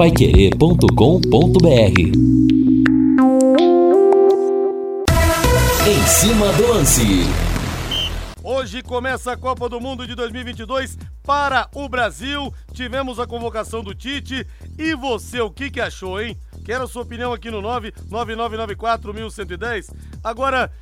paiquerê.com.br 0.00 2.00
Em 5.86 6.06
cima 6.06 6.50
do 6.54 6.68
lance. 6.68 7.02
Hoje 8.42 8.82
começa 8.82 9.32
a 9.32 9.36
Copa 9.36 9.68
do 9.68 9.78
Mundo 9.78 10.06
de 10.06 10.14
2022 10.14 10.96
para 11.22 11.68
o 11.74 11.86
Brasil. 11.86 12.50
Tivemos 12.72 13.20
a 13.20 13.26
convocação 13.26 13.84
do 13.84 13.94
Tite. 13.94 14.46
E 14.78 14.94
você, 14.94 15.42
o 15.42 15.50
que, 15.50 15.70
que 15.70 15.82
achou, 15.82 16.18
hein? 16.18 16.34
Quero 16.64 16.84
a 16.84 16.88
sua 16.88 17.02
opinião 17.02 17.34
aqui 17.34 17.50
no 17.50 17.60
99994-1110. 17.60 19.94
Agora, 20.24 20.72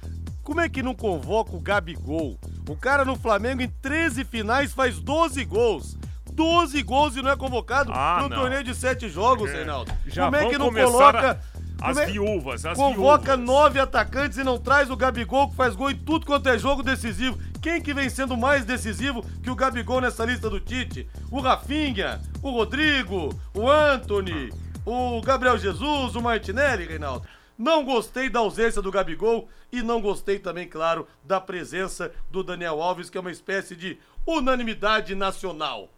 como 0.44 0.60
é 0.60 0.68
que 0.68 0.80
não 0.80 0.94
convoca 0.94 1.56
o 1.56 1.60
Gabigol? 1.60 2.38
O 2.68 2.76
cara 2.76 3.04
no 3.04 3.16
Flamengo 3.16 3.62
em 3.62 3.68
13 3.82 4.24
finais 4.24 4.72
faz 4.72 5.00
12 5.00 5.44
gols. 5.44 5.98
12 6.38 6.80
gols 6.84 7.16
e 7.16 7.20
não 7.22 7.32
é 7.32 7.36
convocado 7.36 7.90
Ah, 7.92 8.20
no 8.22 8.28
não. 8.28 8.36
torneio 8.38 8.62
de 8.62 8.72
7 8.72 9.08
jogos, 9.08 9.50
Reinaldo. 9.50 9.90
Já 10.06 10.26
Como 10.26 10.36
é 10.36 10.48
que 10.48 10.56
não 10.56 10.72
coloca. 10.72 11.40
a- 11.82 11.90
as 11.90 11.96
é- 11.96 12.06
viúvas, 12.06 12.64
as 12.64 12.78
Convoca 12.78 13.36
viúvas. 13.36 13.44
nove 13.54 13.80
atacantes 13.80 14.38
e 14.38 14.44
não 14.44 14.56
traz 14.56 14.88
o 14.88 14.96
Gabigol 14.96 15.48
que 15.50 15.56
faz 15.56 15.74
gol 15.74 15.90
em 15.90 15.96
tudo 15.96 16.24
quanto 16.24 16.48
é 16.48 16.56
jogo 16.56 16.82
decisivo. 16.84 17.36
Quem 17.60 17.80
que 17.82 17.92
vem 17.92 18.08
sendo 18.08 18.36
mais 18.36 18.64
decisivo 18.64 19.24
que 19.42 19.50
o 19.50 19.56
Gabigol 19.56 20.00
nessa 20.00 20.24
lista 20.24 20.48
do 20.48 20.60
Tite? 20.60 21.08
O 21.28 21.40
Rafinha, 21.40 22.20
o 22.40 22.50
Rodrigo, 22.50 23.34
o 23.52 23.68
Anthony, 23.68 24.52
o 24.86 25.20
Gabriel 25.20 25.58
Jesus, 25.58 26.14
o 26.14 26.22
Martinelli, 26.22 26.86
Reinaldo. 26.86 27.26
Não 27.58 27.84
gostei 27.84 28.30
da 28.30 28.38
ausência 28.38 28.80
do 28.80 28.92
Gabigol 28.92 29.48
e 29.72 29.82
não 29.82 30.00
gostei 30.00 30.38
também, 30.38 30.68
claro, 30.68 31.04
da 31.24 31.40
presença 31.40 32.12
do 32.30 32.44
Daniel 32.44 32.80
Alves, 32.80 33.10
que 33.10 33.18
é 33.18 33.20
uma 33.20 33.32
espécie 33.32 33.74
de 33.74 33.98
unanimidade 34.24 35.16
nacional. 35.16 35.88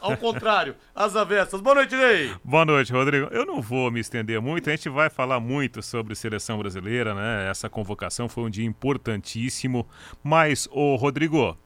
Ao 0.00 0.16
contrário, 0.16 0.74
as 0.94 1.16
avessas. 1.16 1.60
Boa 1.60 1.74
noite, 1.74 1.94
Ney. 1.94 2.34
Boa 2.44 2.64
noite, 2.64 2.92
Rodrigo. 2.92 3.28
Eu 3.30 3.46
não 3.46 3.60
vou 3.60 3.90
me 3.90 4.00
estender 4.00 4.40
muito, 4.40 4.68
a 4.68 4.74
gente 4.74 4.88
vai 4.88 5.10
falar 5.10 5.40
muito 5.40 5.82
sobre 5.82 6.14
seleção 6.14 6.58
brasileira, 6.58 7.14
né? 7.14 7.48
Essa 7.50 7.68
convocação 7.68 8.28
foi 8.28 8.44
um 8.44 8.50
dia 8.50 8.64
importantíssimo, 8.64 9.86
mas, 10.22 10.68
ô 10.70 10.96
Rodrigo, 10.96 11.56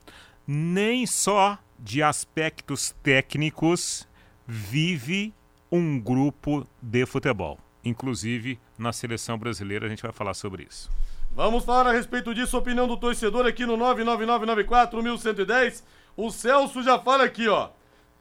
nem 0.46 1.06
só 1.06 1.58
de 1.78 2.02
aspectos 2.02 2.94
técnicos 3.02 4.08
vive 4.46 5.34
um 5.70 6.00
grupo 6.00 6.66
de 6.82 7.06
futebol. 7.06 7.58
Inclusive, 7.84 8.58
na 8.78 8.92
seleção 8.92 9.38
brasileira, 9.38 9.86
a 9.86 9.88
gente 9.88 10.02
vai 10.02 10.12
falar 10.12 10.34
sobre 10.34 10.66
isso. 10.68 10.90
Vamos 11.32 11.64
falar 11.64 11.86
a 11.86 11.92
respeito 11.92 12.34
disso, 12.34 12.58
opinião 12.58 12.88
do 12.88 12.96
torcedor 12.96 13.46
aqui 13.46 13.64
no 13.64 13.78
99994-1110. 13.78 15.84
O 16.16 16.28
Celso 16.30 16.82
já 16.82 16.98
fala 16.98 17.24
aqui, 17.24 17.48
ó. 17.48 17.70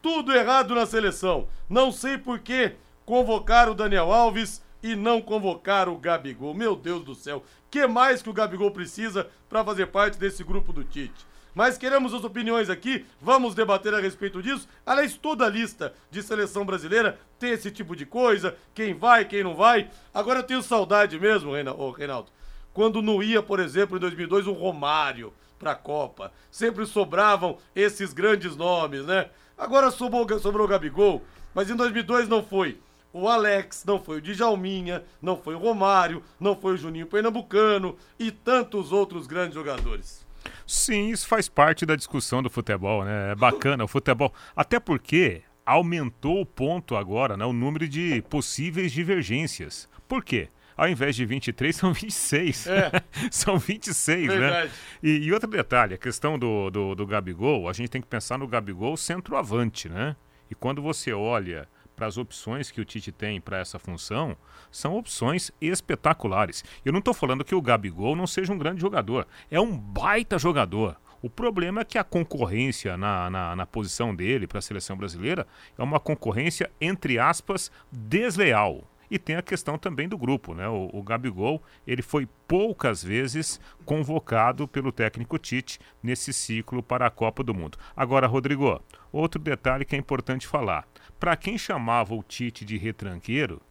Tudo 0.01 0.33
errado 0.33 0.73
na 0.73 0.85
seleção. 0.85 1.47
Não 1.69 1.91
sei 1.91 2.17
por 2.17 2.39
que 2.39 2.73
convocar 3.05 3.69
o 3.69 3.75
Daniel 3.75 4.11
Alves 4.11 4.61
e 4.81 4.95
não 4.95 5.21
convocar 5.21 5.89
o 5.89 5.97
Gabigol. 5.97 6.53
Meu 6.53 6.75
Deus 6.75 7.03
do 7.03 7.15
céu. 7.15 7.43
que 7.69 7.85
mais 7.85 8.21
que 8.21 8.29
o 8.29 8.33
Gabigol 8.33 8.71
precisa 8.71 9.29
para 9.47 9.63
fazer 9.63 9.87
parte 9.87 10.17
desse 10.17 10.43
grupo 10.43 10.71
do 10.71 10.83
Tite? 10.83 11.27
Mas 11.53 11.77
queremos 11.77 12.13
as 12.13 12.23
opiniões 12.23 12.69
aqui, 12.69 13.05
vamos 13.21 13.53
debater 13.53 13.93
a 13.93 13.99
respeito 13.99 14.41
disso. 14.41 14.67
Aliás, 14.85 15.17
toda 15.17 15.45
a 15.45 15.49
lista 15.49 15.93
de 16.09 16.23
seleção 16.23 16.65
brasileira 16.65 17.19
tem 17.37 17.51
esse 17.51 17.69
tipo 17.71 17.95
de 17.95 18.05
coisa, 18.05 18.55
quem 18.73 18.93
vai, 18.93 19.25
quem 19.25 19.43
não 19.43 19.55
vai. 19.55 19.89
Agora 20.13 20.39
eu 20.39 20.43
tenho 20.43 20.61
saudade 20.61 21.19
mesmo, 21.19 21.51
Reinaldo, 21.53 22.31
quando 22.73 23.01
não 23.01 23.21
ia, 23.21 23.41
por 23.41 23.59
exemplo, 23.59 23.97
em 23.97 23.99
2002, 23.99 24.47
o 24.47 24.53
Romário 24.53 25.33
pra 25.57 25.75
Copa. 25.75 26.31
Sempre 26.49 26.85
sobravam 26.85 27.57
esses 27.75 28.13
grandes 28.13 28.55
nomes, 28.55 29.05
né? 29.05 29.29
Agora 29.59 29.91
sobrou, 29.91 30.39
sobrou 30.39 30.65
o 30.65 30.69
Gabigol, 30.69 31.21
mas 31.53 31.69
em 31.69 31.75
2002 31.75 32.29
não 32.29 32.41
foi 32.41 32.79
o 33.11 33.27
Alex, 33.27 33.83
não 33.85 33.99
foi 33.99 34.19
o 34.19 34.21
Djalminha, 34.21 35.03
não 35.21 35.35
foi 35.35 35.53
o 35.53 35.59
Romário, 35.59 36.23
não 36.39 36.55
foi 36.55 36.75
o 36.75 36.77
Juninho 36.77 37.07
Pernambucano 37.07 37.97
e 38.17 38.31
tantos 38.31 38.93
outros 38.93 39.27
grandes 39.27 39.55
jogadores. 39.55 40.25
Sim, 40.65 41.09
isso 41.09 41.27
faz 41.27 41.49
parte 41.49 41.85
da 41.85 41.97
discussão 41.97 42.41
do 42.41 42.49
futebol, 42.49 43.03
né? 43.03 43.31
É 43.31 43.35
bacana 43.35 43.83
o 43.83 43.87
futebol. 43.87 44.33
Até 44.55 44.79
porque 44.79 45.41
aumentou 45.65 46.39
o 46.39 46.45
ponto 46.45 46.95
agora, 46.95 47.35
né? 47.35 47.45
O 47.45 47.51
número 47.51 47.87
de 47.87 48.21
possíveis 48.29 48.93
divergências. 48.93 49.89
Por 50.07 50.23
quê? 50.23 50.49
Ao 50.79 50.87
invés 50.87 51.13
de 51.13 51.25
23, 51.25 51.75
são 51.75 51.91
26. 51.91 52.67
É. 52.67 52.91
são 53.29 53.57
26, 53.57 54.27
Verdade. 54.27 54.67
né? 54.67 54.73
E, 55.03 55.09
e 55.25 55.33
outro 55.33 55.49
detalhe, 55.49 55.93
a 55.93 55.97
questão 55.97 56.39
do, 56.39 56.69
do, 56.69 56.95
do 56.95 57.05
Gabigol, 57.05 57.67
a 57.67 57.73
gente 57.73 57.89
tem 57.89 58.01
que 58.01 58.07
pensar 58.07 58.37
no 58.37 58.47
Gabigol 58.47 58.95
centroavante, 58.95 59.89
né? 59.89 60.15
E 60.49 60.55
quando 60.55 60.81
você 60.81 61.11
olha 61.11 61.67
para 61.97 62.07
as 62.07 62.17
opções 62.17 62.71
que 62.71 62.79
o 62.79 62.85
Tite 62.85 63.11
tem 63.11 63.41
para 63.41 63.57
essa 63.57 63.77
função, 63.77 64.37
são 64.71 64.95
opções 64.95 65.51
espetaculares. 65.59 66.63
Eu 66.85 66.93
não 66.93 66.99
estou 66.99 67.13
falando 67.13 67.43
que 67.43 67.53
o 67.53 67.61
Gabigol 67.61 68.15
não 68.15 68.25
seja 68.25 68.53
um 68.53 68.57
grande 68.57 68.79
jogador, 68.79 69.27
é 69.51 69.59
um 69.59 69.77
baita 69.77 70.39
jogador. 70.39 70.95
O 71.21 71.29
problema 71.29 71.81
é 71.81 71.85
que 71.85 71.97
a 71.97 72.03
concorrência 72.05 72.95
na, 72.95 73.29
na, 73.29 73.53
na 73.53 73.65
posição 73.65 74.15
dele 74.15 74.47
para 74.47 74.59
a 74.59 74.61
seleção 74.61 74.95
brasileira 74.95 75.45
é 75.77 75.83
uma 75.83 75.99
concorrência, 75.99 76.71
entre 76.79 77.19
aspas, 77.19 77.69
desleal. 77.91 78.88
E 79.09 79.17
tem 79.17 79.35
a 79.35 79.41
questão 79.41 79.77
também 79.77 80.07
do 80.07 80.17
grupo, 80.17 80.53
né? 80.53 80.67
O, 80.67 80.89
o 80.93 81.01
Gabigol, 81.01 81.61
ele 81.85 82.01
foi 82.01 82.27
poucas 82.47 83.03
vezes 83.03 83.59
convocado 83.85 84.67
pelo 84.67 84.91
técnico 84.91 85.37
Tite 85.37 85.79
nesse 86.01 86.31
ciclo 86.31 86.83
para 86.83 87.07
a 87.07 87.11
Copa 87.11 87.43
do 87.43 87.53
Mundo. 87.53 87.77
Agora, 87.95 88.27
Rodrigo, 88.27 88.81
outro 89.11 89.41
detalhe 89.41 89.85
que 89.85 89.95
é 89.95 89.99
importante 89.99 90.47
falar. 90.47 90.87
Para 91.19 91.35
quem 91.35 91.57
chamava 91.57 92.13
o 92.13 92.23
Tite 92.23 92.63
de 92.63 92.77
retranqueiro, 92.77 93.61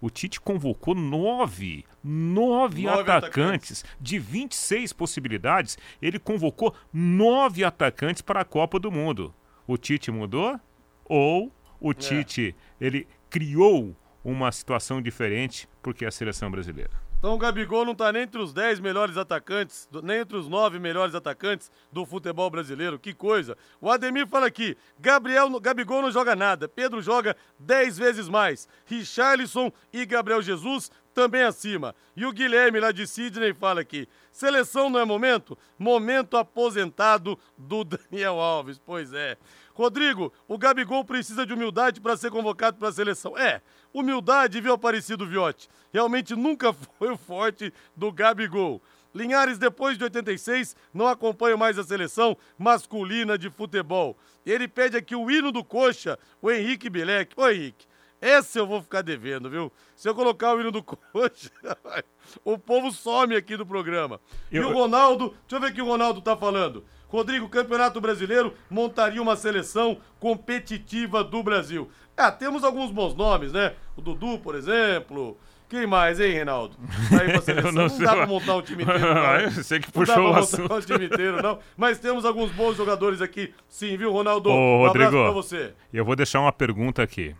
o 0.00 0.08
Tite 0.08 0.40
convocou 0.40 0.94
nove, 0.94 1.84
nove, 2.02 2.82
Nove 2.82 3.00
atacantes, 3.00 3.84
de 4.00 4.18
26 4.18 4.92
possibilidades. 4.92 5.76
Ele 6.00 6.18
convocou 6.18 6.74
nove 6.92 7.64
atacantes 7.64 8.22
para 8.22 8.40
a 8.40 8.44
Copa 8.44 8.78
do 8.78 8.92
Mundo. 8.92 9.34
O 9.66 9.76
Tite 9.76 10.10
mudou? 10.10 10.58
Ou 11.04 11.52
o 11.80 11.92
Tite 11.92 12.54
ele 12.80 13.08
criou 13.28 13.96
uma 14.24 14.50
situação 14.52 15.00
diferente 15.00 15.68
porque 15.82 16.04
é 16.04 16.08
a 16.08 16.12
seleção 16.12 16.50
brasileira? 16.50 17.08
Então 17.18 17.34
o 17.34 17.38
Gabigol 17.38 17.84
não 17.84 17.96
tá 17.96 18.12
nem 18.12 18.22
entre 18.22 18.40
os 18.40 18.52
10 18.52 18.78
melhores 18.78 19.16
atacantes, 19.16 19.88
nem 20.04 20.20
entre 20.20 20.36
os 20.36 20.48
9 20.48 20.78
melhores 20.78 21.16
atacantes 21.16 21.68
do 21.90 22.06
futebol 22.06 22.48
brasileiro. 22.48 22.96
Que 22.96 23.12
coisa. 23.12 23.58
O 23.80 23.90
Ademir 23.90 24.28
fala 24.28 24.46
aqui, 24.46 24.76
Gabriel, 25.00 25.50
Gabigol 25.58 26.00
não 26.00 26.12
joga 26.12 26.36
nada, 26.36 26.68
Pedro 26.68 27.02
joga 27.02 27.36
10 27.58 27.98
vezes 27.98 28.28
mais. 28.28 28.68
Richarlison 28.86 29.72
e 29.92 30.06
Gabriel 30.06 30.40
Jesus 30.40 30.92
também 31.12 31.42
acima. 31.42 31.92
E 32.16 32.24
o 32.24 32.32
Guilherme 32.32 32.78
lá 32.78 32.92
de 32.92 33.04
Sidney 33.04 33.52
fala 33.52 33.80
aqui, 33.80 34.08
seleção 34.30 34.88
não 34.88 35.00
é 35.00 35.04
momento? 35.04 35.58
Momento 35.76 36.36
aposentado 36.36 37.36
do 37.56 37.82
Daniel 37.84 38.38
Alves. 38.38 38.78
Pois 38.78 39.12
é. 39.12 39.36
Rodrigo, 39.74 40.32
o 40.46 40.56
Gabigol 40.56 41.04
precisa 41.04 41.44
de 41.44 41.52
humildade 41.52 42.00
para 42.00 42.16
ser 42.16 42.30
convocado 42.30 42.78
para 42.78 42.88
a 42.88 42.92
seleção. 42.92 43.36
É, 43.36 43.60
humildade, 43.92 44.60
viu, 44.60 44.72
Aparecido 44.72 45.26
Viotti? 45.26 45.68
Realmente 45.92 46.34
nunca 46.34 46.72
foi 46.98 47.10
o 47.12 47.16
forte 47.16 47.72
do 47.96 48.12
Gabigol. 48.12 48.82
Linhares, 49.14 49.58
depois 49.58 49.96
de 49.96 50.04
86, 50.04 50.76
não 50.92 51.06
acompanha 51.08 51.56
mais 51.56 51.78
a 51.78 51.82
seleção 51.84 52.36
masculina 52.58 53.38
de 53.38 53.48
futebol. 53.50 54.16
Ele 54.44 54.68
pede 54.68 54.96
aqui 54.96 55.16
o 55.16 55.30
hino 55.30 55.50
do 55.50 55.64
Coxa, 55.64 56.18
o 56.42 56.50
Henrique 56.50 56.90
Bilek. 56.90 57.32
Ô, 57.36 57.48
Henrique, 57.48 57.86
esse 58.20 58.58
eu 58.58 58.66
vou 58.66 58.82
ficar 58.82 59.02
devendo, 59.02 59.48
viu? 59.48 59.72
Se 59.96 60.08
eu 60.08 60.14
colocar 60.14 60.54
o 60.54 60.60
hino 60.60 60.70
do 60.70 60.82
Coxa, 60.84 61.50
o 62.44 62.58
povo 62.58 62.92
some 62.92 63.34
aqui 63.34 63.56
do 63.56 63.64
programa. 63.66 64.20
E 64.52 64.56
Eu- 64.58 64.68
o 64.68 64.72
Ronaldo, 64.74 65.30
deixa 65.48 65.56
eu 65.56 65.60
ver 65.60 65.70
o 65.70 65.74
que 65.74 65.82
o 65.82 65.86
Ronaldo 65.86 66.20
tá 66.20 66.36
falando. 66.36 66.84
Rodrigo, 67.08 67.46
o 67.46 67.48
Campeonato 67.48 68.00
Brasileiro 68.00 68.54
montaria 68.70 69.20
uma 69.22 69.34
seleção 69.36 69.98
competitiva 70.20 71.24
do 71.24 71.42
Brasil. 71.42 71.90
Ah, 72.16 72.30
temos 72.30 72.64
alguns 72.64 72.90
bons 72.90 73.14
nomes, 73.14 73.52
né? 73.52 73.74
O 73.96 74.00
Dudu, 74.02 74.38
por 74.38 74.54
exemplo. 74.54 75.36
Quem 75.68 75.86
mais, 75.86 76.18
hein, 76.18 76.32
Reinaldo? 76.32 76.76
Pra 77.10 77.18
pra 77.62 77.72
não 77.72 77.88
não, 77.88 77.98
dá 77.98 78.16
pra 78.16 78.26
montar 78.26 78.56
um 78.56 78.62
time 78.62 78.82
inteiro, 78.82 79.00
não. 79.14 79.40
Eu 79.40 79.50
sei 79.50 79.80
que 79.80 79.88
Não 79.94 80.04
dá 80.04 80.14
puxou 80.14 80.28
o 80.28 80.30
pra 80.32 80.40
assunto. 80.40 80.62
montar 80.62 80.74
um 80.76 80.80
time 80.80 81.06
inteiro, 81.06 81.42
não. 81.42 81.58
Mas 81.76 81.98
temos 81.98 82.24
alguns 82.24 82.50
bons 82.52 82.76
jogadores 82.76 83.20
aqui, 83.20 83.52
sim, 83.68 83.96
viu, 83.96 84.10
Ronaldo? 84.10 84.50
Ô, 84.50 84.54
um 84.82 84.86
abraço 84.86 85.10
Rodrigo. 85.16 85.24
pra 85.24 85.32
você. 85.32 85.74
Eu 85.92 86.04
vou 86.04 86.16
deixar 86.16 86.40
uma 86.40 86.52
pergunta 86.52 87.02
aqui. 87.02 87.34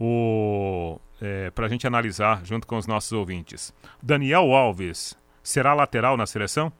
O, 0.00 0.98
é, 1.22 1.50
pra 1.50 1.68
gente 1.68 1.86
analisar 1.86 2.44
junto 2.44 2.66
com 2.66 2.76
os 2.76 2.86
nossos 2.86 3.12
ouvintes. 3.12 3.72
Daniel 4.02 4.52
Alves 4.52 5.16
será 5.42 5.72
lateral 5.74 6.16
na 6.16 6.26
seleção? 6.26 6.72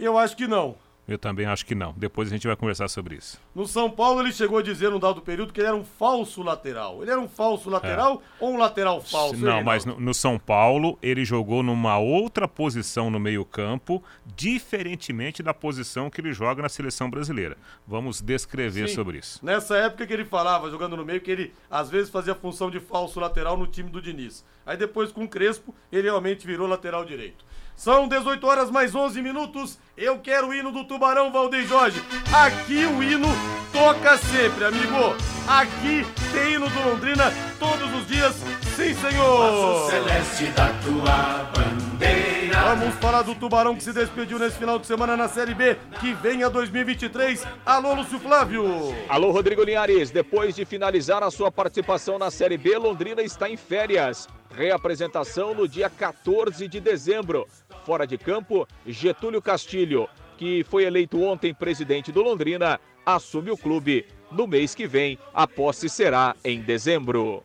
Eu 0.00 0.16
acho 0.16 0.34
que 0.34 0.48
não. 0.48 0.76
Eu 1.10 1.18
também 1.18 1.44
acho 1.44 1.66
que 1.66 1.74
não. 1.74 1.92
Depois 1.96 2.28
a 2.28 2.30
gente 2.30 2.46
vai 2.46 2.54
conversar 2.54 2.86
sobre 2.86 3.16
isso. 3.16 3.40
No 3.52 3.66
São 3.66 3.90
Paulo 3.90 4.20
ele 4.20 4.32
chegou 4.32 4.58
a 4.58 4.62
dizer 4.62 4.90
num 4.90 4.98
dado 5.00 5.20
período 5.20 5.52
que 5.52 5.60
ele 5.60 5.66
era 5.66 5.76
um 5.76 5.84
falso 5.84 6.40
lateral. 6.40 7.02
Ele 7.02 7.10
era 7.10 7.20
um 7.20 7.28
falso 7.28 7.68
lateral 7.68 8.22
é. 8.40 8.44
ou 8.44 8.54
um 8.54 8.56
lateral 8.56 9.00
falso? 9.00 9.36
Não, 9.36 9.62
mas 9.62 9.84
no, 9.84 9.98
no, 9.98 10.14
São 10.14 10.38
Paulo 10.38 10.96
ele 11.02 11.24
jogou 11.24 11.64
numa 11.64 11.98
outra 11.98 12.46
posição 12.46 13.10
no 13.10 13.18
meio-campo, 13.18 14.00
diferentemente 14.36 15.42
da 15.42 15.52
posição 15.52 16.08
que 16.08 16.20
ele 16.20 16.32
joga 16.32 16.62
na 16.62 16.68
seleção 16.68 17.10
brasileira. 17.10 17.56
Vamos 17.86 18.20
descrever 18.20 18.88
Sim. 18.88 18.94
sobre 18.94 19.18
isso. 19.18 19.44
Nessa 19.44 19.76
época 19.78 20.06
que 20.06 20.12
ele 20.12 20.24
falava, 20.24 20.70
jogando 20.70 20.96
no 20.96 21.04
meio, 21.04 21.20
que 21.20 21.30
ele 21.30 21.52
às 21.68 21.90
vezes 21.90 22.08
fazia 22.08 22.36
função 22.36 22.70
de 22.70 22.78
falso 22.78 23.18
lateral 23.18 23.56
no 23.56 23.66
time 23.66 23.90
do 23.90 24.00
Diniz. 24.00 24.44
Aí 24.64 24.76
depois 24.76 25.10
com 25.10 25.24
o 25.24 25.28
Crespo, 25.28 25.74
ele 25.90 26.02
realmente 26.02 26.46
virou 26.46 26.68
lateral 26.68 27.04
direito. 27.04 27.44
São 27.80 28.06
18 28.06 28.46
horas 28.46 28.70
mais 28.70 28.94
11 28.94 29.22
minutos. 29.22 29.78
Eu 29.96 30.18
quero 30.18 30.48
o 30.48 30.54
hino 30.54 30.70
do 30.70 30.84
Tubarão, 30.84 31.32
Valdeir 31.32 31.66
Jorge. 31.66 31.98
Aqui 32.30 32.84
o 32.84 33.02
hino 33.02 33.26
toca 33.72 34.18
sempre, 34.18 34.66
amigo. 34.66 35.16
Aqui 35.48 36.06
tem 36.30 36.56
hino 36.56 36.68
do 36.68 36.90
Londrina 36.90 37.32
todos 37.58 37.90
os 37.94 38.06
dias. 38.06 38.34
Sim, 38.76 38.92
senhor. 38.92 39.88
celeste 39.88 40.44
da 40.48 40.68
tua 40.82 41.50
bandeira. 41.54 42.60
Vamos 42.76 42.94
falar 42.96 43.22
do 43.22 43.34
Tubarão 43.34 43.74
que 43.74 43.82
se 43.82 43.94
despediu 43.94 44.38
nesse 44.38 44.58
final 44.58 44.78
de 44.78 44.86
semana 44.86 45.16
na 45.16 45.26
Série 45.26 45.54
B, 45.54 45.78
que 46.00 46.12
vem 46.12 46.44
a 46.44 46.50
2023. 46.50 47.46
Alô, 47.64 47.94
Lúcio 47.94 48.20
Flávio. 48.20 48.94
Alô, 49.08 49.30
Rodrigo 49.30 49.64
Linhares. 49.64 50.10
Depois 50.10 50.54
de 50.54 50.66
finalizar 50.66 51.22
a 51.22 51.30
sua 51.30 51.50
participação 51.50 52.18
na 52.18 52.30
Série 52.30 52.58
B, 52.58 52.76
Londrina 52.76 53.22
está 53.22 53.48
em 53.48 53.56
férias. 53.56 54.28
Reapresentação 54.50 55.54
no 55.54 55.66
dia 55.66 55.88
14 55.88 56.66
de 56.66 56.80
dezembro. 56.80 57.46
Fora 57.90 58.06
de 58.06 58.16
campo, 58.16 58.68
Getúlio 58.86 59.42
Castilho, 59.42 60.08
que 60.38 60.62
foi 60.62 60.84
eleito 60.84 61.20
ontem 61.24 61.52
presidente 61.52 62.12
do 62.12 62.22
Londrina, 62.22 62.78
assume 63.04 63.50
o 63.50 63.56
clube. 63.56 64.06
No 64.30 64.46
mês 64.46 64.76
que 64.76 64.86
vem, 64.86 65.18
a 65.34 65.44
posse 65.44 65.88
será 65.88 66.36
em 66.44 66.60
dezembro. 66.60 67.42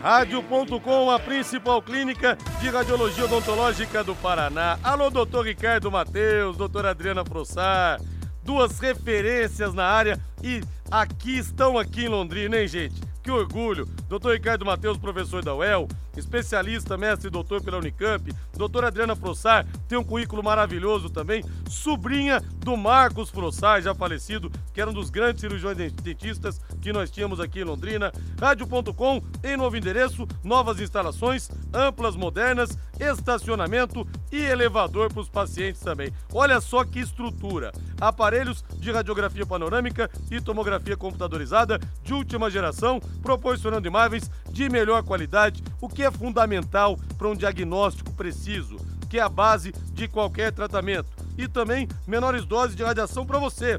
Rádio.com, 0.00 1.10
a 1.10 1.18
principal 1.18 1.82
clínica 1.82 2.38
de 2.60 2.68
radiologia 2.68 3.24
odontológica 3.24 4.04
do 4.04 4.14
Paraná. 4.14 4.78
Alô, 4.80 5.10
doutor 5.10 5.44
Ricardo 5.44 5.90
Mateus, 5.90 6.56
doutora 6.56 6.90
Adriana 6.90 7.24
Frossar, 7.24 8.00
duas 8.44 8.78
referências 8.78 9.74
na 9.74 9.86
área 9.86 10.20
e 10.40 10.60
aqui 10.88 11.36
estão 11.36 11.76
aqui 11.76 12.04
em 12.04 12.08
Londrina, 12.08 12.60
hein, 12.60 12.68
gente? 12.68 13.02
Que 13.24 13.30
orgulho! 13.32 13.86
Doutor 14.08 14.34
Ricardo 14.34 14.64
Mateus, 14.64 14.96
professor 14.96 15.44
da 15.44 15.52
UEL, 15.52 15.88
especialista, 16.18 16.96
mestre 16.96 17.28
e 17.28 17.30
doutor 17.30 17.62
pela 17.62 17.78
Unicamp. 17.78 18.32
Doutora 18.56 18.88
Adriana 18.88 19.16
Frossar 19.16 19.66
tem 19.88 19.98
um 19.98 20.04
currículo 20.04 20.42
maravilhoso 20.42 21.08
também. 21.08 21.44
Sobrinha 21.68 22.40
do 22.58 22.76
Marcos 22.76 23.30
Frossar, 23.30 23.80
já 23.80 23.94
falecido, 23.94 24.50
que 24.72 24.80
era 24.80 24.90
um 24.90 24.94
dos 24.94 25.10
grandes 25.10 25.40
cirurgiões 25.40 25.76
dentistas 25.76 26.60
que 26.80 26.92
nós 26.92 27.10
tínhamos 27.10 27.40
aqui 27.40 27.60
em 27.60 27.64
Londrina. 27.64 28.12
Rádio.com, 28.40 29.22
em 29.42 29.56
novo 29.56 29.76
endereço, 29.76 30.26
novas 30.42 30.80
instalações, 30.80 31.50
amplas, 31.72 32.16
modernas, 32.16 32.76
estacionamento 32.98 34.06
e 34.30 34.36
elevador 34.36 35.12
para 35.12 35.20
os 35.20 35.28
pacientes 35.28 35.80
também. 35.80 36.12
Olha 36.32 36.60
só 36.60 36.84
que 36.84 36.98
estrutura! 36.98 37.72
Aparelhos 38.00 38.64
de 38.78 38.90
radiografia 38.90 39.46
panorâmica 39.46 40.10
e 40.30 40.40
tomografia 40.40 40.96
computadorizada 40.96 41.78
de 42.02 42.14
última 42.14 42.50
geração, 42.50 43.00
proporcionando 43.22 43.86
imagens 43.86 44.30
de 44.50 44.68
melhor 44.68 45.02
qualidade, 45.02 45.62
o 45.80 45.88
que 45.88 46.02
é 46.02 46.07
fundamental 46.10 46.98
para 47.16 47.28
um 47.28 47.36
diagnóstico 47.36 48.12
preciso, 48.12 48.76
que 49.08 49.18
é 49.18 49.22
a 49.22 49.28
base 49.28 49.72
de 49.92 50.06
qualquer 50.08 50.52
tratamento. 50.52 51.10
E 51.36 51.48
também 51.48 51.88
menores 52.06 52.44
doses 52.44 52.76
de 52.76 52.82
radiação 52.82 53.24
para 53.24 53.38
você. 53.38 53.78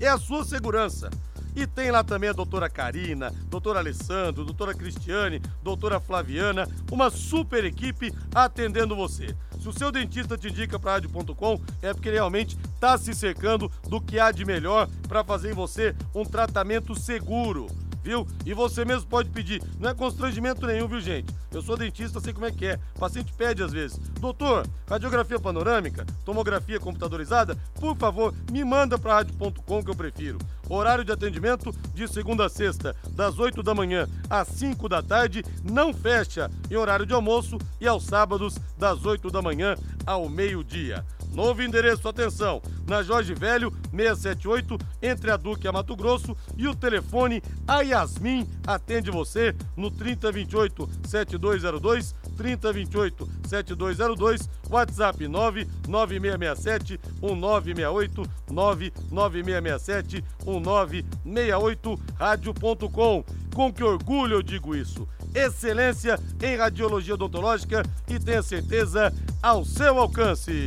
É 0.00 0.08
a 0.08 0.18
sua 0.18 0.44
segurança. 0.44 1.10
E 1.54 1.66
tem 1.66 1.90
lá 1.90 2.04
também 2.04 2.28
a 2.28 2.34
doutora 2.34 2.68
Karina, 2.68 3.32
doutora 3.48 3.78
Alessandro, 3.78 4.44
doutora 4.44 4.74
Cristiane, 4.74 5.40
doutora 5.62 5.98
Flaviana, 5.98 6.68
uma 6.92 7.08
super 7.10 7.64
equipe 7.64 8.12
atendendo 8.34 8.94
você. 8.94 9.34
Se 9.58 9.66
o 9.66 9.72
seu 9.72 9.90
dentista 9.90 10.36
te 10.36 10.48
indica 10.48 10.78
para 10.78 10.92
rádio.com, 10.92 11.58
é 11.80 11.94
porque 11.94 12.10
realmente 12.10 12.58
está 12.74 12.98
se 12.98 13.14
cercando 13.14 13.72
do 13.88 14.02
que 14.02 14.20
há 14.20 14.30
de 14.30 14.44
melhor 14.44 14.86
para 15.08 15.24
fazer 15.24 15.52
em 15.52 15.54
você 15.54 15.96
um 16.14 16.26
tratamento 16.26 16.94
seguro 16.94 17.68
viu? 18.06 18.24
E 18.46 18.54
você 18.54 18.84
mesmo 18.84 19.08
pode 19.08 19.28
pedir. 19.30 19.60
Não 19.80 19.90
é 19.90 19.94
constrangimento 19.94 20.64
nenhum, 20.64 20.86
viu, 20.86 21.00
gente? 21.00 21.34
Eu 21.52 21.60
sou 21.60 21.76
dentista, 21.76 22.20
sei 22.20 22.32
como 22.32 22.46
é 22.46 22.52
que 22.52 22.66
é. 22.66 22.78
O 22.94 23.00
paciente 23.00 23.32
pede 23.32 23.64
às 23.64 23.72
vezes. 23.72 23.98
Doutor, 24.20 24.64
radiografia 24.88 25.40
panorâmica, 25.40 26.06
tomografia 26.24 26.78
computadorizada, 26.78 27.56
por 27.74 27.96
favor, 27.96 28.32
me 28.50 28.62
manda 28.64 28.96
para 28.96 29.14
rádio.com 29.14 29.82
que 29.82 29.90
eu 29.90 29.94
prefiro. 29.94 30.38
Horário 30.68 31.04
de 31.04 31.12
atendimento 31.12 31.74
de 31.94 32.06
segunda 32.06 32.46
a 32.46 32.48
sexta, 32.48 32.94
das 33.10 33.38
8 33.38 33.62
da 33.62 33.74
manhã 33.74 34.08
às 34.30 34.48
5 34.48 34.88
da 34.88 35.02
tarde, 35.02 35.44
não 35.64 35.92
fecha 35.92 36.50
em 36.70 36.76
horário 36.76 37.06
de 37.06 37.12
almoço 37.12 37.58
e 37.80 37.88
aos 37.88 38.04
sábados, 38.04 38.56
das 38.78 39.04
8 39.04 39.30
da 39.30 39.42
manhã 39.42 39.76
ao 40.06 40.28
meio-dia. 40.28 41.04
Novo 41.36 41.62
endereço, 41.62 42.08
atenção, 42.08 42.62
na 42.88 43.02
Jorge 43.02 43.34
Velho, 43.34 43.70
678, 43.90 44.78
entre 45.02 45.30
a 45.30 45.36
Duque 45.36 45.66
e 45.66 45.68
a 45.68 45.72
Mato 45.72 45.94
Grosso. 45.94 46.34
E 46.56 46.66
o 46.66 46.74
telefone, 46.74 47.42
a 47.68 47.82
Yasmin 47.82 48.48
atende 48.66 49.10
você 49.10 49.54
no 49.76 49.90
3028 49.90 50.88
7202, 51.06 52.14
3028 52.38 53.28
7202, 53.48 54.48
WhatsApp 54.70 55.28
99667 55.28 56.98
1968, 57.20 58.22
99667 58.50 60.24
1968, 60.46 62.00
rádio.com. 62.14 63.24
Com 63.54 63.72
que 63.72 63.84
orgulho 63.84 64.36
eu 64.36 64.42
digo 64.42 64.74
isso 64.74 65.06
excelência 65.36 66.18
em 66.42 66.56
radiologia 66.56 67.14
odontológica 67.14 67.82
e 68.08 68.18
tenha 68.18 68.42
certeza 68.42 69.12
ao 69.42 69.64
seu 69.64 69.98
alcance. 69.98 70.64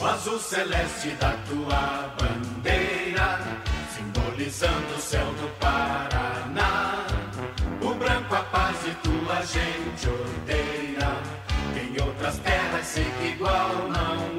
O 0.00 0.06
azul 0.06 0.38
celeste 0.38 1.10
da 1.20 1.32
tua 1.48 2.14
bandeira, 2.18 3.40
simbolizando 3.94 4.94
o 4.96 5.00
céu 5.00 5.26
do 5.26 5.48
Paraná. 5.58 7.04
O 7.82 7.94
branco 7.94 8.34
a 8.34 8.42
paz 8.42 8.76
e 8.86 8.94
tua 9.02 9.42
gente 9.42 10.08
odeia. 10.08 11.38
Em 11.74 12.00
outras 12.02 12.38
terras 12.38 12.86
sei 12.86 13.04
que 13.04 13.26
igual 13.28 13.88
não 13.88 14.37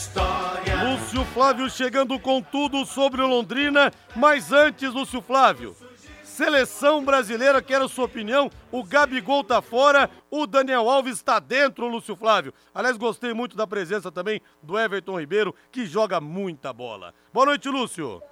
história. 0.00 0.82
Lúcio 0.82 1.24
Flávio 1.26 1.68
chegando 1.68 2.18
com 2.18 2.40
tudo 2.40 2.86
sobre 2.86 3.20
o 3.20 3.26
Londrina, 3.26 3.92
mas 4.16 4.50
antes, 4.50 4.94
Lúcio 4.94 5.20
Flávio. 5.20 5.76
Seleção 6.24 7.04
brasileira, 7.04 7.60
quero 7.60 7.86
sua 7.86 8.06
opinião. 8.06 8.50
O 8.72 8.82
Gabigol 8.82 9.44
tá 9.44 9.60
fora, 9.60 10.08
o 10.30 10.46
Daniel 10.46 10.88
Alves 10.88 11.16
está 11.16 11.38
dentro, 11.38 11.86
Lúcio 11.86 12.16
Flávio. 12.16 12.54
Aliás, 12.74 12.96
gostei 12.96 13.34
muito 13.34 13.54
da 13.54 13.66
presença 13.66 14.10
também 14.10 14.40
do 14.62 14.78
Everton 14.78 15.20
Ribeiro, 15.20 15.54
que 15.70 15.84
joga 15.84 16.18
muita 16.18 16.72
bola. 16.72 17.12
Boa 17.30 17.44
noite, 17.44 17.68
Lúcio. 17.68 18.22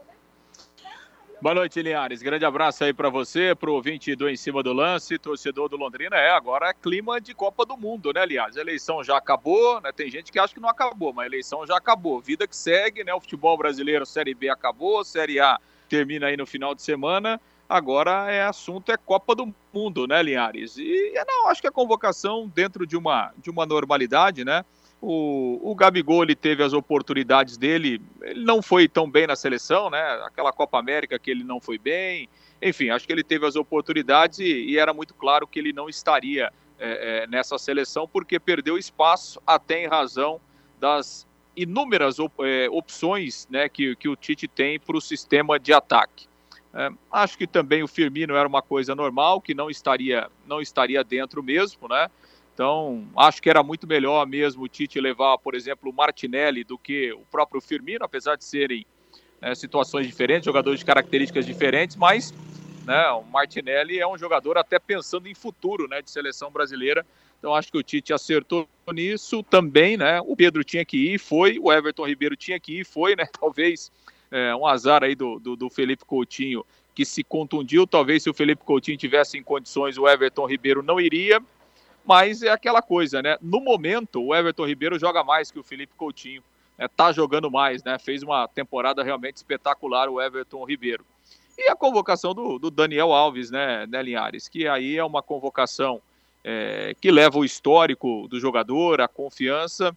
Boa 1.41 1.55
noite, 1.55 1.81
Linhares. 1.81 2.21
Grande 2.21 2.45
abraço 2.45 2.83
aí 2.83 2.93
para 2.93 3.09
você, 3.09 3.55
pro 3.55 3.73
ouvinte 3.73 4.17
do 4.17 4.29
Em 4.29 4.35
Cima 4.35 4.61
do 4.61 4.73
Lance, 4.73 5.17
torcedor 5.21 5.69
do 5.69 5.77
Londrina. 5.77 6.17
É, 6.17 6.31
agora 6.33 6.71
é 6.71 6.75
clima 6.75 7.21
de 7.21 7.33
Copa 7.33 7.65
do 7.65 7.77
Mundo, 7.77 8.13
né, 8.13 8.27
Linhares? 8.27 8.57
A 8.57 8.61
eleição 8.61 9.05
já 9.05 9.17
acabou, 9.17 9.81
né? 9.81 9.93
Tem 9.93 10.11
gente 10.11 10.33
que 10.33 10.39
acha 10.41 10.53
que 10.53 10.59
não 10.59 10.69
acabou, 10.69 11.13
mas 11.13 11.23
a 11.23 11.27
eleição 11.29 11.65
já 11.65 11.77
acabou. 11.77 12.21
Vida 12.21 12.45
que 12.45 12.57
segue, 12.57 13.05
né? 13.05 13.15
O 13.15 13.21
futebol 13.21 13.57
brasileiro, 13.57 14.05
Série 14.05 14.35
B 14.35 14.49
acabou, 14.49 15.05
Série 15.05 15.39
A 15.39 15.61
termina 15.89 16.27
aí 16.27 16.37
no 16.37 16.45
final 16.45 16.75
de 16.75 16.83
semana. 16.83 17.41
Agora 17.69 18.33
é 18.33 18.43
assunto 18.43 18.91
é 18.91 18.97
Copa 18.97 19.33
do 19.37 19.55
Mundo, 19.73 20.09
né, 20.09 20.21
Linhares? 20.21 20.77
E 20.77 21.13
não, 21.25 21.49
acho 21.51 21.61
que 21.61 21.69
a 21.69 21.73
convocação 21.73 22.51
dentro 22.53 22.85
de 22.85 22.97
uma, 22.97 23.33
de 23.39 23.49
uma 23.49 23.65
normalidade, 23.65 24.45
né? 24.45 24.65
O, 25.01 25.61
o 25.63 25.75
Gabigol 25.77 26.25
ele 26.25 26.35
teve 26.35 26.63
as 26.63 26.73
oportunidades 26.73 27.57
dele, 27.57 28.03
ele 28.21 28.45
não 28.45 28.61
foi 28.61 28.89
tão 28.89 29.09
bem 29.09 29.27
na 29.27 29.37
seleção, 29.37 29.89
né? 29.89 30.01
Aquela 30.25 30.53
Copa 30.53 30.79
América 30.79 31.19
que 31.19 31.31
ele 31.31 31.45
não 31.45 31.61
foi 31.61 31.79
bem. 31.79 32.29
Enfim, 32.61 32.91
acho 32.91 33.07
que 33.07 33.13
ele 33.13 33.23
teve 33.23 33.47
as 33.47 33.55
oportunidades 33.55 34.41
e, 34.41 34.45
e 34.45 34.79
era 34.79 34.93
muito 34.93 35.15
claro 35.15 35.47
que 35.47 35.59
ele 35.59 35.73
não 35.73 35.89
estaria 35.89 36.53
é, 36.79 37.23
é, 37.23 37.27
nessa 37.29 37.59
seleção 37.59 38.09
porque 38.09 38.39
perdeu 38.41 38.77
espaço 38.77 39.41
até 39.47 39.85
em 39.85 39.87
razão 39.87 40.41
das 40.81 41.27
inúmeras 41.57 42.19
op, 42.19 42.33
é, 42.41 42.69
opções 42.71 43.47
né, 43.51 43.69
que, 43.69 43.97
que 43.97 44.09
o 44.09 44.15
Tite 44.15 44.47
tem 44.47 44.79
para 44.79 44.97
o 44.97 45.01
sistema 45.01 45.59
de 45.59 45.73
ataque. 45.73 46.29
É, 46.73 46.91
acho 47.11 47.37
que 47.37 47.47
também 47.47 47.83
o 47.83 47.89
Firmino 47.89 48.37
era 48.37 48.47
uma 48.47 48.63
coisa 48.63 48.95
normal, 48.95 49.41
que 49.41 49.55
não 49.55 49.71
estaria, 49.71 50.29
não 50.47 50.61
estaria 50.61 51.03
dentro 51.03 51.43
mesmo, 51.43 51.89
né? 51.89 52.09
Então, 52.59 53.07
acho 53.17 53.41
que 53.41 53.49
era 53.49 53.63
muito 53.63 53.87
melhor 53.87 54.27
mesmo 54.27 54.65
o 54.65 54.69
Tite 54.69 55.01
levar, 55.01 55.39
por 55.39 55.55
exemplo, 55.55 55.93
o 55.93 55.95
Martinelli 55.95 56.65
do 56.65 56.77
que 56.77 57.13
o 57.13 57.21
próprio 57.31 57.61
Firmino, 57.61 58.05
apesar 58.05 58.35
de 58.35 58.45
serem 58.45 58.85
né, 59.41 59.55
situações 59.55 60.09
diferentes, 60.09 60.45
jogadores 60.45 60.81
de 60.81 60.85
características 60.85 61.47
diferentes, 61.47 61.95
mas 61.95 62.35
né, 62.85 63.09
o 63.11 63.23
Martinelli 63.23 64.01
é 64.01 64.09
um 64.09 64.19
jogador 64.19 64.59
até 64.59 64.77
pensando 64.81 65.29
em 65.29 65.37
futuro 65.37 65.87
né, 65.87 66.03
de 66.03 66.11
seleção 66.11 66.51
brasileira. 66.51 67.07
Então 67.39 67.55
acho 67.55 67.71
que 67.71 67.79
o 67.79 67.83
Tite 67.85 68.13
acertou 68.13 68.69
nisso 68.93 69.41
também, 69.45 69.97
né? 69.97 70.21
O 70.23 70.35
Pedro 70.35 70.65
tinha 70.65 70.85
que 70.85 71.15
ir, 71.15 71.19
foi, 71.21 71.61
o 71.61 71.73
Everton 71.73 72.09
Ribeiro 72.09 72.35
tinha 72.35 72.59
que 72.59 72.81
ir, 72.81 72.85
foi, 72.85 73.15
né? 73.15 73.29
Talvez 73.39 73.93
é, 74.33 74.53
um 74.57 74.67
azar 74.67 75.05
aí 75.05 75.15
do, 75.15 75.39
do, 75.39 75.55
do 75.55 75.71
Felipe 75.71 76.05
Coutinho 76.05 76.67
que 76.93 77.05
se 77.05 77.23
contundiu. 77.23 77.87
Talvez 77.87 78.25
se 78.25 78.31
o 78.31 78.35
Felipe 78.35 78.65
Coutinho 78.65 78.99
tivesse 78.99 79.39
em 79.39 79.45
condições, 79.45 79.97
o 79.97 80.09
Everton 80.09 80.45
Ribeiro 80.45 80.83
não 80.83 81.01
iria. 81.01 81.41
Mas 82.09 82.43
é 82.43 82.49
aquela 82.49 82.81
coisa, 82.81 83.21
né? 83.21 83.37
No 83.43 83.61
momento, 83.61 84.25
o 84.25 84.35
Everton 84.35 84.65
Ribeiro 84.65 84.99
joga 84.99 85.23
mais 85.23 85.51
que 85.51 85.59
o 85.59 85.63
Felipe 85.63 85.93
Coutinho. 85.95 86.43
Né? 86.79 86.89
Tá 86.89 87.13
jogando 87.13 87.51
mais, 87.51 87.85
né? 87.85 87.99
Fez 87.99 88.23
uma 88.23 88.49
temporada 88.49 89.03
realmente 89.03 89.37
espetacular 89.37 90.09
o 90.09 90.19
Everton 90.19 90.65
Ribeiro. 90.65 91.05
E 91.59 91.69
a 91.69 91.77
convocação 91.77 92.33
do, 92.33 92.59
do 92.59 92.71
Daniel 92.71 93.13
Alves, 93.13 93.51
né, 93.51 93.87
né, 93.87 94.03
Linhares? 94.03 94.49
Que 94.49 94.67
aí 94.67 94.97
é 94.97 95.05
uma 95.05 95.23
convocação 95.23 96.01
é, 96.43 96.97
que 96.99 97.11
leva 97.11 97.37
o 97.37 97.45
histórico 97.45 98.27
do 98.27 98.41
jogador, 98.41 99.03
a 99.03 99.09
confiança. 99.09 99.95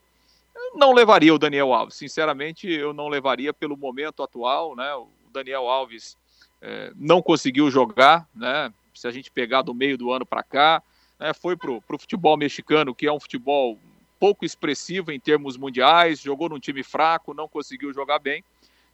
Não 0.74 0.91
levaria 0.91 1.34
o 1.34 1.39
Daniel 1.39 1.72
Alves, 1.72 1.96
sinceramente, 1.96 2.70
eu 2.70 2.91
não 2.91 3.08
levaria 3.08 3.53
pelo 3.53 3.77
momento 3.77 4.22
atual, 4.22 4.75
né? 4.75 4.94
O 4.96 5.08
Daniel 5.32 5.70
Alves 5.70 6.18
é, 6.62 6.91
não 6.94 7.22
conseguiu 7.22 7.72
jogar, 7.72 8.27
né? 8.36 8.74
Se 8.94 9.08
a 9.08 9.12
gente 9.12 9.32
pegar 9.32 9.62
do 9.62 9.74
meio 9.74 9.98
do 9.98 10.12
ano 10.12 10.25
para 10.25 10.44
cá, 10.44 10.84
né, 11.22 11.34
foi 11.36 11.56
para 11.56 11.72
o 11.72 12.00
futebol 12.00 12.36
mexicano, 12.36 12.96
que 12.96 13.06
é 13.06 13.13
um 13.13 13.20
futebol 13.20 13.78
pouco 14.20 14.44
expressivo 14.44 15.12
em 15.12 15.20
termos 15.20 15.56
mundiais, 15.56 16.20
jogou 16.20 16.50
num 16.50 16.60
time 16.60 16.84
fraco, 16.84 17.34
não 17.34 17.48
conseguiu 17.48 17.94
jogar 17.94 18.18
bem. 18.18 18.44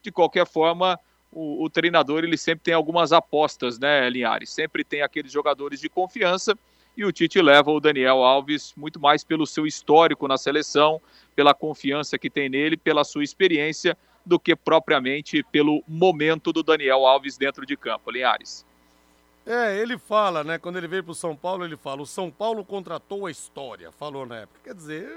De 0.02 0.12
qualquer 0.12 0.46
forma, 0.46 1.00
o, 1.32 1.64
o 1.64 1.70
treinador 1.70 2.26
ele 2.26 2.38
sempre 2.38 2.66
tem 2.66 2.74
algumas 2.74 3.14
apostas, 3.14 3.80
né, 3.80 4.10
Linhares? 4.10 4.50
Sempre 4.50 4.84
tem 4.84 5.02
aqueles 5.02 5.32
jogadores 5.32 5.80
de 5.80 5.90
confiança 5.90 6.58
e 6.98 7.06
o 7.06 7.12
Tite 7.12 7.42
leva 7.42 7.72
o 7.72 7.80
Daniel 7.80 8.24
Alves 8.24 8.74
muito 8.76 9.00
mais 9.00 9.24
pelo 9.24 9.46
seu 9.46 9.66
histórico 9.66 10.28
na 10.28 10.38
seleção, 10.38 11.02
pela 11.36 11.54
confiança 11.54 12.18
que 12.18 12.30
tem 12.30 12.50
nele, 12.50 12.76
pela 12.76 13.04
sua 13.04 13.24
experiência 13.24 13.98
do 14.26 14.38
que 14.40 14.56
propriamente 14.56 15.44
pelo 15.44 15.82
momento 15.88 16.52
do 16.52 16.62
Daniel 16.62 17.06
Alves 17.06 17.38
dentro 17.38 17.66
de 17.66 17.78
campo. 17.78 18.12
Linhares. 18.12 18.66
É, 19.50 19.78
ele 19.78 19.98
fala, 19.98 20.44
né? 20.44 20.58
Quando 20.58 20.76
ele 20.76 20.90
veio 20.90 21.06
para 21.06 21.14
o 21.14 21.16
São 21.16 21.34
Paulo, 21.34 21.64
ele 21.64 21.78
fala: 21.78 22.02
o 22.02 22.06
São 22.06 22.30
Paulo 22.30 22.66
contratou 22.66 23.26
a 23.26 23.32
história, 23.32 23.94
falou 23.94 24.26
na 24.26 24.40
época. 24.40 24.60
Quer 24.62 24.76
dizer, 24.76 25.10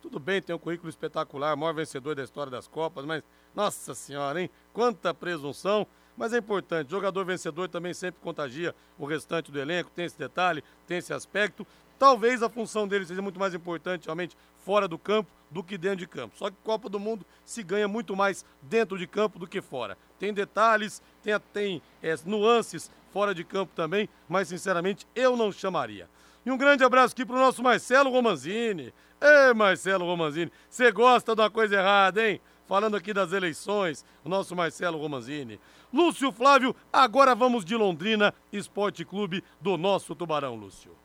tudo 0.00 0.18
bem, 0.18 0.40
tem 0.40 0.56
um 0.56 0.58
currículo 0.58 0.88
espetacular, 0.88 1.54
maior 1.54 1.74
vencedor 1.74 2.14
da 2.14 2.24
história 2.24 2.50
das 2.50 2.66
Copas, 2.66 3.04
mas, 3.04 3.22
nossa 3.54 3.94
senhora, 3.94 4.40
hein? 4.40 4.48
Quanta 4.72 5.12
presunção. 5.12 5.86
Mas 6.16 6.32
é 6.32 6.38
importante, 6.38 6.92
jogador 6.92 7.24
vencedor 7.24 7.68
também 7.68 7.92
sempre 7.92 8.20
contagia 8.22 8.72
o 8.96 9.04
restante 9.04 9.50
do 9.50 9.58
elenco, 9.58 9.90
tem 9.90 10.04
esse 10.04 10.16
detalhe, 10.16 10.62
tem 10.86 10.98
esse 10.98 11.12
aspecto. 11.12 11.66
Talvez 11.98 12.42
a 12.42 12.48
função 12.48 12.86
dele 12.86 13.04
seja 13.04 13.20
muito 13.20 13.38
mais 13.38 13.52
importante, 13.52 14.06
realmente, 14.06 14.36
fora 14.64 14.88
do 14.88 14.98
campo 14.98 15.30
do 15.50 15.62
que 15.62 15.78
dentro 15.78 15.98
de 15.98 16.06
campo. 16.06 16.36
Só 16.36 16.50
que 16.50 16.56
Copa 16.64 16.88
do 16.88 16.98
Mundo 16.98 17.24
se 17.44 17.62
ganha 17.62 17.86
muito 17.86 18.16
mais 18.16 18.44
dentro 18.62 18.98
de 18.98 19.06
campo 19.06 19.38
do 19.38 19.46
que 19.46 19.60
fora. 19.60 19.96
Tem 20.18 20.32
detalhes, 20.32 21.02
tem, 21.22 21.38
tem 21.52 21.82
é, 22.02 22.14
nuances 22.24 22.90
fora 23.12 23.34
de 23.34 23.44
campo 23.44 23.72
também, 23.76 24.08
mas 24.28 24.48
sinceramente 24.48 25.06
eu 25.14 25.36
não 25.36 25.52
chamaria. 25.52 26.08
E 26.44 26.50
um 26.50 26.56
grande 26.56 26.82
abraço 26.82 27.14
aqui 27.14 27.24
pro 27.24 27.36
nosso 27.36 27.62
Marcelo 27.62 28.10
Romanzini. 28.10 28.92
Ei, 29.20 29.54
Marcelo 29.54 30.04
Romanzini, 30.04 30.50
você 30.68 30.90
gosta 30.90 31.34
de 31.34 31.40
uma 31.40 31.50
coisa 31.50 31.76
errada, 31.76 32.28
hein? 32.28 32.40
Falando 32.66 32.96
aqui 32.96 33.12
das 33.14 33.32
eleições, 33.32 34.04
o 34.24 34.28
nosso 34.28 34.56
Marcelo 34.56 34.98
Romanzini. 34.98 35.60
Lúcio 35.92 36.32
Flávio, 36.32 36.74
agora 36.92 37.34
vamos 37.34 37.64
de 37.64 37.76
Londrina 37.76 38.34
Esporte 38.52 39.04
Clube 39.04 39.44
do 39.60 39.78
nosso 39.78 40.14
Tubarão, 40.14 40.56
Lúcio. 40.56 41.03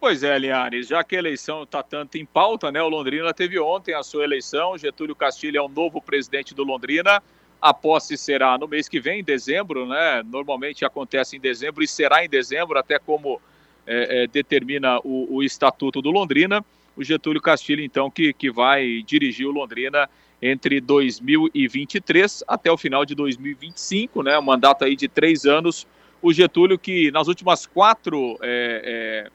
Pois 0.00 0.22
é, 0.22 0.38
Linhares, 0.38 0.86
já 0.86 1.02
que 1.02 1.16
a 1.16 1.18
eleição 1.18 1.64
está 1.64 1.82
tanto 1.82 2.16
em 2.16 2.24
pauta, 2.24 2.70
né? 2.70 2.80
O 2.80 2.88
Londrina 2.88 3.34
teve 3.34 3.58
ontem 3.58 3.94
a 3.94 4.02
sua 4.04 4.22
eleição. 4.22 4.78
Getúlio 4.78 5.14
Castilho 5.14 5.58
é 5.58 5.60
o 5.60 5.68
novo 5.68 6.00
presidente 6.00 6.54
do 6.54 6.62
Londrina. 6.62 7.20
A 7.60 7.74
posse 7.74 8.16
será 8.16 8.56
no 8.56 8.68
mês 8.68 8.88
que 8.88 9.00
vem, 9.00 9.20
em 9.20 9.24
dezembro, 9.24 9.86
né? 9.86 10.22
Normalmente 10.24 10.84
acontece 10.84 11.36
em 11.36 11.40
dezembro 11.40 11.82
e 11.82 11.88
será 11.88 12.24
em 12.24 12.28
dezembro, 12.28 12.78
até 12.78 12.96
como 12.96 13.40
é, 13.84 14.22
é, 14.22 14.26
determina 14.28 15.00
o, 15.00 15.34
o, 15.34 15.42
Estatuto 15.42 16.00
do 16.00 16.12
Londrina. 16.12 16.64
O 16.96 17.02
Getúlio 17.02 17.42
Castilho, 17.42 17.82
então, 17.82 18.08
que, 18.08 18.32
que 18.32 18.52
vai 18.52 19.02
dirigir 19.04 19.48
o 19.48 19.50
Londrina 19.50 20.08
entre 20.40 20.80
2023 20.80 22.44
até 22.46 22.70
o 22.70 22.76
final 22.76 23.04
de 23.04 23.16
2025, 23.16 24.22
né? 24.22 24.38
Um 24.38 24.42
mandato 24.42 24.84
aí 24.84 24.94
de 24.94 25.08
três 25.08 25.44
anos. 25.44 25.88
O 26.22 26.32
Getúlio, 26.32 26.78
que 26.78 27.10
nas 27.10 27.26
últimas 27.26 27.66
quatro 27.66 28.38
é, 28.40 29.28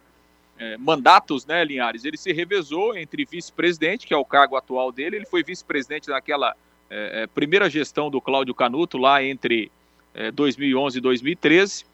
é 0.63 0.77
mandatos, 0.77 1.45
né, 1.45 1.63
Linhares? 1.63 2.05
Ele 2.05 2.17
se 2.17 2.31
revezou 2.31 2.97
entre 2.97 3.25
vice-presidente, 3.25 4.07
que 4.07 4.13
é 4.13 4.17
o 4.17 4.25
cargo 4.25 4.55
atual 4.55 4.91
dele, 4.91 5.17
ele 5.17 5.25
foi 5.25 5.43
vice-presidente 5.43 6.09
naquela 6.09 6.55
é, 6.89 7.23
é 7.23 7.27
primeira 7.27 7.69
gestão 7.69 8.09
do 8.09 8.21
Cláudio 8.21 8.55
Canuto, 8.55 8.97
lá 8.97 9.23
entre 9.23 9.71
é, 10.13 10.31
2011 10.31 10.97
e 10.97 11.01
2013, 11.01 11.85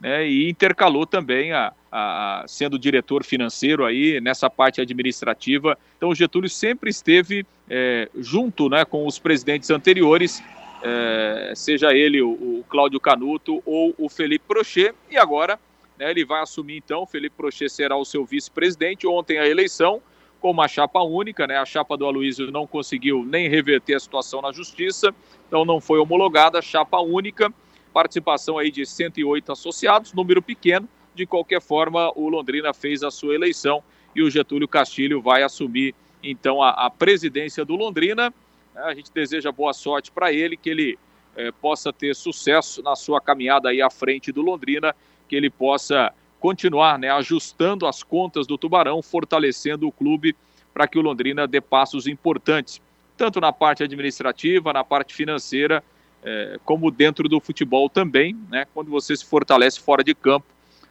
né, 0.00 0.28
e 0.28 0.48
intercalou 0.48 1.06
também, 1.06 1.52
a, 1.52 1.72
a, 1.90 2.44
sendo 2.46 2.78
diretor 2.78 3.24
financeiro 3.24 3.84
aí, 3.84 4.20
nessa 4.20 4.48
parte 4.50 4.80
administrativa. 4.80 5.78
Então, 5.96 6.10
o 6.10 6.14
Getúlio 6.14 6.50
sempre 6.50 6.90
esteve 6.90 7.46
é, 7.68 8.08
junto 8.18 8.68
né, 8.68 8.84
com 8.84 9.06
os 9.06 9.18
presidentes 9.18 9.70
anteriores, 9.70 10.42
é, 10.82 11.52
seja 11.56 11.94
ele 11.94 12.20
o, 12.20 12.28
o 12.28 12.64
Cláudio 12.68 13.00
Canuto 13.00 13.62
ou 13.64 13.94
o 13.98 14.08
Felipe 14.08 14.44
Prochet, 14.46 14.94
e 15.10 15.16
agora 15.16 15.58
né, 15.98 16.10
ele 16.10 16.24
vai 16.24 16.42
assumir 16.42 16.76
então, 16.76 17.06
Felipe 17.06 17.36
Prochet 17.36 17.70
será 17.70 17.96
o 17.96 18.04
seu 18.04 18.24
vice-presidente. 18.24 19.06
Ontem 19.06 19.38
a 19.38 19.46
eleição 19.46 20.02
com 20.40 20.50
uma 20.50 20.68
chapa 20.68 21.02
única, 21.02 21.46
né? 21.46 21.56
A 21.56 21.64
chapa 21.64 21.96
do 21.96 22.06
Aloysio 22.06 22.50
não 22.50 22.66
conseguiu 22.66 23.24
nem 23.24 23.48
reverter 23.48 23.94
a 23.94 24.00
situação 24.00 24.42
na 24.42 24.52
justiça, 24.52 25.14
então 25.48 25.64
não 25.64 25.80
foi 25.80 25.98
homologada, 25.98 26.60
chapa 26.60 27.00
única, 27.00 27.52
participação 27.92 28.58
aí 28.58 28.70
de 28.70 28.84
108 28.84 29.52
associados, 29.52 30.12
número 30.12 30.42
pequeno. 30.42 30.88
De 31.14 31.26
qualquer 31.26 31.62
forma, 31.62 32.12
o 32.14 32.28
Londrina 32.28 32.74
fez 32.74 33.02
a 33.02 33.10
sua 33.10 33.34
eleição 33.34 33.82
e 34.14 34.22
o 34.22 34.30
Getúlio 34.30 34.68
Castilho 34.68 35.20
vai 35.22 35.42
assumir 35.42 35.94
então 36.22 36.62
a, 36.62 36.70
a 36.70 36.90
presidência 36.90 37.64
do 37.64 37.74
Londrina. 37.74 38.32
A 38.74 38.94
gente 38.94 39.10
deseja 39.12 39.50
boa 39.50 39.72
sorte 39.72 40.10
para 40.10 40.30
ele, 40.32 40.56
que 40.56 40.68
ele 40.68 40.98
eh, 41.34 41.50
possa 41.50 41.90
ter 41.92 42.14
sucesso 42.14 42.82
na 42.82 42.94
sua 42.94 43.20
caminhada 43.20 43.70
aí 43.70 43.80
à 43.80 43.88
frente 43.88 44.30
do 44.30 44.42
Londrina 44.42 44.94
que 45.28 45.36
ele 45.36 45.50
possa 45.50 46.12
continuar 46.40 46.98
né, 46.98 47.10
ajustando 47.10 47.86
as 47.86 48.02
contas 48.02 48.46
do 48.46 48.56
Tubarão, 48.56 49.02
fortalecendo 49.02 49.86
o 49.86 49.92
clube 49.92 50.36
para 50.72 50.86
que 50.86 50.98
o 50.98 51.02
Londrina 51.02 51.46
dê 51.46 51.60
passos 51.60 52.06
importantes, 52.06 52.80
tanto 53.16 53.40
na 53.40 53.52
parte 53.52 53.82
administrativa, 53.82 54.72
na 54.72 54.84
parte 54.84 55.14
financeira, 55.14 55.82
é, 56.22 56.58
como 56.64 56.90
dentro 56.90 57.28
do 57.28 57.40
futebol 57.40 57.88
também. 57.88 58.36
Né, 58.50 58.66
quando 58.74 58.90
você 58.90 59.16
se 59.16 59.24
fortalece 59.24 59.80
fora 59.80 60.04
de 60.04 60.14
campo, 60.14 60.46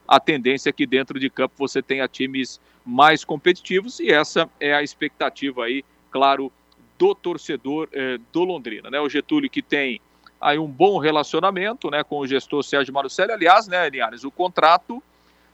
a 0.07 0.19
tendência 0.19 0.69
é 0.69 0.73
que 0.73 0.85
dentro 0.85 1.19
de 1.19 1.29
campo 1.29 1.53
você 1.57 1.81
tenha 1.81 2.07
times 2.07 2.59
mais 2.85 3.23
competitivos 3.23 3.99
e 3.99 4.11
essa 4.11 4.49
é 4.59 4.73
a 4.73 4.83
expectativa 4.83 5.65
aí, 5.65 5.83
claro, 6.11 6.51
do 6.97 7.13
torcedor 7.13 7.89
é, 7.91 8.17
do 8.31 8.43
Londrina. 8.43 8.89
Né? 8.89 8.99
O 8.99 9.09
Getúlio 9.09 9.49
que 9.49 9.61
tem 9.61 9.99
aí 10.39 10.59
um 10.59 10.67
bom 10.67 10.97
relacionamento 10.97 11.89
né, 11.89 12.03
com 12.03 12.19
o 12.19 12.27
gestor 12.27 12.63
Sérgio 12.63 12.93
Malucelli. 12.93 13.31
Aliás, 13.31 13.67
né, 13.67 13.89
Linhares, 13.89 14.23
o 14.23 14.31
contrato 14.31 15.01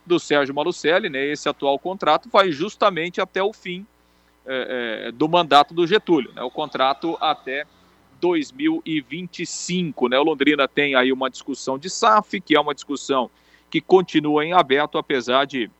do 0.04 0.18
Sérgio 0.18 0.54
Malucelli, 0.54 1.08
né, 1.08 1.24
esse 1.26 1.48
atual 1.48 1.78
contrato, 1.78 2.28
vai 2.30 2.50
justamente 2.50 3.20
até 3.20 3.42
o 3.42 3.52
fim 3.52 3.86
é, 4.44 5.06
é, 5.06 5.12
do 5.12 5.28
mandato 5.28 5.72
do 5.72 5.86
Getúlio, 5.86 6.32
né, 6.34 6.42
o 6.42 6.50
contrato 6.50 7.16
até 7.20 7.64
2025. 8.20 10.08
Né, 10.08 10.18
o 10.18 10.24
Londrina 10.24 10.66
tem 10.66 10.94
aí 10.94 11.12
uma 11.12 11.30
discussão 11.30 11.78
de 11.78 11.88
SAF, 11.88 12.40
que 12.40 12.56
é 12.56 12.60
uma 12.60 12.74
discussão 12.74 13.30
que 13.70 13.80
continua 13.80 14.44
em 14.44 14.52
aberto, 14.52 14.98
apesar 14.98 15.46
de, 15.46 15.70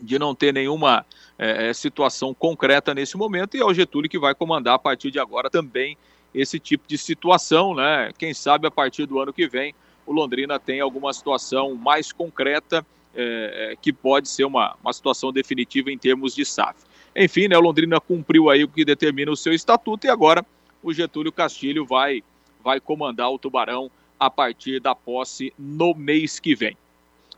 de 0.00 0.18
não 0.18 0.34
ter 0.34 0.52
nenhuma 0.52 1.06
é, 1.38 1.68
é 1.68 1.72
situação 1.72 2.34
concreta 2.34 2.92
nesse 2.94 3.16
momento, 3.16 3.56
e 3.56 3.60
é 3.60 3.64
o 3.64 3.72
Getúlio 3.72 4.10
que 4.10 4.18
vai 4.18 4.34
comandar 4.34 4.74
a 4.74 4.78
partir 4.78 5.10
de 5.10 5.20
agora 5.20 5.48
também 5.48 5.96
esse 6.34 6.58
tipo 6.58 6.86
de 6.86 6.96
situação, 6.96 7.74
né? 7.74 8.10
Quem 8.16 8.32
sabe 8.32 8.66
a 8.66 8.70
partir 8.70 9.06
do 9.06 9.20
ano 9.20 9.32
que 9.32 9.46
vem 9.46 9.74
o 10.06 10.12
Londrina 10.12 10.58
tem 10.58 10.80
alguma 10.80 11.12
situação 11.12 11.74
mais 11.74 12.12
concreta 12.12 12.84
é, 13.14 13.72
é, 13.72 13.76
que 13.80 13.92
pode 13.92 14.28
ser 14.28 14.44
uma, 14.44 14.76
uma 14.82 14.92
situação 14.92 15.32
definitiva 15.32 15.90
em 15.90 15.98
termos 15.98 16.34
de 16.34 16.44
SAF. 16.44 16.76
Enfim, 17.14 17.48
né, 17.48 17.56
o 17.56 17.60
Londrina 17.60 18.00
cumpriu 18.00 18.48
aí 18.48 18.64
o 18.64 18.68
que 18.68 18.84
determina 18.84 19.30
o 19.30 19.36
seu 19.36 19.52
estatuto 19.52 20.06
e 20.06 20.10
agora 20.10 20.44
o 20.82 20.92
Getúlio 20.92 21.30
Castilho 21.30 21.84
vai, 21.84 22.22
vai 22.64 22.80
comandar 22.80 23.30
o 23.30 23.38
Tubarão 23.38 23.90
a 24.18 24.30
partir 24.30 24.80
da 24.80 24.94
posse 24.94 25.52
no 25.58 25.94
mês 25.94 26.40
que 26.40 26.54
vem. 26.54 26.76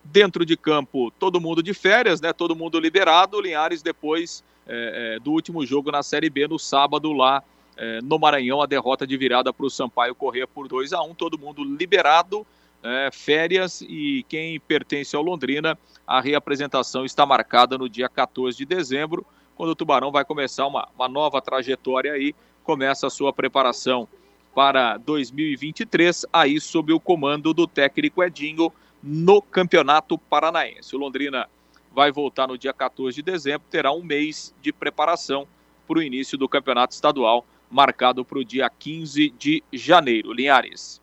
Dentro 0.05 0.45
de 0.45 0.57
campo, 0.57 1.11
todo 1.19 1.41
mundo 1.41 1.63
de 1.63 1.73
férias, 1.73 2.21
né? 2.21 2.33
Todo 2.33 2.55
mundo 2.55 2.79
liberado. 2.79 3.39
O 3.39 3.41
Linhares 3.41 3.83
depois 3.83 4.45
é, 4.67 5.17
é, 5.17 5.19
do 5.19 5.33
último 5.33 5.65
jogo 5.65 5.91
na 5.91 6.03
Série 6.03 6.29
B 6.29 6.47
no 6.47 6.59
sábado 6.59 7.13
lá 7.13 7.43
é, 7.77 8.01
no 8.03 8.19
Maranhão, 8.19 8.63
a 8.63 8.67
derrota 8.67 9.07
de 9.07 9.17
virada 9.17 9.53
para 9.53 9.67
o 9.67 9.71
Sampaio 9.71 10.15
Corrêa 10.15 10.47
por 10.47 10.69
2 10.69 10.93
a 10.93 11.03
1 11.03 11.15
todo 11.15 11.39
mundo 11.39 11.65
liberado, 11.65 12.47
é, 12.83 13.11
férias 13.13 13.81
e 13.83 14.25
quem 14.29 14.61
pertence 14.61 15.17
ao 15.17 15.23
Londrina, 15.23 15.79
a 16.07 16.21
reapresentação 16.21 17.05
está 17.05 17.25
marcada 17.25 17.79
no 17.79 17.89
dia 17.89 18.09
14 18.09 18.57
de 18.57 18.65
dezembro, 18.65 19.25
quando 19.57 19.71
o 19.71 19.77
Tubarão 19.77 20.11
vai 20.11 20.25
começar 20.25 20.67
uma, 20.67 20.89
uma 20.95 21.09
nova 21.09 21.41
trajetória 21.41 22.13
aí, 22.13 22.35
começa 22.63 23.07
a 23.07 23.11
sua 23.11 23.33
preparação 23.33 24.09
para 24.55 24.97
2023, 24.99 26.27
aí 26.33 26.61
sob 26.61 26.93
o 26.93 27.01
comando 27.01 27.53
do 27.53 27.67
técnico 27.67 28.23
Edinho 28.23 28.73
no 29.03 29.43
Campeonato 29.43 30.17
Paranaense. 30.17 30.95
O 30.95 30.99
Londrina 30.99 31.49
vai 31.93 32.11
voltar 32.11 32.49
no 32.49 32.59
dia 32.59 32.73
14 32.73 33.17
de 33.17 33.23
dezembro, 33.23 33.67
terá 33.71 33.93
um 33.93 34.03
mês 34.03 34.55
de 34.61 34.73
preparação 34.73 35.47
para 35.87 35.99
o 35.99 36.03
início 36.03 36.39
do 36.39 36.49
Campeonato 36.49 36.95
Estadual, 36.95 37.45
marcado 37.75 38.25
para 38.25 38.39
o 38.39 38.45
dia 38.45 38.71
15 38.71 39.31
de 39.31 39.65
janeiro. 39.73 40.33
Linhares. 40.33 41.03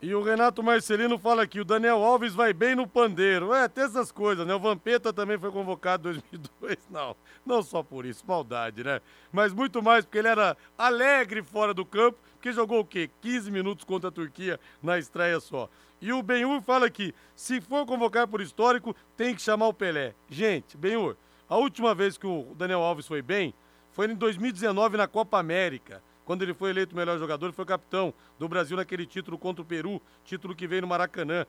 E 0.00 0.14
o 0.14 0.22
Renato 0.22 0.62
Marcelino 0.62 1.18
fala 1.18 1.42
aqui, 1.42 1.60
o 1.60 1.64
Daniel 1.64 2.02
Alves 2.02 2.34
vai 2.34 2.54
bem 2.54 2.74
no 2.74 2.86
pandeiro. 2.86 3.52
É, 3.52 3.68
tem 3.68 3.84
essas 3.84 4.10
coisas, 4.10 4.46
né? 4.46 4.54
O 4.54 4.58
Vampeta 4.58 5.12
também 5.12 5.38
foi 5.38 5.50
convocado 5.50 6.08
em 6.08 6.12
2002. 6.12 6.78
Não, 6.90 7.16
não 7.44 7.62
só 7.62 7.82
por 7.82 8.06
isso, 8.06 8.24
maldade, 8.26 8.82
né? 8.82 9.00
Mas 9.30 9.52
muito 9.52 9.82
mais 9.82 10.04
porque 10.04 10.18
ele 10.18 10.28
era 10.28 10.56
alegre 10.76 11.42
fora 11.42 11.74
do 11.74 11.84
campo, 11.84 12.18
porque 12.34 12.52
jogou 12.52 12.80
o 12.80 12.84
quê? 12.84 13.10
15 13.20 13.50
minutos 13.50 13.84
contra 13.84 14.08
a 14.08 14.12
Turquia 14.12 14.58
na 14.82 14.98
estreia 14.98 15.38
só. 15.40 15.68
E 16.00 16.12
o 16.12 16.22
Benhur 16.22 16.62
fala 16.62 16.86
aqui, 16.86 17.14
se 17.34 17.60
for 17.60 17.84
convocar 17.84 18.26
por 18.26 18.40
histórico, 18.40 18.96
tem 19.16 19.34
que 19.34 19.42
chamar 19.42 19.68
o 19.68 19.74
Pelé. 19.74 20.14
Gente, 20.30 20.76
Benhur, 20.76 21.16
a 21.48 21.56
última 21.56 21.94
vez 21.94 22.16
que 22.16 22.26
o 22.26 22.54
Daniel 22.56 22.80
Alves 22.80 23.06
foi 23.06 23.20
bem 23.20 23.54
foi 23.94 24.06
em 24.10 24.14
2019 24.14 24.98
na 24.98 25.08
Copa 25.08 25.38
América 25.38 26.02
quando 26.24 26.42
ele 26.42 26.54
foi 26.54 26.70
eleito 26.70 26.96
melhor 26.96 27.18
jogador, 27.18 27.46
ele 27.46 27.54
foi 27.54 27.64
capitão 27.64 28.12
do 28.38 28.48
Brasil 28.48 28.76
naquele 28.76 29.06
título 29.06 29.38
contra 29.38 29.62
o 29.62 29.64
Peru, 29.64 30.00
título 30.24 30.54
que 30.54 30.66
veio 30.66 30.82
no 30.82 30.88
Maracanã. 30.88 31.46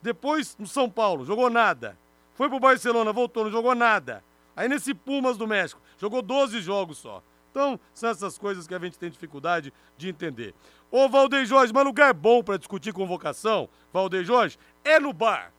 Depois, 0.00 0.56
no 0.58 0.66
São 0.66 0.88
Paulo, 0.88 1.24
jogou 1.24 1.50
nada. 1.50 1.98
Foi 2.34 2.48
pro 2.48 2.60
Barcelona, 2.60 3.12
voltou, 3.12 3.44
não 3.44 3.50
jogou 3.50 3.74
nada. 3.74 4.24
Aí 4.54 4.68
nesse 4.68 4.94
Pumas 4.94 5.36
do 5.36 5.46
México, 5.46 5.80
jogou 5.98 6.22
12 6.22 6.60
jogos 6.60 6.98
só. 6.98 7.22
Então, 7.50 7.78
são 7.94 8.10
essas 8.10 8.36
coisas 8.36 8.66
que 8.66 8.74
a 8.74 8.78
gente 8.78 8.98
tem 8.98 9.10
dificuldade 9.10 9.72
de 9.96 10.08
entender. 10.08 10.54
Ô, 10.90 11.08
Valdeir 11.08 11.46
Jorge, 11.46 11.72
mas 11.72 11.84
lugar 11.84 12.12
bom 12.12 12.42
para 12.42 12.58
discutir 12.58 12.92
convocação, 12.92 13.68
Valdeir 13.92 14.24
Jorge, 14.24 14.58
é 14.84 15.00
no 15.00 15.12
bar. 15.12 15.52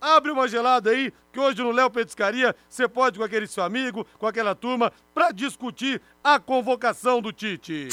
Abre 0.00 0.30
uma 0.30 0.46
gelada 0.46 0.90
aí, 0.90 1.12
que 1.32 1.40
hoje 1.40 1.62
no 1.62 1.72
Léo 1.72 1.90
Petiscaria 1.90 2.54
você 2.68 2.86
pode 2.86 3.18
com 3.18 3.24
aquele 3.24 3.46
seu 3.46 3.64
amigo, 3.64 4.06
com 4.18 4.26
aquela 4.26 4.54
turma, 4.54 4.92
para 5.14 5.32
discutir 5.32 6.00
a 6.22 6.38
convocação 6.38 7.20
do 7.20 7.32
Tite. 7.32 7.88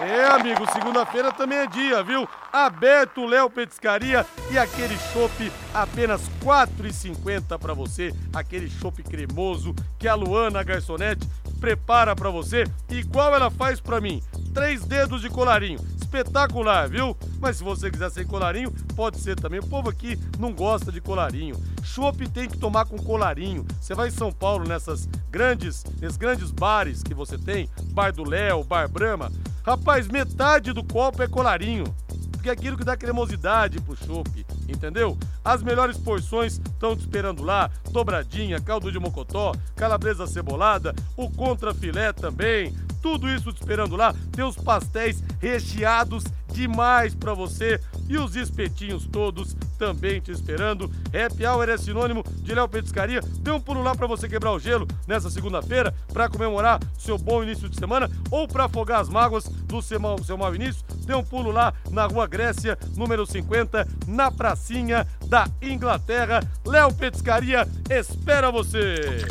É, 0.00 0.26
amigo, 0.26 0.70
segunda-feira 0.72 1.32
também 1.32 1.58
é 1.58 1.66
dia, 1.66 2.02
viu? 2.02 2.28
Aberto 2.52 3.22
o 3.22 3.26
Léo 3.26 3.48
Petiscaria 3.48 4.26
e 4.50 4.58
aquele 4.58 4.96
chopp 5.12 5.50
apenas 5.72 6.26
R$ 6.26 6.34
4,50 6.44 7.58
para 7.58 7.72
você, 7.72 8.12
aquele 8.34 8.68
chopp 8.68 9.02
cremoso 9.02 9.74
que 9.98 10.06
a 10.06 10.14
Luana 10.14 10.62
Garçonete 10.62 11.26
prepara 11.58 12.14
para 12.14 12.28
você, 12.28 12.64
igual 12.90 13.34
ela 13.34 13.50
faz 13.50 13.80
para 13.80 14.00
mim. 14.00 14.22
Três 14.52 14.84
dedos 14.84 15.22
de 15.22 15.30
colarinho 15.30 15.78
espetacular, 16.14 16.88
viu? 16.88 17.16
Mas 17.40 17.56
se 17.56 17.64
você 17.64 17.90
quiser 17.90 18.10
sem 18.10 18.24
colarinho, 18.24 18.70
pode 18.94 19.18
ser 19.18 19.34
também. 19.34 19.58
O 19.58 19.66
povo 19.66 19.90
aqui 19.90 20.18
não 20.38 20.52
gosta 20.52 20.92
de 20.92 21.00
colarinho. 21.00 21.56
Chopp 21.82 22.28
tem 22.28 22.48
que 22.48 22.56
tomar 22.56 22.86
com 22.86 22.96
colarinho. 22.96 23.66
Você 23.80 23.94
vai 23.94 24.08
em 24.08 24.12
São 24.12 24.30
Paulo 24.30 24.66
nessas 24.66 25.08
grandes, 25.30 25.84
nesses 26.00 26.16
grandes 26.16 26.50
bares 26.50 27.02
que 27.02 27.14
você 27.14 27.36
tem, 27.36 27.68
Bar 27.92 28.12
do 28.12 28.28
Léo, 28.28 28.62
Bar 28.62 28.88
Brama. 28.88 29.32
Rapaz, 29.64 30.06
metade 30.06 30.72
do 30.72 30.84
copo 30.84 31.22
é 31.22 31.26
colarinho. 31.26 31.84
Porque 32.30 32.50
é 32.50 32.52
aquilo 32.52 32.76
que 32.76 32.84
dá 32.84 32.94
cremosidade 32.94 33.80
pro 33.80 33.96
chopp, 33.96 34.46
entendeu? 34.68 35.16
As 35.42 35.62
melhores 35.62 35.96
porções 35.96 36.58
estão 36.58 36.94
te 36.94 37.00
esperando 37.00 37.42
lá: 37.42 37.70
dobradinha, 37.90 38.60
caldo 38.60 38.92
de 38.92 38.98
mocotó, 38.98 39.52
calabresa 39.74 40.26
cebolada, 40.26 40.94
o 41.16 41.30
contra 41.30 41.72
filé 41.72 42.12
também, 42.12 42.76
tudo 43.04 43.28
isso 43.28 43.52
te 43.52 43.60
esperando 43.60 43.96
lá. 43.96 44.14
Tem 44.32 44.42
os 44.42 44.56
pastéis 44.56 45.22
recheados 45.38 46.24
demais 46.50 47.14
para 47.14 47.34
você 47.34 47.78
e 48.08 48.16
os 48.16 48.34
espetinhos 48.34 49.06
todos 49.06 49.54
também 49.78 50.22
te 50.22 50.30
esperando. 50.30 50.90
Happy 51.12 51.44
Hour 51.44 51.68
é 51.68 51.76
sinônimo 51.76 52.24
de 52.38 52.54
Léo 52.54 52.66
Petiscaria. 52.66 53.20
Dê 53.40 53.50
um 53.50 53.60
pulo 53.60 53.82
lá 53.82 53.94
para 53.94 54.06
você 54.06 54.26
quebrar 54.26 54.52
o 54.52 54.58
gelo 54.58 54.88
nessa 55.06 55.28
segunda-feira 55.28 55.94
para 56.14 56.30
comemorar 56.30 56.80
seu 56.98 57.18
bom 57.18 57.42
início 57.42 57.68
de 57.68 57.76
semana 57.76 58.10
ou 58.30 58.48
para 58.48 58.64
afogar 58.64 59.02
as 59.02 59.10
mágoas 59.10 59.44
do 59.44 59.82
seu 59.82 60.00
mau, 60.00 60.16
seu 60.24 60.38
mau 60.38 60.54
início. 60.54 60.82
Dê 61.04 61.14
um 61.14 61.22
pulo 61.22 61.50
lá 61.50 61.74
na 61.90 62.06
Rua 62.06 62.26
Grécia, 62.26 62.78
número 62.96 63.26
50, 63.26 63.86
na 64.06 64.30
pracinha 64.30 65.06
da 65.26 65.46
Inglaterra. 65.60 66.40
Léo 66.64 66.94
Petiscaria 66.94 67.68
espera 67.90 68.50
você. 68.50 69.26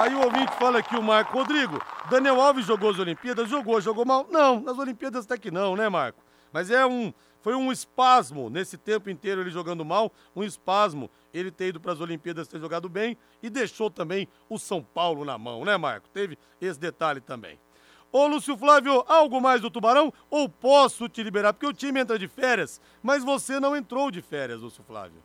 Aí 0.00 0.14
o 0.14 0.24
ouvinte 0.24 0.54
fala 0.54 0.78
aqui, 0.78 0.96
o 0.96 1.02
Marco 1.02 1.36
Rodrigo, 1.36 1.78
Daniel 2.08 2.40
Alves 2.40 2.64
jogou 2.64 2.88
as 2.88 2.98
Olimpíadas? 2.98 3.50
Jogou, 3.50 3.78
jogou 3.82 4.06
mal? 4.06 4.26
Não, 4.30 4.58
nas 4.58 4.78
Olimpíadas 4.78 5.26
até 5.26 5.36
que 5.36 5.50
não, 5.50 5.76
né, 5.76 5.90
Marco? 5.90 6.24
Mas 6.50 6.70
é 6.70 6.86
um, 6.86 7.12
foi 7.42 7.54
um 7.54 7.70
espasmo 7.70 8.48
nesse 8.48 8.78
tempo 8.78 9.10
inteiro 9.10 9.42
ele 9.42 9.50
jogando 9.50 9.84
mal, 9.84 10.10
um 10.34 10.42
espasmo 10.42 11.10
ele 11.34 11.50
ter 11.50 11.68
ido 11.68 11.78
para 11.78 11.92
as 11.92 12.00
Olimpíadas 12.00 12.48
ter 12.48 12.58
jogado 12.58 12.88
bem 12.88 13.14
e 13.42 13.50
deixou 13.50 13.90
também 13.90 14.26
o 14.48 14.58
São 14.58 14.82
Paulo 14.82 15.22
na 15.22 15.36
mão, 15.36 15.66
né, 15.66 15.76
Marco? 15.76 16.08
Teve 16.08 16.38
esse 16.62 16.80
detalhe 16.80 17.20
também. 17.20 17.60
Ô, 18.10 18.26
Lúcio 18.26 18.56
Flávio, 18.56 19.04
algo 19.06 19.38
mais 19.38 19.60
do 19.60 19.70
Tubarão? 19.70 20.10
Ou 20.30 20.48
posso 20.48 21.10
te 21.10 21.22
liberar? 21.22 21.52
Porque 21.52 21.66
o 21.66 21.74
time 21.74 22.00
entra 22.00 22.18
de 22.18 22.26
férias, 22.26 22.80
mas 23.02 23.22
você 23.22 23.60
não 23.60 23.76
entrou 23.76 24.10
de 24.10 24.22
férias, 24.22 24.62
Lúcio 24.62 24.82
Flávio. 24.82 25.22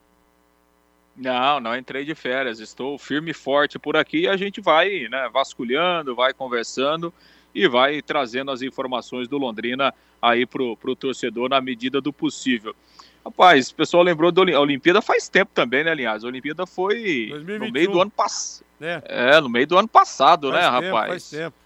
Não, 1.16 1.60
não 1.60 1.76
entrei 1.76 2.04
de 2.04 2.14
férias. 2.14 2.60
Estou 2.60 2.98
firme 2.98 3.32
e 3.32 3.34
forte 3.34 3.80
por 3.80 3.96
aqui 3.96 4.22
e 4.22 4.28
a 4.28 4.36
gente 4.36 4.60
vai 4.60 5.08
né, 5.10 5.30
vasculhando, 5.32 6.16
vai 6.16 6.34
conversando 6.34 7.14
e 7.54 7.68
vai 7.68 8.02
trazendo 8.02 8.52
as 8.52 8.62
informações 8.62 9.28
do 9.28 9.38
Londrina 9.38 9.94
aí 10.22 10.46
pro, 10.46 10.76
pro 10.76 10.96
torcedor 10.96 11.50
na 11.50 11.62
medida 11.62 12.02
do 12.02 12.12
possível. 12.12 12.76
Rapaz, 13.24 13.70
o 13.70 13.76
pessoal 13.76 14.04
lembrou 14.04 14.32
da 14.32 14.42
Olimpíada 14.60 15.02
faz 15.02 15.28
tempo 15.28 15.52
também, 15.54 15.84
né, 15.84 15.96
Linhares? 15.96 16.24
A 16.24 16.28
Olimpíada 16.28 16.68
foi 16.68 17.28
2021. 17.30 17.66
no 17.66 17.72
meio 17.72 17.92
do 17.92 18.02
ano 18.02 18.12
passado. 18.12 18.66
É. 18.82 19.02
é. 19.06 19.42
no 19.42 19.50
meio 19.50 19.66
do 19.66 19.78
ano 19.78 19.88
passado, 19.88 20.52
faz 20.52 20.64
né, 20.64 20.80
tempo, 20.82 20.96
rapaz? 20.96 21.10
Faz 21.10 21.30
tempo. 21.30 21.65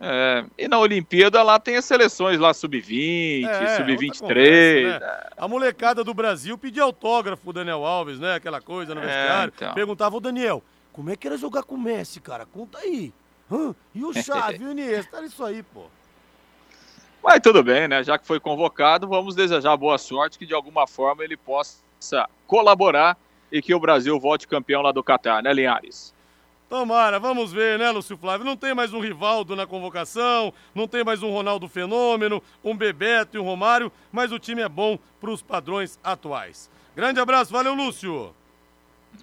É, 0.00 0.44
e 0.56 0.68
na 0.68 0.78
Olimpíada 0.78 1.42
lá 1.42 1.58
tem 1.58 1.76
as 1.76 1.84
seleções 1.84 2.38
lá 2.38 2.54
sub-20, 2.54 3.44
é, 3.44 3.76
sub-23. 3.76 5.00
Né? 5.00 5.00
A 5.36 5.48
molecada 5.48 6.04
do 6.04 6.14
Brasil 6.14 6.56
pedia 6.56 6.84
autógrafo 6.84 7.50
o 7.50 7.52
Daniel 7.52 7.84
Alves, 7.84 8.20
né? 8.20 8.36
Aquela 8.36 8.60
coisa 8.60 8.94
no 8.94 9.00
é, 9.00 9.04
vestiário. 9.04 9.52
Então. 9.56 9.74
Perguntava 9.74 10.16
o 10.16 10.20
Daniel, 10.20 10.62
como 10.92 11.10
é 11.10 11.16
que 11.16 11.26
era 11.26 11.36
jogar 11.36 11.64
com 11.64 11.74
o 11.74 11.78
Messi, 11.78 12.20
cara? 12.20 12.46
Conta 12.46 12.78
aí. 12.78 13.12
Hã? 13.50 13.74
E 13.92 14.04
o 14.04 14.12
Xavi, 14.12 14.62
o 14.66 14.70
Iniesta, 14.70 15.16
era 15.16 15.26
isso 15.26 15.44
aí, 15.44 15.64
pô. 15.64 15.86
Mas 17.22 17.40
tudo 17.40 17.62
bem, 17.64 17.88
né? 17.88 18.04
Já 18.04 18.16
que 18.16 18.26
foi 18.26 18.38
convocado, 18.38 19.08
vamos 19.08 19.34
desejar 19.34 19.76
boa 19.76 19.98
sorte, 19.98 20.38
que 20.38 20.46
de 20.46 20.54
alguma 20.54 20.86
forma 20.86 21.24
ele 21.24 21.36
possa 21.36 21.82
colaborar 22.46 23.16
e 23.50 23.60
que 23.60 23.74
o 23.74 23.80
Brasil 23.80 24.18
volte 24.20 24.46
campeão 24.46 24.80
lá 24.80 24.92
do 24.92 25.02
Catar, 25.02 25.42
né, 25.42 25.52
Linhares? 25.52 26.14
Tomara, 26.68 27.18
vamos 27.18 27.50
ver, 27.50 27.78
né, 27.78 27.90
Lúcio 27.90 28.18
Flávio? 28.18 28.44
Não 28.44 28.54
tem 28.54 28.74
mais 28.74 28.92
um 28.92 29.00
Rivaldo 29.00 29.56
na 29.56 29.66
convocação, 29.66 30.52
não 30.74 30.86
tem 30.86 31.02
mais 31.02 31.22
um 31.22 31.30
Ronaldo 31.30 31.66
Fenômeno, 31.66 32.42
um 32.62 32.76
Bebeto 32.76 33.38
e 33.38 33.40
um 33.40 33.42
Romário, 33.42 33.90
mas 34.12 34.32
o 34.32 34.38
time 34.38 34.60
é 34.60 34.68
bom 34.68 34.98
para 35.18 35.30
os 35.30 35.40
padrões 35.40 35.98
atuais. 36.04 36.70
Grande 36.94 37.20
abraço, 37.20 37.50
valeu, 37.50 37.72
Lúcio. 37.72 38.34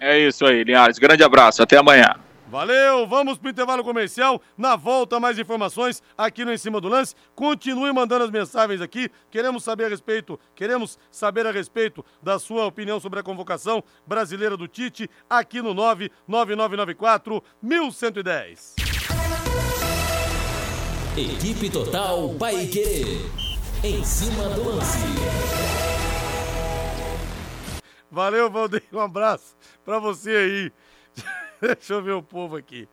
É 0.00 0.18
isso 0.18 0.44
aí, 0.44 0.64
Linhares. 0.64 0.98
Grande 0.98 1.22
abraço, 1.22 1.62
até 1.62 1.78
amanhã. 1.78 2.16
Valeu, 2.48 3.08
vamos 3.08 3.38
pro 3.38 3.50
intervalo 3.50 3.82
comercial. 3.82 4.40
Na 4.56 4.76
volta, 4.76 5.18
mais 5.18 5.36
informações 5.38 6.00
aqui 6.16 6.44
no 6.44 6.52
Em 6.52 6.58
Cima 6.58 6.80
do 6.80 6.88
Lance. 6.88 7.14
Continue 7.34 7.92
mandando 7.92 8.24
as 8.24 8.30
mensagens 8.30 8.80
aqui. 8.80 9.10
Queremos 9.30 9.64
saber 9.64 9.86
a 9.86 9.88
respeito, 9.88 10.38
queremos 10.54 10.96
saber 11.10 11.44
a 11.46 11.50
respeito 11.50 12.04
da 12.22 12.38
sua 12.38 12.64
opinião 12.66 13.00
sobre 13.00 13.18
a 13.18 13.22
convocação 13.22 13.82
brasileira 14.06 14.56
do 14.56 14.68
Tite 14.68 15.10
aqui 15.28 15.60
no 15.60 15.74
99994 15.74 17.42
1110. 17.60 18.76
Equipe 21.16 21.70
Total 21.70 22.32
Paique. 22.38 23.26
Em 23.82 24.04
cima 24.04 24.48
do 24.50 24.68
lance. 24.68 24.98
Valeu, 28.10 28.50
Valdeir. 28.50 28.84
Um 28.92 29.00
abraço 29.00 29.56
para 29.84 29.98
você 29.98 30.30
aí. 30.30 30.72
Deixa 31.60 31.94
eu 31.94 32.02
ver 32.02 32.12
o 32.12 32.22
povo 32.22 32.56
aqui. 32.56 32.88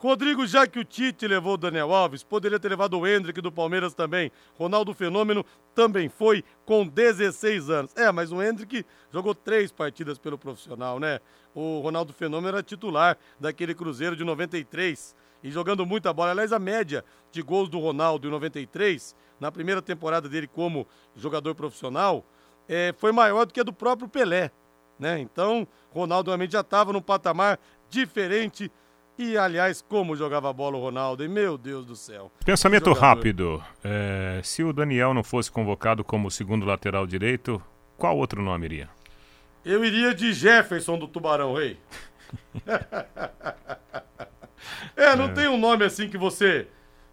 Rodrigo, 0.00 0.46
já 0.46 0.64
que 0.64 0.78
o 0.78 0.84
Tite 0.84 1.26
levou 1.26 1.54
o 1.54 1.56
Daniel 1.56 1.92
Alves, 1.92 2.22
poderia 2.22 2.60
ter 2.60 2.68
levado 2.68 2.96
o 2.96 3.04
Hendrick 3.04 3.40
do 3.40 3.50
Palmeiras 3.50 3.94
também. 3.94 4.30
Ronaldo 4.56 4.94
Fenômeno 4.94 5.44
também 5.74 6.08
foi 6.08 6.44
com 6.64 6.86
16 6.86 7.68
anos. 7.68 7.96
É, 7.96 8.12
mas 8.12 8.30
o 8.30 8.40
Hendrick 8.40 8.86
jogou 9.12 9.34
três 9.34 9.72
partidas 9.72 10.16
pelo 10.16 10.38
profissional, 10.38 11.00
né? 11.00 11.18
O 11.52 11.80
Ronaldo 11.80 12.12
Fenômeno 12.12 12.48
era 12.48 12.62
titular 12.62 13.18
daquele 13.40 13.74
Cruzeiro 13.74 14.14
de 14.14 14.22
93 14.22 15.16
e 15.42 15.50
jogando 15.50 15.84
muita 15.84 16.12
bola. 16.12 16.30
Aliás, 16.30 16.52
a 16.52 16.60
média 16.60 17.04
de 17.32 17.42
gols 17.42 17.68
do 17.68 17.80
Ronaldo 17.80 18.28
em 18.28 18.30
93, 18.30 19.16
na 19.40 19.50
primeira 19.50 19.82
temporada 19.82 20.28
dele 20.28 20.46
como 20.46 20.86
jogador 21.16 21.56
profissional, 21.56 22.24
é, 22.68 22.94
foi 22.96 23.10
maior 23.10 23.46
do 23.46 23.52
que 23.52 23.58
a 23.58 23.64
do 23.64 23.72
próprio 23.72 24.08
Pelé. 24.08 24.52
Né? 24.98 25.20
Então, 25.20 25.66
Ronaldo 25.90 26.30
realmente 26.30 26.52
já 26.52 26.60
estava 26.60 26.92
num 26.92 27.00
patamar 27.00 27.58
diferente. 27.90 28.70
E, 29.18 29.36
aliás, 29.36 29.82
como 29.82 30.14
jogava 30.14 30.52
bola 30.52 30.76
o 30.76 30.80
Ronaldo, 30.80 31.24
hein? 31.24 31.28
meu 31.28 31.58
Deus 31.58 31.84
do 31.84 31.96
céu. 31.96 32.30
Pensamento 32.44 32.92
rápido. 32.92 33.60
É, 33.82 34.40
se 34.44 34.62
o 34.62 34.72
Daniel 34.72 35.12
não 35.12 35.24
fosse 35.24 35.50
convocado 35.50 36.04
como 36.04 36.30
segundo 36.30 36.64
lateral 36.64 37.04
direito, 37.04 37.60
qual 37.96 38.16
outro 38.16 38.40
nome 38.40 38.66
iria? 38.66 38.88
Eu 39.64 39.84
iria 39.84 40.14
de 40.14 40.32
Jefferson 40.32 40.96
do 40.96 41.08
Tubarão, 41.08 41.54
rei. 41.54 41.76
é, 44.96 45.16
não 45.16 45.34
tem 45.34 45.48
um 45.48 45.58
nome 45.58 45.84
assim 45.84 46.08
que 46.08 46.16
você 46.16 46.68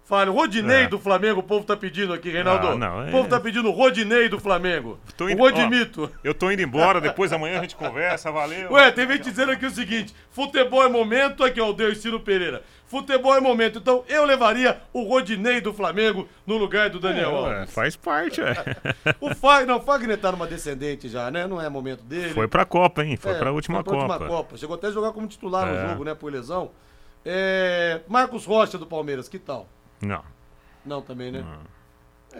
fale. 0.06 0.30
Rodinei 0.30 0.84
É. 0.84 0.88
do 0.88 0.98
Flamengo, 0.98 1.40
o 1.40 1.42
povo 1.42 1.66
tá 1.66 1.76
pedindo 1.76 2.14
aqui, 2.14 2.30
Reinaldo. 2.30 2.68
Ah, 2.68 2.76
não, 2.76 3.02
é- 3.02 3.08
O 3.08 3.10
povo 3.10 3.28
tá 3.28 3.38
pedindo 3.38 3.70
Rodinei 3.70 4.28
do 4.30 4.40
Flamengo. 4.40 4.98
Tô 5.16 5.26
O 5.26 5.30
indo- 5.30 5.38
Rodimito. 5.38 6.10
Eu 6.24 6.32
tô 6.32 6.50
indo 6.50 6.62
embora, 6.62 7.00
depois 7.00 7.32
amanhã 7.32 7.58
a 7.58 7.62
gente 7.62 7.76
conversa, 7.76 8.32
valeu. 8.32 8.72
Ué, 8.72 8.90
tem 8.90 9.06
gente 9.06 9.24
dizendo 9.30 9.52
aqui 9.52 9.66
o 9.66 9.70
seguinte: 9.70 10.14
futebol 10.30 10.82
é 10.82 10.88
momento, 10.88 11.44
aqui 11.44 11.60
ó, 11.60 11.68
o 11.68 11.72
Deus 11.74 11.98
Ciro 11.98 12.20
Pereira. 12.20 12.62
Futebol 12.88 13.34
é 13.34 13.40
momento, 13.40 13.80
então 13.80 14.04
eu 14.08 14.24
levaria 14.24 14.80
o 14.92 15.02
Rodinei 15.02 15.60
do 15.60 15.74
Flamengo 15.74 16.28
no 16.46 16.56
lugar 16.56 16.88
do 16.88 17.00
Daniel 17.00 17.32
Ué, 17.32 17.58
Alves. 17.58 17.74
faz 17.74 17.96
parte, 17.96 18.40
é. 18.40 18.54
O 19.20 19.34
Fagner, 19.34 19.66
não, 19.66 19.78
o 19.78 19.80
Fagner 19.80 20.16
tá 20.16 20.30
numa 20.30 20.46
descendente 20.46 21.08
já, 21.08 21.28
né? 21.28 21.48
Não 21.48 21.60
é 21.60 21.68
momento 21.68 22.04
dele. 22.04 22.32
Foi 22.32 22.46
pra 22.46 22.64
Copa, 22.64 23.04
hein? 23.04 23.16
Foi 23.16 23.32
É, 23.32 23.38
pra 23.38 23.50
última 23.50 23.78
foi 23.78 23.84
pra 23.84 23.92
Copa. 23.92 24.12
última 24.14 24.28
Copa. 24.28 24.56
Chegou 24.56 24.76
até 24.76 24.86
a 24.86 24.90
jogar 24.92 25.10
como 25.10 25.26
titular 25.26 25.66
É. 25.66 25.72
no 25.82 25.88
jogo, 25.90 26.04
né, 26.04 26.14
por 26.14 26.30
lesão. 26.32 26.70
É, 27.24 28.02
Marcos 28.06 28.44
Rocha 28.44 28.78
do 28.78 28.86
Palmeiras, 28.86 29.28
que 29.28 29.38
tal? 29.40 29.68
Não. 30.00 30.22
Não, 30.84 31.02
também, 31.02 31.32
né? 31.32 31.44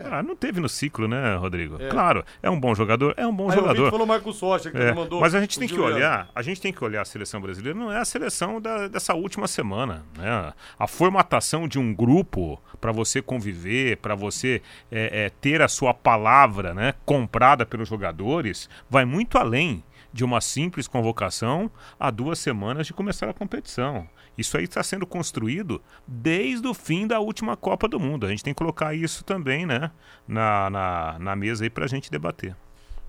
Ah, 0.05 0.23
não 0.23 0.37
teve 0.37 0.61
no 0.61 0.69
ciclo, 0.69 1.09
né, 1.09 1.37
Rodrigo? 1.37 1.81
É. 1.81 1.89
Claro, 1.89 2.23
é 2.43 2.51
um 2.51 2.61
bom 2.61 2.75
jogador, 2.75 3.15
é 3.17 3.27
um 3.27 3.35
bom 3.35 3.49
Aí 3.49 3.57
jogador. 3.57 3.91
falou 3.91 4.07
Marcos 4.07 4.39
Rocha, 4.41 4.71
que 4.71 4.77
É, 4.77 4.93
mandou. 4.93 5.23
mas 5.23 5.35
a 5.35 5.41
gente 5.41 5.59
tem 5.59 5.67
que 5.67 5.75
Juliano. 5.75 5.97
olhar, 5.97 6.29
a 6.35 6.43
gente 6.43 6.61
tem 6.61 6.71
que 6.71 6.85
olhar 6.85 7.01
a 7.01 7.05
seleção 7.07 7.41
brasileira, 7.41 7.79
não 7.79 7.91
é 7.91 7.99
a 7.99 8.05
seleção 8.05 8.61
da- 8.61 8.89
dessa 8.89 9.15
última 9.15 9.49
semana, 9.49 10.05
né? 10.19 10.53
A 10.79 10.87
formatação 10.87 11.67
de 11.67 11.79
um 11.79 11.95
grupo 11.95 12.61
para 12.79 12.93
você 12.93 13.23
conviver, 13.23 13.97
para 13.97 14.15
você 14.15 14.61
é, 14.93 15.25
é, 15.27 15.31
ter 15.31 15.63
a 15.63 15.69
sua 15.69 15.95
palavra, 15.95 16.75
né, 16.75 16.93
comprada 17.07 17.65
pelos 17.65 17.89
jogadores, 17.89 18.69
vai 18.91 19.07
muito 19.07 19.39
além 19.39 19.83
de 20.17 20.25
uma 20.25 20.41
simples 20.41 20.89
convocação 20.89 21.71
a 22.01 22.11
duas 22.11 22.39
semanas 22.39 22.87
de 22.87 22.95
começar 22.95 23.29
a 23.29 23.35
competição. 23.35 24.09
Isso 24.37 24.57
aí 24.57 24.65
está 24.65 24.83
sendo 24.83 25.07
construído 25.07 25.81
desde 26.07 26.67
o 26.67 26.73
fim 26.73 27.07
da 27.07 27.21
última 27.21 27.55
Copa 27.55 27.87
do 27.87 28.01
Mundo. 28.01 28.25
A 28.25 28.31
gente 28.31 28.43
tem 28.43 28.55
que 28.55 28.59
colocar 28.59 28.95
isso 28.95 29.23
também, 29.23 29.67
né, 29.67 29.91
na, 30.27 30.71
na, 30.71 31.19
na 31.19 31.37
mesa 31.37 31.65
aí 31.65 31.71
para 31.71 31.85
a 31.85 31.89
gente 31.89 32.11
debater. 32.11 32.57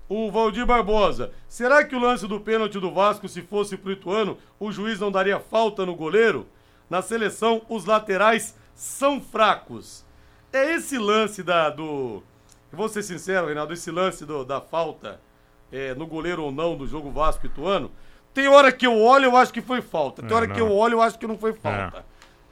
O 0.06 0.30
Valdir 0.30 0.66
Barbosa. 0.66 1.32
Será 1.48 1.82
que 1.82 1.96
o 1.96 1.98
lance 1.98 2.26
do 2.28 2.40
pênalti 2.40 2.78
do 2.78 2.92
Vasco, 2.92 3.26
se 3.26 3.40
fosse 3.40 3.76
pro 3.78 3.92
Ituano, 3.92 4.36
o 4.60 4.70
juiz 4.70 5.00
não 5.00 5.10
daria 5.10 5.40
falta 5.40 5.86
no 5.86 5.96
goleiro? 5.96 6.46
Na 6.90 7.00
seleção, 7.00 7.62
os 7.70 7.86
laterais 7.86 8.54
são 8.74 9.18
fracos. 9.18 10.04
É 10.52 10.74
esse 10.74 10.98
lance 10.98 11.42
da, 11.42 11.70
do. 11.70 12.22
Vou 12.70 12.88
ser 12.88 13.02
sincero, 13.02 13.46
Reinaldo, 13.46 13.72
esse 13.72 13.90
lance 13.90 14.24
do- 14.26 14.44
da 14.44 14.60
falta 14.60 15.20
é, 15.72 15.94
no 15.94 16.06
goleiro 16.06 16.42
ou 16.44 16.52
não 16.52 16.76
do 16.76 16.86
jogo 16.86 17.10
Vasco 17.10 17.46
Ituano. 17.46 17.90
Tem 18.34 18.46
hora 18.48 18.70
que 18.70 18.86
eu 18.86 18.96
olho, 19.00 19.24
eu 19.26 19.36
acho 19.36 19.52
que 19.52 19.60
foi 19.60 19.80
falta. 19.82 20.22
Tem 20.22 20.30
É, 20.30 20.34
hora 20.34 20.46
que 20.46 20.60
não. 20.60 20.68
eu 20.68 20.72
olho, 20.74 20.94
eu 20.94 21.02
acho 21.02 21.18
que 21.18 21.26
não 21.26 21.36
foi 21.38 21.52
falta. 21.52 22.04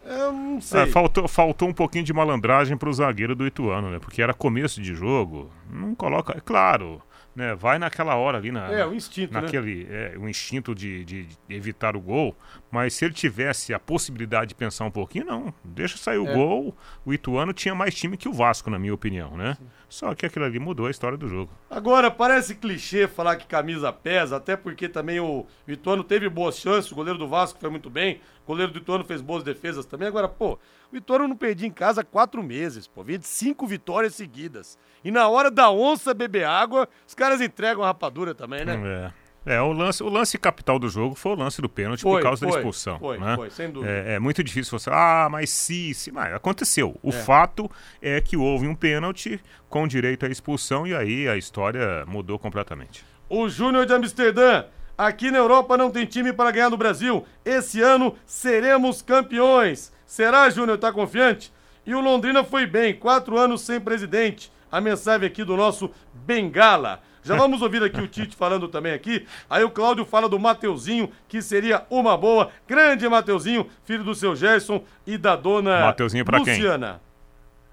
Eu 0.05 0.33
não 0.33 0.61
sei. 0.61 0.83
É, 0.83 0.87
faltou, 0.87 1.27
faltou 1.27 1.69
um 1.69 1.73
pouquinho 1.73 2.05
de 2.05 2.13
malandragem 2.13 2.77
pro 2.77 2.93
zagueiro 2.93 3.35
do 3.35 3.47
Ituano, 3.47 3.91
né? 3.91 3.99
Porque 3.99 4.23
era 4.23 4.33
começo 4.33 4.81
de 4.81 4.95
jogo. 4.95 5.51
Não 5.69 5.95
coloca. 5.97 6.37
É 6.37 6.41
claro, 6.41 7.03
né? 7.35 7.57
Vai 7.57 7.77
naquela 7.79 8.15
hora 8.15 8.39
ali 8.39 8.53
na. 8.53 8.73
É, 8.73 8.87
o 8.87 8.95
instinto, 8.95 9.35
né? 9.35 9.41
naquele, 9.41 9.87
é, 9.91 10.15
o 10.17 10.29
instinto 10.29 10.75
de, 10.77 11.05
de- 11.05 11.29
evitar 11.51 11.97
o 11.97 12.01
gol. 12.01 12.37
Mas 12.71 12.95
se 12.95 13.05
ele 13.05 13.15
tivesse 13.15 13.75
a 13.75 13.81
possibilidade 13.81 14.51
de 14.51 14.55
pensar 14.55 14.85
um 14.85 14.91
pouquinho, 14.93 15.25
não. 15.27 15.53
Deixa 15.65 15.97
sair 15.99 16.19
o 16.19 16.29
É. 16.29 16.35
gol. 16.35 16.77
O 17.05 17.13
Ituano 17.13 17.53
tinha 17.53 17.75
mais 17.75 17.93
time 17.93 18.17
que 18.17 18.29
o 18.29 18.33
Vasco, 18.33 18.71
na 18.71 18.79
minha 18.79 18.95
opinião, 18.95 19.37
né? 19.37 19.57
Só 19.89 20.15
que 20.15 20.27
aquilo 20.27 20.45
ali 20.45 20.59
mudou 20.59 20.87
a 20.87 20.91
história 20.91 21.17
do 21.17 21.29
jogo. 21.29 21.53
Agora, 21.71 22.11
parece 22.11 22.57
clichê 22.57 23.07
falar 23.07 23.37
que 23.37 23.47
camisa 23.47 23.93
pesa, 23.93 24.37
até 24.37 24.57
porque 24.57 24.89
também 24.89 25.21
o 25.21 25.47
Ituano 25.67 26.03
teve 26.03 26.29
boas 26.29 26.59
chances, 26.59 26.91
o 26.91 26.95
goleiro 26.95 27.19
do 27.19 27.29
Vasco 27.29 27.61
foi 27.61 27.71
muito 27.71 27.89
bem, 27.89 28.21
o 28.45 28.47
goleiro 28.47 28.73
do 28.73 28.79
Ituano 28.79 29.05
fez 29.05 29.21
boas 29.21 29.45
defesas 29.45 29.87
também. 29.87 30.09
Agora, 30.09 30.29
pô, 30.29 30.59
o 30.93 30.97
Ituano 30.97 31.29
não 31.29 31.37
perdia 31.37 31.69
em 31.69 31.73
casa 31.73 32.01
há 32.01 32.05
quatro 32.05 32.43
meses, 32.43 32.89
pô, 32.89 33.05
vinha 33.05 33.19
de 33.19 33.27
cinco 33.27 33.67
vitórias 33.67 34.15
seguidas. 34.15 34.77
E 35.05 35.11
na 35.11 35.29
hora 35.29 35.51
da 35.51 35.71
onça 35.71 36.13
beber 36.13 36.47
água, 36.47 36.89
os 37.07 37.15
caras 37.15 37.41
entregam 37.41 37.85
a 37.85 37.87
rapadura 37.87 38.35
também, 38.35 38.65
né? 38.65 39.13
É. 39.13 39.26
É, 39.47 39.61
o 39.61 39.71
lance, 39.73 40.03
o 40.03 40.09
lance 40.09 40.37
capital 40.37 40.77
do 40.79 40.89
jogo 40.89 41.15
foi 41.15 41.33
o 41.33 41.35
lance 41.37 41.63
do 41.63 41.69
pênalti 41.69 42.03
Foi, 42.03 42.21
por 42.21 42.23
causa 42.23 42.45
da 42.45 42.51
foi, 42.51 42.59
expulsão. 42.59 42.99
foi, 42.99 43.17
né? 43.19 43.37
foi, 43.37 43.49
sem 43.51 43.71
dúvida. 43.71 43.93
É, 43.93 44.15
é 44.15 44.19
muito 44.19 44.43
difícil 44.43 44.77
você. 44.77 44.91
Ah, 44.93 45.29
mas 45.31 45.51
se, 45.51 45.95
se. 45.95 46.11
Mas 46.11 46.35
aconteceu. 46.35 46.99
O 47.01 47.11
É. 47.11 47.13
fato 47.13 47.71
é 48.03 48.21
que 48.21 48.37
houve 48.37 48.67
um 48.67 48.75
pênalti 48.75 49.41
com 49.71 49.87
direito 49.87 50.27
à 50.27 50.29
expulsão 50.29 50.85
e 50.87 50.95
aí 50.95 51.29
a 51.29 51.37
história 51.37 52.05
mudou 52.07 52.39
completamente. 52.41 53.05
O 53.29 53.49
Júnior 53.49 53.87
de 53.87 53.93
Amsterdã. 53.95 54.65
Aqui 54.99 55.31
na 55.31 55.37
Europa 55.39 55.77
não 55.77 55.91
tem 55.91 56.07
time 56.07 56.33
para 56.33 56.51
ganhar 56.51 56.71
no 56.71 56.77
Brasil. 56.77 57.25
Esse 57.45 57.83
ano 57.83 58.17
seremos 58.25 59.03
campeões. 59.03 59.93
Será, 60.07 60.49
Júnior? 60.49 60.79
Tá 60.79 60.91
confiante? 60.91 61.53
E 61.85 61.95
o 61.95 62.01
Londrina 62.01 62.43
foi 62.43 62.67
bem, 62.67 62.95
quatro 62.95 63.37
anos 63.39 63.61
sem 63.61 63.79
presidente. 63.79 64.51
A 64.73 64.81
mensagem 64.81 65.27
aqui 65.27 65.45
do 65.45 65.57
nosso 65.57 65.91
Bengala. 66.15 67.01
Já 67.27 67.37
vamos 67.37 67.61
ouvir 67.61 67.83
aqui 67.83 68.01
o 68.01 68.07
Tite 68.07 68.37
falando 68.37 68.69
também 68.69 68.93
aqui. 68.93 69.27
Aí 69.51 69.65
o 69.65 69.71
Cláudio 69.71 70.05
fala 70.05 70.29
do 70.29 70.39
Mateuzinho, 70.39 71.11
que 71.29 71.43
seria 71.43 71.85
uma 71.91 72.17
boa. 72.17 72.51
Grande 72.69 73.09
Mateuzinho, 73.09 73.69
filho 73.85 74.05
do 74.05 74.15
seu 74.15 74.37
Gerson 74.37 74.85
e 75.07 75.19
da 75.19 75.35
dona 75.35 75.81
Mateuzinho 75.81 76.25
pra 76.25 76.41
quem? 76.43 76.55
Luciana. 76.55 77.01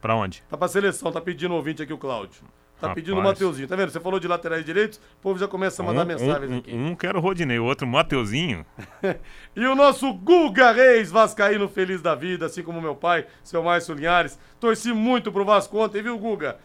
Pra 0.01 0.15
onde? 0.15 0.43
Tá 0.49 0.57
pra 0.57 0.67
seleção, 0.67 1.11
tá 1.11 1.21
pedindo 1.21 1.53
ouvinte 1.53 1.81
aqui 1.83 1.93
o 1.93 1.97
Cláudio. 1.97 2.41
Tá 2.81 2.87
Rapaz. 2.89 2.95
pedindo 2.95 3.17
o 3.17 3.23
Mateuzinho, 3.23 3.67
tá 3.67 3.75
vendo? 3.77 3.91
Você 3.91 3.99
falou 3.99 4.19
de 4.19 4.27
laterais 4.27 4.65
direitos, 4.65 4.97
o 4.97 5.21
povo 5.21 5.39
já 5.39 5.47
começa 5.47 5.81
a 5.81 5.85
mandar 5.85 6.03
um, 6.03 6.05
mensagens 6.05 6.51
um, 6.51 6.57
aqui. 6.57 6.73
um, 6.73 6.87
um 6.87 6.95
quer 6.95 7.15
o 7.15 7.21
Rodinei, 7.21 7.57
o 7.57 7.63
outro 7.63 7.87
Mateuzinho. 7.87 8.65
E 9.55 9.65
o 9.65 9.75
nosso 9.75 10.11
Guga 10.11 10.71
Reis, 10.71 11.11
Vascaíno 11.11 11.69
feliz 11.69 12.01
da 12.01 12.15
vida, 12.15 12.47
assim 12.47 12.63
como 12.63 12.81
meu 12.81 12.95
pai, 12.95 13.25
seu 13.43 13.61
Márcio 13.63 13.93
Linhares. 13.93 14.37
Torci 14.59 14.91
muito 14.91 15.31
pro 15.31 15.45
Vasco 15.45 15.77
ontem, 15.77 16.01
viu, 16.01 16.17
Guga? 16.17 16.57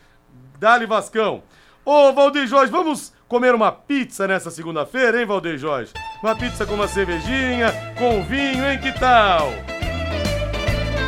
Dali 0.58 0.86
Vascão. 0.86 1.42
Ô, 1.90 2.12
Valdeir 2.12 2.46
Jorge, 2.46 2.70
vamos 2.70 3.14
comer 3.26 3.54
uma 3.54 3.72
pizza 3.72 4.28
nessa 4.28 4.50
segunda-feira, 4.50 5.18
hein, 5.18 5.24
Valdeir 5.24 5.56
Jorge? 5.56 5.90
Uma 6.22 6.36
pizza 6.36 6.66
com 6.66 6.74
uma 6.74 6.86
cervejinha, 6.86 7.72
com 7.96 8.22
vinho, 8.24 8.70
hein? 8.70 8.78
Que 8.78 8.92
tal? 8.92 9.50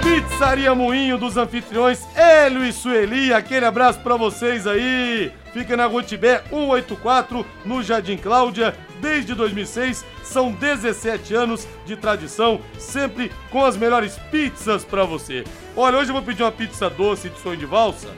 Pizzaria 0.03 0.75
Moinho 0.75 1.19
dos 1.19 1.37
anfitriões 1.37 2.03
Hélio 2.17 2.65
e 2.65 2.73
Sueli, 2.73 3.31
aquele 3.31 3.67
abraço 3.67 4.01
pra 4.01 4.17
vocês 4.17 4.67
aí. 4.67 5.31
Fica 5.53 5.77
na 5.77 5.85
Rua 5.85 6.03
Tibé 6.03 6.43
184, 6.49 7.45
no 7.63 7.83
Jardim 7.83 8.17
Cláudia, 8.17 8.75
desde 9.03 9.35
2006. 9.35 10.03
São 10.23 10.51
17 10.51 11.35
anos 11.35 11.69
de 11.85 11.95
tradição, 11.95 12.59
sempre 12.79 13.31
com 13.51 13.67
as 13.67 13.77
melhores 13.77 14.17
pizzas 14.31 14.83
pra 14.83 15.05
você. 15.05 15.45
Olha, 15.77 15.99
hoje 15.99 16.09
eu 16.09 16.15
vou 16.15 16.23
pedir 16.23 16.43
uma 16.43 16.51
pizza 16.51 16.89
doce 16.89 17.29
de 17.29 17.39
sonho 17.39 17.59
de 17.59 17.67
valsa. 17.67 18.09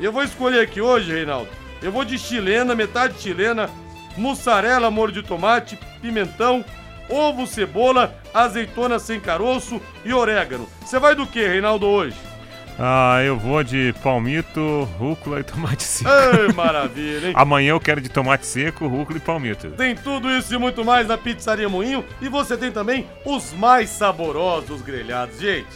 E 0.00 0.04
eu 0.06 0.12
vou 0.12 0.22
escolher 0.22 0.62
aqui 0.62 0.80
hoje, 0.80 1.12
Reinaldo. 1.12 1.65
Eu 1.86 1.92
vou 1.92 2.04
de 2.04 2.18
chilena, 2.18 2.74
metade 2.74 3.20
chilena, 3.20 3.70
mussarela, 4.16 4.90
molho 4.90 5.12
de 5.12 5.22
tomate, 5.22 5.78
pimentão, 6.02 6.64
ovo, 7.08 7.46
cebola, 7.46 8.12
azeitona 8.34 8.98
sem 8.98 9.20
caroço 9.20 9.80
e 10.04 10.12
orégano. 10.12 10.68
Você 10.80 10.98
vai 10.98 11.14
do 11.14 11.24
que, 11.24 11.46
Reinaldo, 11.46 11.86
hoje? 11.86 12.16
Ah, 12.76 13.22
eu 13.22 13.38
vou 13.38 13.62
de 13.62 13.94
palmito, 14.02 14.82
rúcula 14.98 15.38
e 15.38 15.44
tomate 15.44 15.84
seco. 15.84 16.10
Ei, 16.10 16.50
maravilha, 16.52 17.28
hein? 17.28 17.34
Amanhã 17.36 17.70
eu 17.70 17.78
quero 17.78 18.00
de 18.00 18.08
tomate 18.08 18.46
seco, 18.46 18.88
rúcula 18.88 19.18
e 19.18 19.20
palmito. 19.20 19.70
Tem 19.70 19.94
tudo 19.94 20.28
isso 20.28 20.52
e 20.52 20.58
muito 20.58 20.84
mais 20.84 21.06
na 21.06 21.16
Pizzaria 21.16 21.68
Moinho. 21.68 22.04
E 22.20 22.28
você 22.28 22.56
tem 22.56 22.72
também 22.72 23.06
os 23.24 23.52
mais 23.52 23.90
saborosos 23.90 24.82
grelhados. 24.82 25.38
Gente, 25.38 25.68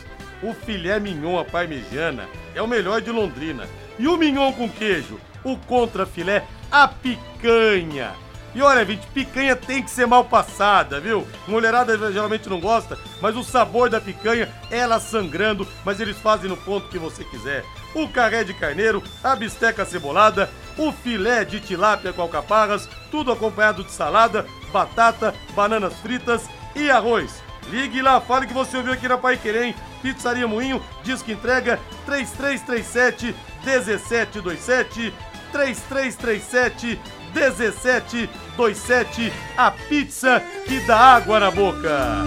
o 0.43 0.53
filé 0.53 0.99
mignon 0.99 1.39
à 1.39 1.45
parmegiana 1.45 2.29
é 2.53 2.61
o 2.61 2.67
melhor 2.67 3.01
de 3.01 3.13
Londrina. 3.13 3.69
E 3.97 4.09
o 4.09 4.17
mignon 4.17 4.53
com 4.53 4.69
queijo, 4.69 5.21
o 5.45 5.57
contra 5.57 6.07
filé, 6.07 6.47
a 6.71 6.89
picanha. 6.89 8.15
E 8.53 8.61
olha, 8.63 8.85
gente, 8.85 9.07
picanha 9.09 9.55
tem 9.55 9.83
que 9.83 9.91
ser 9.91 10.07
mal 10.07 10.25
passada, 10.25 10.99
viu? 10.99 11.27
Mulherada 11.47 11.97
geralmente 12.11 12.49
não 12.49 12.59
gosta, 12.61 12.99
mas 13.21 13.37
o 13.37 13.45
sabor 13.45 13.89
da 13.89 14.01
picanha, 14.01 14.53
ela 14.71 14.99
sangrando, 14.99 15.67
mas 15.85 16.01
eles 16.01 16.19
fazem 16.19 16.51
no 16.51 16.57
ponto 16.57 16.89
que 16.89 16.99
você 16.99 17.23
quiser. 17.23 17.65
O 17.95 18.09
carré 18.09 18.43
de 18.43 18.53
carneiro, 18.53 19.03
a 19.23 19.37
bisteca 19.37 19.85
cebolada, 19.85 20.51
o 20.77 20.91
filé 20.91 21.45
de 21.45 21.61
tilápia 21.61 22.13
com 22.13 22.23
alcaparras, 22.23 22.89
tudo 23.11 23.31
acompanhado 23.31 23.85
de 23.85 23.93
salada, 23.93 24.45
batata, 24.73 25.33
bananas 25.55 25.95
fritas 26.01 26.49
e 26.75 26.91
arroz. 26.91 27.43
Ligue 27.69 28.03
lá, 28.03 28.21
fale 28.21 28.49
que 28.49 28.55
você 28.55 28.77
ouviu 28.77 28.93
aqui 28.93 29.07
na 29.07 29.17
Pai 29.17 29.37
Querem. 29.37 29.75
Pizzaria 30.03 30.49
Moinho, 30.49 30.83
diz 31.05 31.23
que 31.23 31.33
entrega 31.33 31.79
3337 32.07 33.35
1727 33.65 35.13
3337 35.53 36.99
1727, 37.35 39.33
a 39.57 39.71
pizza 39.71 40.43
que 40.67 40.81
dá 40.81 40.99
água 40.99 41.41
na 41.41 41.51
boca. 41.51 42.25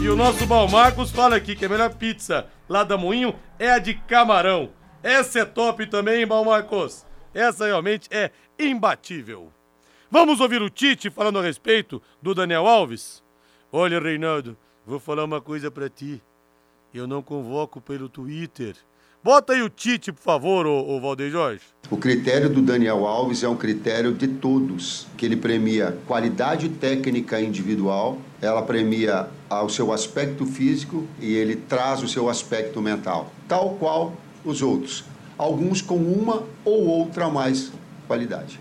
E 0.00 0.08
o 0.08 0.16
nosso 0.16 0.46
Balmarcos 0.46 1.10
fala 1.10 1.36
aqui 1.36 1.56
que 1.56 1.64
a 1.64 1.68
melhor 1.68 1.94
pizza 1.94 2.46
lá 2.68 2.84
da 2.84 2.96
Moinho 2.96 3.34
é 3.58 3.70
a 3.70 3.78
de 3.78 3.94
camarão. 3.94 4.70
Essa 5.02 5.40
é 5.40 5.44
top 5.44 5.86
também, 5.86 6.26
Balmarcos? 6.26 7.06
Essa 7.32 7.66
realmente 7.66 8.08
é 8.10 8.30
imbatível. 8.58 9.52
Vamos 10.10 10.40
ouvir 10.40 10.62
o 10.62 10.70
Tite 10.70 11.10
falando 11.10 11.38
a 11.38 11.42
respeito 11.42 12.00
do 12.22 12.34
Daniel 12.34 12.66
Alves? 12.66 13.22
Olha, 13.72 13.98
Reinaldo, 14.00 14.56
vou 14.86 15.00
falar 15.00 15.24
uma 15.24 15.40
coisa 15.40 15.70
para 15.70 15.88
ti. 15.88 16.22
Eu 16.94 17.06
não 17.06 17.22
convoco 17.22 17.80
pelo 17.80 18.08
Twitter. 18.08 18.76
Bota 19.26 19.54
aí 19.54 19.60
o 19.60 19.68
Tite, 19.68 20.12
por 20.12 20.22
favor, 20.22 20.68
ô 20.68 21.00
Valdeir 21.00 21.32
Jorge. 21.32 21.60
O 21.90 21.96
critério 21.96 22.48
do 22.48 22.62
Daniel 22.62 23.04
Alves 23.04 23.42
é 23.42 23.48
um 23.48 23.56
critério 23.56 24.14
de 24.14 24.28
todos, 24.28 25.08
que 25.16 25.26
ele 25.26 25.36
premia 25.36 25.98
qualidade 26.06 26.68
técnica 26.68 27.40
individual, 27.40 28.18
ela 28.40 28.62
premia 28.62 29.26
o 29.50 29.68
seu 29.68 29.92
aspecto 29.92 30.46
físico 30.46 31.08
e 31.18 31.34
ele 31.34 31.56
traz 31.56 32.04
o 32.04 32.08
seu 32.08 32.28
aspecto 32.28 32.80
mental, 32.80 33.32
tal 33.48 33.70
qual 33.70 34.12
os 34.44 34.62
outros, 34.62 35.02
alguns 35.36 35.82
com 35.82 35.96
uma 35.96 36.44
ou 36.64 36.86
outra 36.86 37.28
mais 37.28 37.72
qualidade. 38.06 38.60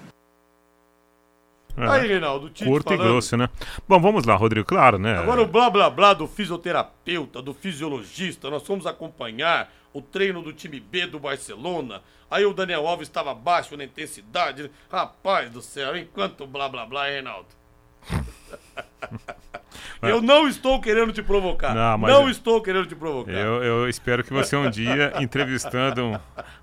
É. 1.78 1.88
Aí, 1.88 2.08
Reinaldo, 2.08 2.49
Tite 2.49 2.67
Curto 2.67 2.86
falando. 2.86 3.01
e 3.01 3.08
grosso, 3.08 3.38
né? 3.38 3.49
Bom, 3.88 3.99
vamos 3.99 4.25
lá, 4.25 4.34
Rodrigo, 4.36 4.65
claro, 4.65 4.97
né? 4.97 5.15
Agora 5.15 5.43
o 5.43 5.45
blá 5.45 5.69
blá 5.69 5.91
blá 5.91 6.13
do 6.15 6.25
fisioterapeuta, 6.25 7.39
do 7.39 7.54
fisiologista, 7.54 8.49
nós 8.49 8.65
fomos 8.65 8.88
acompanhar 8.88 9.69
o 9.95 10.01
treino 10.01 10.41
do 10.41 10.51
time 10.51 10.77
B 10.77 11.08
do 11.08 11.17
Barcelona. 11.17 12.03
Aí 12.29 12.45
o 12.45 12.53
Daniel 12.53 12.86
Alves 12.86 13.08
estava 13.08 13.34
baixo 13.34 13.77
na 13.77 13.86
intensidade. 13.86 14.69
Rapaz 14.91 15.49
do 15.49 15.62
céu, 15.62 15.95
enquanto 15.95 16.45
blá 16.45 16.67
blá 16.67 16.86
blá, 16.86 17.05
Reinaldo. 17.05 17.47
Eu 20.02 20.22
não 20.22 20.48
estou 20.48 20.80
querendo 20.80 21.12
te 21.12 21.22
provocar. 21.22 21.74
Não, 21.74 21.98
não 21.98 22.24
eu, 22.24 22.30
estou 22.30 22.62
querendo 22.62 22.86
te 22.86 22.96
provocar. 22.96 23.32
Eu, 23.32 23.63
eu, 23.63 23.89
espero 23.89 24.24
que 24.24 24.32
você 24.32 24.56
um 24.56 24.70
dia, 24.70 25.13
entrevistando 25.20 26.06
um, 26.06 26.20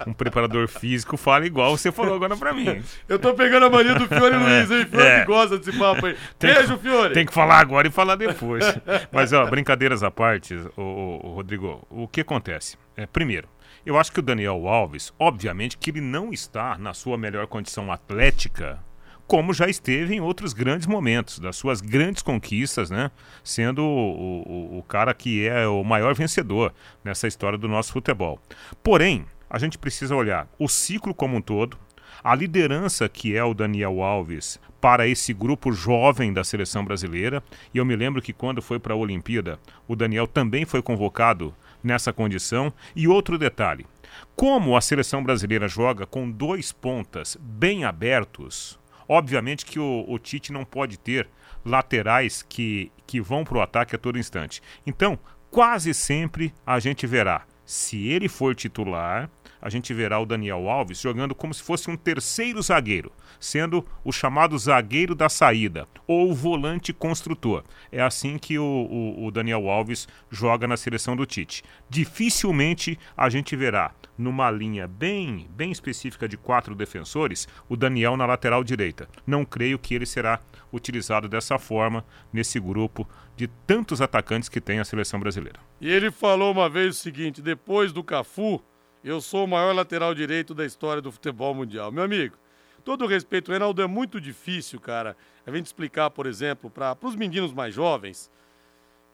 um, 0.07 0.13
preparador 0.13 0.69
físico, 0.69 1.17
fale 1.17 1.47
igual 1.47 1.77
você 1.77 1.91
falou 1.91 2.15
agora 2.15 2.37
pra 2.37 2.53
mim. 2.53 2.83
Eu 3.09 3.19
tô 3.19 3.35
pegando 3.35 3.67
a 3.67 3.71
mania 3.71 3.95
do 3.95 4.07
Fiore 4.07 4.37
Luiz, 4.37 4.71
hein? 4.71 4.87
Fiore 4.87 5.07
é. 5.07 5.25
gosta 5.25 5.59
desse 5.59 5.77
papo 5.79 6.07
aí. 6.07 6.17
Tem 6.39 6.55
Beijo, 6.55 6.77
que, 6.77 6.83
Fiore. 6.83 7.15
Tem 7.15 7.27
que 7.27 7.33
falar 7.33 7.59
agora 7.59 7.89
e 7.89 7.91
falar 7.91 8.17
depois. 8.17 8.65
Mas, 9.11 9.33
ó, 9.33 9.47
brincadeiras 9.47 10.03
à 10.03 10.11
parte, 10.11 10.55
o 10.77 11.33
Rodrigo, 11.35 11.87
o 11.91 12.07
que 12.07 12.21
acontece? 12.21 12.77
É, 12.97 13.07
primeiro, 13.07 13.49
eu 13.85 13.99
acho 13.99 14.13
que 14.13 14.21
o 14.21 14.23
Daniel 14.23 14.69
Alves, 14.69 15.13
obviamente 15.19 15.77
que 15.77 15.91
ele 15.91 16.01
não 16.01 16.33
está 16.33 16.79
na 16.79 16.95
sua 16.95 17.19
melhor 17.19 17.47
condição 17.47 17.91
atlética 17.91 18.79
como 19.27 19.55
já 19.55 19.69
esteve 19.69 20.15
em 20.15 20.21
outros 20.21 20.53
grandes 20.53 20.87
momentos, 20.87 21.39
das 21.39 21.57
suas 21.57 21.81
grandes 21.81 22.23
conquistas, 22.23 22.91
né? 22.91 23.11
Sendo 23.43 23.83
o, 23.83 24.43
o, 24.43 24.79
o 24.79 24.83
cara 24.83 25.15
que 25.15 25.47
é 25.47 25.67
o 25.67 25.83
maior 25.83 26.15
vencedor 26.15 26.73
nessa 27.05 27.27
história 27.27 27.59
do 27.59 27.69
nosso 27.69 27.93
futebol. 27.93 28.41
Porém, 28.83 29.25
a 29.49 29.59
gente 29.59 29.79
precisa 29.79 30.17
olhar 30.17 30.49
o 30.59 30.69
ciclo 30.69 31.15
como 31.15 31.37
um 31.37 31.41
todo, 31.43 31.79
a 32.23 32.35
liderança 32.35 33.09
que 33.09 33.37
é 33.37 33.43
o 33.43 33.55
Daniel 33.55 34.03
Alves 34.03 34.61
para 34.81 35.07
esse 35.07 35.33
grupo 35.33 35.73
jovem 35.73 36.33
da 36.33 36.45
seleção 36.45 36.85
brasileira. 36.85 37.43
E 37.73 37.79
eu 37.79 37.85
me 37.85 37.97
lembro 37.97 38.23
que 38.23 38.33
quando 38.33 38.63
foi 38.63 38.79
para 38.79 38.95
a 38.95 38.97
Olimpíada, 38.97 39.59
o 39.87 39.97
Daniel 39.97 40.27
também 40.27 40.65
foi 40.65 40.83
convocado 40.83 41.55
nessa 41.83 42.13
condição. 42.13 42.73
E 42.95 43.09
outro 43.09 43.39
detalhe: 43.39 43.87
como 44.35 44.77
a 44.77 44.81
seleção 44.81 45.23
brasileira 45.23 45.69
joga 45.69 46.07
com 46.07 46.31
dois 46.31 46.73
pontas 46.73 47.37
bem 47.41 47.85
abertos, 47.85 48.79
Obviamente 49.09 49.65
que 49.65 49.79
o, 49.79 50.05
o 50.09 50.19
Tite 50.19 50.53
não 50.53 50.65
pode 50.65 50.99
ter 50.99 51.29
laterais 51.65 52.43
que, 52.43 52.91
que 53.07 53.21
vão 53.21 53.45
para 53.45 53.59
o 53.59 53.61
ataque 53.61 53.95
a 53.95 53.99
todo 53.99 54.19
instante. 54.19 54.63
Então, 54.87 55.19
quase 55.51 55.95
sempre 55.95 56.53
a 56.67 56.79
gente 56.81 57.07
verá, 57.07 57.45
se 57.65 58.09
ele 58.09 58.29
for 58.29 58.55
titular, 58.55 59.31
a 59.63 59.71
gente 59.71 59.95
verá 59.95 60.19
o 60.19 60.27
Daniel 60.27 60.69
Alves 60.69 61.01
jogando 61.01 61.35
como 61.35 61.55
se 61.55 61.63
fosse 61.63 61.89
um 61.89 61.97
terceiro 61.97 62.61
zagueiro, 62.61 63.13
sendo 63.39 63.87
o 64.05 64.11
chamado 64.11 64.59
zagueiro 64.59 65.15
da 65.15 65.29
saída 65.29 65.87
ou 66.07 66.35
volante 66.35 66.93
construtor. 66.93 67.63
É 67.93 68.03
assim 68.03 68.37
que 68.37 68.59
o, 68.59 68.65
o, 68.65 69.27
o 69.27 69.31
Daniel 69.31 69.71
Alves 69.71 70.09
joga 70.29 70.67
na 70.67 70.77
seleção 70.77 71.15
do 71.15 71.25
Tite. 71.25 71.63
Dificilmente 71.89 72.99
a 73.17 73.31
gente 73.31 73.55
verá 73.55 73.93
numa 74.19 74.51
linha 74.51 74.87
bem, 74.87 75.49
bem 75.51 75.71
específica 75.71 76.29
de 76.29 76.37
quatro 76.37 76.75
defensores 76.75 77.47
o 77.69 77.77
Daniel 77.77 78.17
na 78.17 78.27
lateral 78.27 78.65
direita. 78.65 79.09
Não 79.27 79.45
creio 79.45 79.79
que 79.79 79.95
ele 79.95 80.07
será 80.07 80.41
utilizado 80.73 81.29
dessa 81.29 81.59
forma 81.59 82.05
nesse 82.33 82.59
grupo 82.59 83.09
de 83.37 83.47
tantos 83.67 84.01
atacantes 84.01 84.49
que 84.49 84.61
tem 84.61 84.79
a 84.79 84.85
seleção 84.85 85.21
brasileira. 85.21 85.61
E 85.81 85.89
ele 85.89 86.11
falou 86.11 86.53
uma 86.53 86.69
vez 86.69 86.97
o 86.97 86.99
seguinte: 86.99 87.41
depois 87.41 87.93
do 87.93 88.03
Cafu, 88.03 88.63
eu 89.05 89.21
sou 89.21 89.45
o 89.45 89.49
maior 89.49 89.75
lateral 89.75 90.15
direito 90.15 90.55
da 90.55 90.65
história 90.65 91.03
do 91.03 91.11
futebol 91.11 91.55
mundial. 91.55 91.91
Meu 91.91 92.05
amigo, 92.05 92.37
todo 92.85 93.07
respeito, 93.07 93.51
Reinaldo, 93.51 93.83
é 93.83 93.87
muito 93.87 94.21
difícil, 94.21 94.81
cara, 94.81 95.17
a 95.45 95.51
gente 95.51 95.67
explicar, 95.67 96.11
por 96.11 96.27
exemplo, 96.27 96.71
para 96.71 96.97
os 97.03 97.17
meninos 97.17 97.53
mais 97.53 97.75
jovens, 97.75 98.31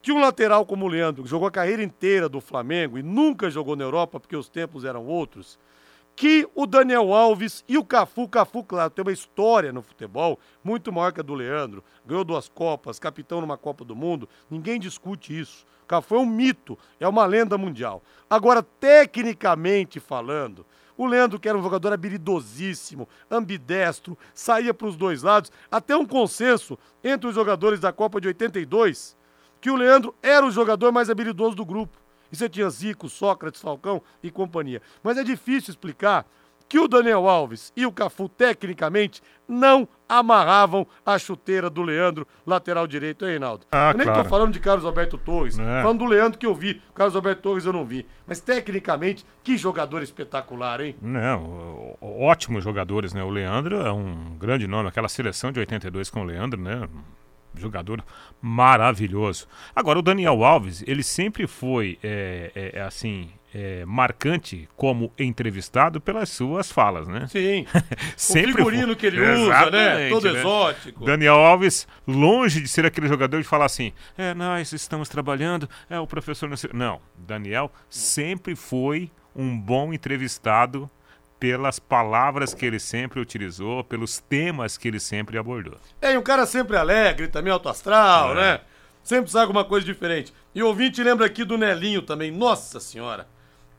que 0.01 0.11
um 0.11 0.19
lateral 0.19 0.65
como 0.65 0.85
o 0.85 0.87
Leandro, 0.87 1.23
que 1.23 1.29
jogou 1.29 1.47
a 1.47 1.51
carreira 1.51 1.83
inteira 1.83 2.29
do 2.29 2.39
Flamengo 2.39 2.97
e 2.97 3.03
nunca 3.03 3.49
jogou 3.49 3.75
na 3.75 3.83
Europa 3.83 4.19
porque 4.19 4.35
os 4.35 4.47
tempos 4.47 4.85
eram 4.85 5.05
outros, 5.05 5.59
que 6.15 6.47
o 6.53 6.67
Daniel 6.67 7.13
Alves 7.13 7.63
e 7.67 7.77
o 7.77 7.83
Cafu, 7.83 8.27
Cafu, 8.27 8.63
claro, 8.63 8.89
tem 8.89 9.03
uma 9.03 9.11
história 9.11 9.71
no 9.71 9.81
futebol 9.81 10.37
muito 10.63 10.91
maior 10.91 11.11
que 11.11 11.21
a 11.21 11.23
do 11.23 11.33
Leandro, 11.33 11.83
ganhou 12.05 12.23
duas 12.23 12.47
Copas, 12.47 12.99
capitão 12.99 13.41
numa 13.41 13.57
Copa 13.57 13.83
do 13.83 13.95
Mundo, 13.95 14.27
ninguém 14.49 14.79
discute 14.79 15.37
isso. 15.37 15.65
É 15.89 16.15
um 16.15 16.25
mito, 16.25 16.77
é 16.99 17.07
uma 17.07 17.25
lenda 17.25 17.57
mundial. 17.57 18.03
Agora, 18.29 18.61
tecnicamente 18.61 19.99
falando, 19.99 20.65
o 20.95 21.05
Leandro, 21.05 21.39
que 21.39 21.47
era 21.47 21.57
um 21.57 21.63
jogador 21.63 21.93
habilidosíssimo, 21.93 23.07
ambidestro, 23.31 24.17
saía 24.33 24.73
para 24.73 24.87
os 24.87 24.97
dois 24.97 25.23
lados, 25.23 25.51
até 25.71 25.95
um 25.95 26.05
consenso 26.05 26.77
entre 27.03 27.27
os 27.29 27.33
jogadores 27.33 27.79
da 27.79 27.93
Copa 27.93 28.19
de 28.19 28.27
82, 28.27 29.17
que 29.61 29.71
o 29.71 29.75
Leandro 29.75 30.13
era 30.21 30.45
o 30.45 30.51
jogador 30.51 30.91
mais 30.91 31.09
habilidoso 31.09 31.55
do 31.55 31.65
grupo. 31.65 31.97
E 32.31 32.35
você 32.35 32.47
tinha 32.47 32.69
Zico, 32.69 33.09
Sócrates, 33.09 33.61
Falcão 33.61 34.01
e 34.21 34.29
companhia. 34.29 34.81
Mas 35.01 35.17
é 35.17 35.23
difícil 35.23 35.71
explicar 35.71 36.25
que 36.69 36.77
o 36.77 36.87
Daniel 36.87 37.27
Alves 37.27 37.73
e 37.75 37.83
o 37.83 37.91
Cafu, 37.91 38.29
tecnicamente, 38.29 39.23
não 39.47 39.87
amarravam 40.07 40.85
a 41.03 41.17
chuteira 41.17 41.67
do 41.67 41.81
Leandro, 41.81 42.27
lateral 42.45 42.85
direito, 42.85 43.25
hein, 43.25 43.31
Reinaldo? 43.31 43.65
Ah, 43.71 43.91
eu 43.91 43.97
nem 43.97 44.05
claro. 44.05 44.23
tô 44.23 44.29
falando 44.29 44.53
de 44.53 44.59
Carlos 44.59 44.85
Alberto 44.85 45.17
Torres, 45.17 45.57
é. 45.57 45.81
falando 45.81 45.99
do 45.99 46.05
Leandro 46.05 46.37
que 46.37 46.45
eu 46.45 46.53
vi. 46.53 46.81
O 46.91 46.93
Carlos 46.93 47.15
Alberto 47.15 47.41
Torres 47.41 47.65
eu 47.65 47.73
não 47.73 47.83
vi. 47.83 48.05
Mas 48.27 48.39
tecnicamente, 48.39 49.25
que 49.43 49.57
jogador 49.57 50.03
espetacular, 50.03 50.79
hein? 50.79 50.95
Não, 51.01 51.97
ótimos 51.99 52.63
jogadores, 52.63 53.13
né? 53.13 53.23
O 53.23 53.29
Leandro 53.29 53.81
é 53.81 53.91
um 53.91 54.37
grande 54.37 54.67
nome, 54.67 54.89
aquela 54.89 55.09
seleção 55.09 55.51
de 55.51 55.59
82 55.59 56.11
com 56.11 56.21
o 56.21 56.23
Leandro, 56.23 56.61
né? 56.61 56.87
jogador 57.55 58.03
maravilhoso. 58.39 59.47
Agora, 59.75 59.97
o 59.97 60.03
Daniel 60.03 60.43
Alves, 60.43 60.83
ele 60.87 61.01
sempre 61.01 61.47
foi, 61.47 61.97
é, 62.03 62.71
é, 62.75 62.81
assim, 62.81 63.31
é, 63.53 63.83
marcante 63.85 64.69
como 64.75 65.11
entrevistado 65.17 65.99
pelas 65.99 66.29
suas 66.29 66.71
falas, 66.71 67.07
né? 67.07 67.27
Sim. 67.27 67.65
sempre 68.15 68.51
o 68.51 68.55
figurino 68.55 68.95
que 68.95 69.07
ele 69.07 69.19
usa, 69.21 69.71
né? 69.71 70.09
Todo 70.09 70.31
né? 70.31 70.39
exótico. 70.39 71.05
Daniel 71.05 71.35
Alves, 71.35 71.87
longe 72.07 72.61
de 72.61 72.67
ser 72.67 72.85
aquele 72.85 73.07
jogador 73.07 73.41
de 73.41 73.47
falar 73.47 73.65
assim, 73.65 73.91
é, 74.17 74.33
nós 74.33 74.71
estamos 74.71 75.09
trabalhando, 75.09 75.69
é 75.89 75.99
o 75.99 76.05
professor... 76.05 76.49
Não, 76.49 76.57
não 76.73 77.01
Daniel 77.17 77.71
sempre 77.89 78.55
foi 78.55 79.11
um 79.35 79.57
bom 79.57 79.93
entrevistado 79.93 80.89
pelas 81.39 81.79
palavras 81.79 82.53
que 82.53 82.65
ele 82.65 82.79
sempre 82.79 83.19
utilizou, 83.19 83.83
pelos 83.83 84.19
temas 84.19 84.77
que 84.77 84.89
ele 84.89 84.99
sempre 84.99 85.37
abordou. 85.37 85.77
É, 86.01 86.13
e 86.13 86.17
um 86.17 86.21
cara 86.21 86.45
sempre 86.45 86.75
alegre, 86.75 87.29
também 87.29 87.51
alto 87.51 87.69
astral, 87.69 88.31
é. 88.31 88.35
né? 88.35 88.61
Sempre 89.01 89.31
sabe 89.31 89.43
alguma 89.43 89.63
coisa 89.63 89.85
diferente. 89.85 90.33
E 90.53 90.61
o 90.61 90.67
ouvinte 90.67 91.01
lembra 91.01 91.25
aqui 91.25 91.45
do 91.45 91.57
Nelinho 91.57 92.01
também. 92.01 92.29
Nossa 92.29 92.79
Senhora! 92.79 93.27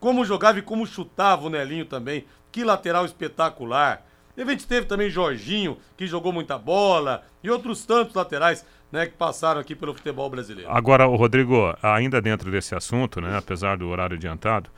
Como 0.01 0.25
jogava 0.25 0.57
e 0.57 0.63
como 0.63 0.85
chutava 0.85 1.45
o 1.45 1.49
Nelinho 1.49 1.85
também. 1.85 2.25
Que 2.51 2.63
lateral 2.65 3.05
espetacular. 3.05 4.05
A 4.35 4.43
gente 4.43 4.65
teve 4.65 4.87
também 4.87 5.11
Jorginho, 5.11 5.77
que 5.95 6.07
jogou 6.07 6.33
muita 6.33 6.57
bola, 6.57 7.23
e 7.43 7.49
outros 7.51 7.85
tantos 7.85 8.15
laterais 8.15 8.65
né, 8.91 9.05
que 9.05 9.13
passaram 9.13 9.61
aqui 9.61 9.75
pelo 9.75 9.93
futebol 9.93 10.27
brasileiro. 10.27 10.71
Agora, 10.71 11.07
o 11.07 11.15
Rodrigo, 11.15 11.75
ainda 11.83 12.19
dentro 12.19 12.49
desse 12.49 12.73
assunto, 12.73 13.21
né, 13.21 13.37
apesar 13.37 13.77
do 13.77 13.87
horário 13.87 14.17
adiantado, 14.17 14.71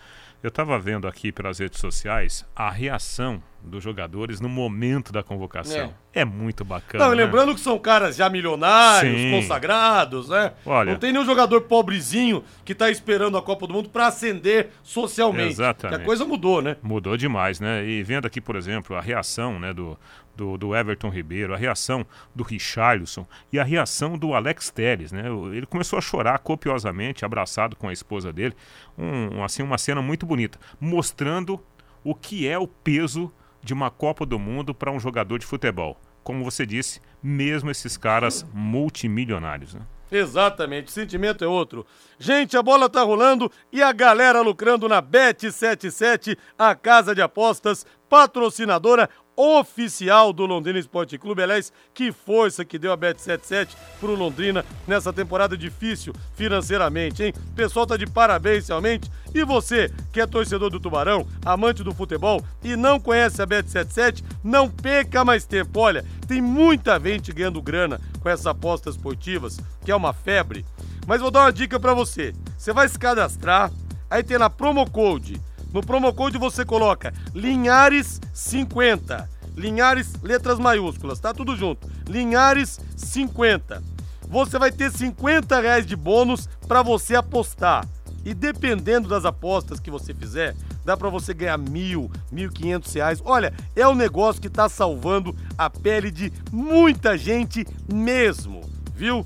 eu 0.44 0.50
estava 0.50 0.78
vendo 0.78 1.08
aqui 1.08 1.32
pelas 1.32 1.60
redes 1.60 1.80
sociais 1.80 2.46
a 2.54 2.70
reação 2.70 3.42
dos 3.64 3.84
jogadores 3.84 4.40
no 4.42 4.50
momento 4.50 5.12
da 5.12 5.24
convocação. 5.24 5.94
É, 6.14 6.22
é 6.22 6.26
muito 6.26 6.66
bacana. 6.66 7.06
Não, 7.06 7.16
né? 7.16 7.24
lembrando 7.24 7.54
que 7.56 7.62
são 7.62 7.80
caras 7.80 8.16
já 8.16 8.30
milionários, 8.30 9.20
Sim. 9.20 9.32
consagrados, 9.32 10.30
né? 10.30 10.54
Olha, 10.66 10.92
Não 10.92 11.00
tem 11.00 11.12
nenhum 11.12 11.26
jogador 11.26 11.62
pobrezinho 11.62 12.44
que 12.66 12.74
está 12.74 12.90
esperando 12.90 13.38
a 13.38 13.42
Copa 13.42 13.66
do 13.66 13.74
Mundo 13.74 13.90
para 13.90 14.08
ascender 14.08 14.70
socialmente. 14.84 15.54
Exatamente. 15.54 15.98
Que 15.98 16.04
a 16.04 16.06
coisa 16.06 16.26
mudou, 16.26 16.62
né? 16.62 16.76
Mudou 16.84 17.16
demais, 17.16 17.60
né? 17.60 17.86
E 17.86 18.04
vendo 18.04 18.26
aqui, 18.26 18.42
por 18.42 18.56
exemplo, 18.56 18.96
a 18.96 19.02
reação 19.02 19.60
né, 19.60 19.74
do, 19.74 19.98
do, 20.36 20.58
do, 20.58 20.76
Everton 20.76 21.10
Ribeiro, 21.10 21.54
a 21.54 21.58
reação 21.58 22.06
do 22.36 22.44
Richarlison 22.44 23.26
e 23.52 23.60
a 23.60 23.64
reação 23.64 24.18
do 24.18 24.34
Alex 24.34 24.70
Telles, 24.70 25.12
né? 25.12 25.24
Ele 25.54 25.66
começou 25.66 25.98
a 25.98 26.02
chorar 26.02 26.38
copiosamente, 26.40 27.24
abraçado 27.24 27.76
com 27.76 27.88
a 27.88 27.94
esposa 27.94 28.32
dele, 28.34 28.54
um, 28.98 29.44
assim 29.44 29.64
uma 29.64 29.78
cena 29.78 30.02
muito 30.02 30.26
bonita, 30.26 30.60
mostrando 30.80 31.60
o 32.04 32.14
que 32.14 32.48
é 32.48 32.58
o 32.58 32.68
peso 32.68 33.32
de 33.64 33.74
uma 33.74 33.90
Copa 33.90 34.26
do 34.26 34.38
Mundo 34.38 34.74
para 34.74 34.92
um 34.92 35.00
jogador 35.00 35.40
de 35.40 35.46
futebol. 35.46 35.98
Como 36.24 36.44
você 36.44 36.66
disse, 36.66 37.00
mesmo 37.22 37.72
esses 37.72 37.98
caras 37.98 38.46
multimilionários, 38.54 39.74
né? 39.74 39.82
Exatamente, 40.12 40.90
o 40.90 40.92
sentimento 40.92 41.44
é 41.44 41.48
outro. 41.48 41.86
Gente, 42.20 42.56
a 42.56 42.62
bola 42.62 42.88
tá 42.88 43.02
rolando 43.02 43.52
e 43.72 43.82
a 43.82 43.92
galera 43.92 44.42
lucrando 44.42 44.88
na 44.88 45.02
Bet77, 45.02 46.38
a 46.58 46.76
casa 46.76 47.16
de 47.16 47.22
apostas, 47.22 47.84
patrocinadora 48.08 49.10
oficial 49.36 50.32
do 50.32 50.46
Londrina 50.46 50.80
Esporte 50.80 51.18
Clube. 51.18 51.42
Aliás, 51.42 51.72
que 51.94 52.12
força 52.12 52.64
que 52.64 52.80
deu 52.80 52.92
a 52.92 52.98
Bet77 52.98 53.70
pro 54.00 54.16
Londrina 54.16 54.66
nessa 54.88 55.12
temporada 55.12 55.58
difícil 55.58 56.14
financeiramente, 56.36 57.24
hein? 57.24 57.34
O 57.52 57.56
pessoal 57.56 57.86
tá 57.86 57.98
de 57.98 58.06
parabéns 58.06 58.68
realmente. 58.68 59.12
E 59.34 59.44
você, 59.44 59.92
que 60.12 60.22
é 60.22 60.28
torcedor 60.28 60.70
do 60.70 60.80
Tubarão, 60.80 61.28
amante 61.44 61.84
do 61.84 61.94
futebol 61.94 62.44
e 62.64 62.76
não 62.76 63.00
conhece 63.00 63.42
a 63.42 63.48
Bet77, 63.48 64.24
não 64.44 64.70
perca 64.70 65.26
mais 65.26 65.46
tempo. 65.46 65.80
Olha, 65.80 66.06
tem 66.28 66.42
muita 66.42 67.00
gente 67.00 67.32
ganhando 67.32 67.62
grana 67.62 68.00
com 68.22 68.30
essas 68.30 68.46
apostas 68.46 68.96
esportivas, 68.96 69.60
que 69.84 69.92
é 69.92 69.96
uma 69.96 70.14
febre. 70.14 70.66
Mas 71.08 71.20
vou 71.20 71.32
dar 71.32 71.42
uma 71.42 71.52
dica 71.52 71.80
para 71.80 71.94
você. 71.94 72.34
Você 72.58 72.72
vai 72.72 72.88
se 72.88 72.98
cadastrar, 72.98 73.72
aí 74.10 74.24
tem 74.24 74.38
na 74.38 74.50
promo 74.50 74.90
code 74.90 75.42
no 75.74 75.82
promo 75.82 76.14
code 76.14 76.38
você 76.38 76.64
coloca 76.64 77.12
Linhares 77.34 78.22
50. 78.32 79.28
Linhares, 79.58 80.14
letras 80.22 80.60
maiúsculas, 80.60 81.20
tá 81.20 81.34
tudo 81.34 81.56
junto. 81.56 81.90
Linhares 82.08 82.80
50. 82.96 83.82
Você 84.30 84.58
vai 84.58 84.72
ter 84.72 84.92
50 84.92 85.60
reais 85.60 85.86
de 85.86 85.96
bônus 85.96 86.48
para 86.68 86.82
você 86.82 87.16
apostar. 87.16 87.88
E 88.24 88.34
dependendo 88.34 89.10
das 89.10 89.26
apostas 89.26 89.80
que 89.80 89.92
você 89.92 90.14
fizer, 90.14 90.56
dá 90.86 90.96
para 90.96 91.10
você 91.10 91.34
ganhar 91.34 91.58
mil, 91.58 92.10
mil 92.32 92.50
quinhentos 92.50 92.94
reais. 92.94 93.22
Olha, 93.26 93.54
é 93.76 93.88
um 93.88 93.96
negócio 93.96 94.42
que 94.42 94.50
tá 94.50 94.70
salvando 94.70 95.36
a 95.58 95.70
pele 95.70 96.10
de 96.10 96.32
muita 96.52 97.18
gente 97.18 97.66
mesmo, 97.92 98.62
viu? 98.96 99.26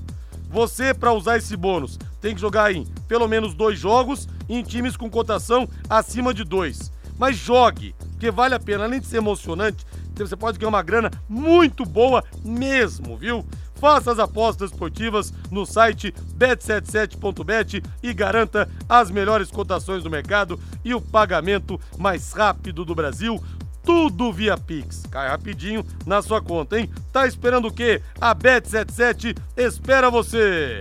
Você, 0.50 0.94
para 0.94 1.14
usar 1.14 1.38
esse 1.38 1.56
bônus, 1.56 1.98
tem 2.22 2.34
que 2.34 2.42
jogar 2.42 2.74
em 2.74 2.86
pelo 3.08 3.28
menos 3.28 3.54
dois 3.54 3.80
jogos 3.80 4.28
em 4.50 4.64
times 4.64 4.98
com 4.98 5.10
cotação 5.10 5.68
acima 5.90 6.34
de 6.34 6.44
dois. 6.44 6.92
Mas 7.18 7.36
jogue, 7.38 7.96
porque 8.12 8.32
vale 8.32 8.56
a 8.56 8.60
pena. 8.60 8.86
Além 8.86 9.00
de 9.00 9.08
ser 9.08 9.18
emocionante, 9.18 9.86
você 10.16 10.36
pode 10.36 10.58
ganhar 10.58 10.70
uma 10.70 10.82
grana 10.82 11.12
muito 11.28 11.86
boa 11.86 12.24
mesmo, 12.44 13.18
viu? 13.18 13.46
Faça 13.76 14.12
as 14.12 14.18
apostas 14.18 14.72
esportivas 14.72 15.32
no 15.52 15.66
site 15.66 16.12
bet77.bet 16.36 17.84
e 18.02 18.14
garanta 18.14 18.68
as 18.90 19.12
melhores 19.12 19.52
cotações 19.52 20.04
do 20.04 20.10
mercado 20.10 20.60
e 20.84 20.96
o 20.96 21.02
pagamento 21.02 21.80
mais 21.98 22.32
rápido 22.32 22.84
do 22.84 22.96
Brasil 22.96 23.40
tudo 23.88 24.34
via 24.34 24.58
Pix. 24.58 25.06
Cai 25.10 25.30
rapidinho 25.30 25.82
na 26.06 26.21
sua 26.21 26.41
conta, 26.41 26.78
hein? 26.78 26.89
Tá 27.13 27.26
esperando 27.26 27.69
o 27.69 27.73
quê? 27.73 28.02
A 28.19 28.36
Bet77 28.36 29.34
espera 29.56 30.12
você! 30.12 30.80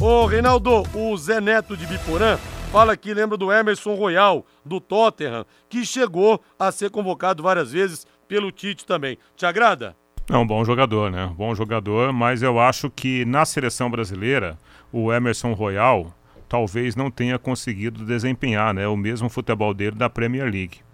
Ô, 0.00 0.24
Reinaldo, 0.24 0.84
o 0.94 1.14
Zé 1.18 1.38
Neto 1.38 1.76
de 1.76 1.86
Biporã 1.86 2.38
fala 2.72 2.96
que 2.96 3.12
lembra 3.12 3.36
do 3.36 3.52
Emerson 3.52 3.94
Royal, 3.94 4.46
do 4.64 4.80
Tottenham, 4.80 5.44
que 5.68 5.84
chegou 5.84 6.42
a 6.58 6.72
ser 6.72 6.88
convocado 6.88 7.42
várias 7.42 7.72
vezes 7.72 8.06
pelo 8.26 8.50
Tite 8.50 8.86
também. 8.86 9.18
Te 9.36 9.44
agrada? 9.44 9.94
É 10.30 10.36
um 10.38 10.46
bom 10.46 10.64
jogador, 10.64 11.10
né? 11.10 11.30
Bom 11.36 11.54
jogador, 11.54 12.10
mas 12.10 12.42
eu 12.42 12.58
acho 12.58 12.88
que 12.88 13.26
na 13.26 13.44
seleção 13.44 13.90
brasileira, 13.90 14.58
o 14.90 15.12
Emerson 15.12 15.52
Royal 15.52 16.14
talvez 16.48 16.96
não 16.96 17.10
tenha 17.10 17.38
conseguido 17.38 18.06
desempenhar 18.06 18.72
né, 18.72 18.88
o 18.88 18.96
mesmo 18.96 19.28
futebol 19.28 19.74
dele 19.74 19.96
da 19.96 20.08
Premier 20.08 20.50
League. 20.50 20.87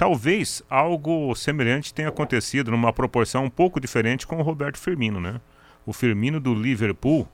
Talvez 0.00 0.62
algo 0.70 1.34
semelhante 1.34 1.92
tenha 1.92 2.08
acontecido 2.08 2.70
numa 2.70 2.90
proporção 2.90 3.44
um 3.44 3.50
pouco 3.50 3.78
diferente 3.78 4.26
com 4.26 4.38
o 4.38 4.42
Roberto 4.42 4.78
Firmino, 4.78 5.20
né? 5.20 5.42
O 5.84 5.92
Firmino 5.92 6.40
do 6.40 6.54
Liverpool 6.54 7.28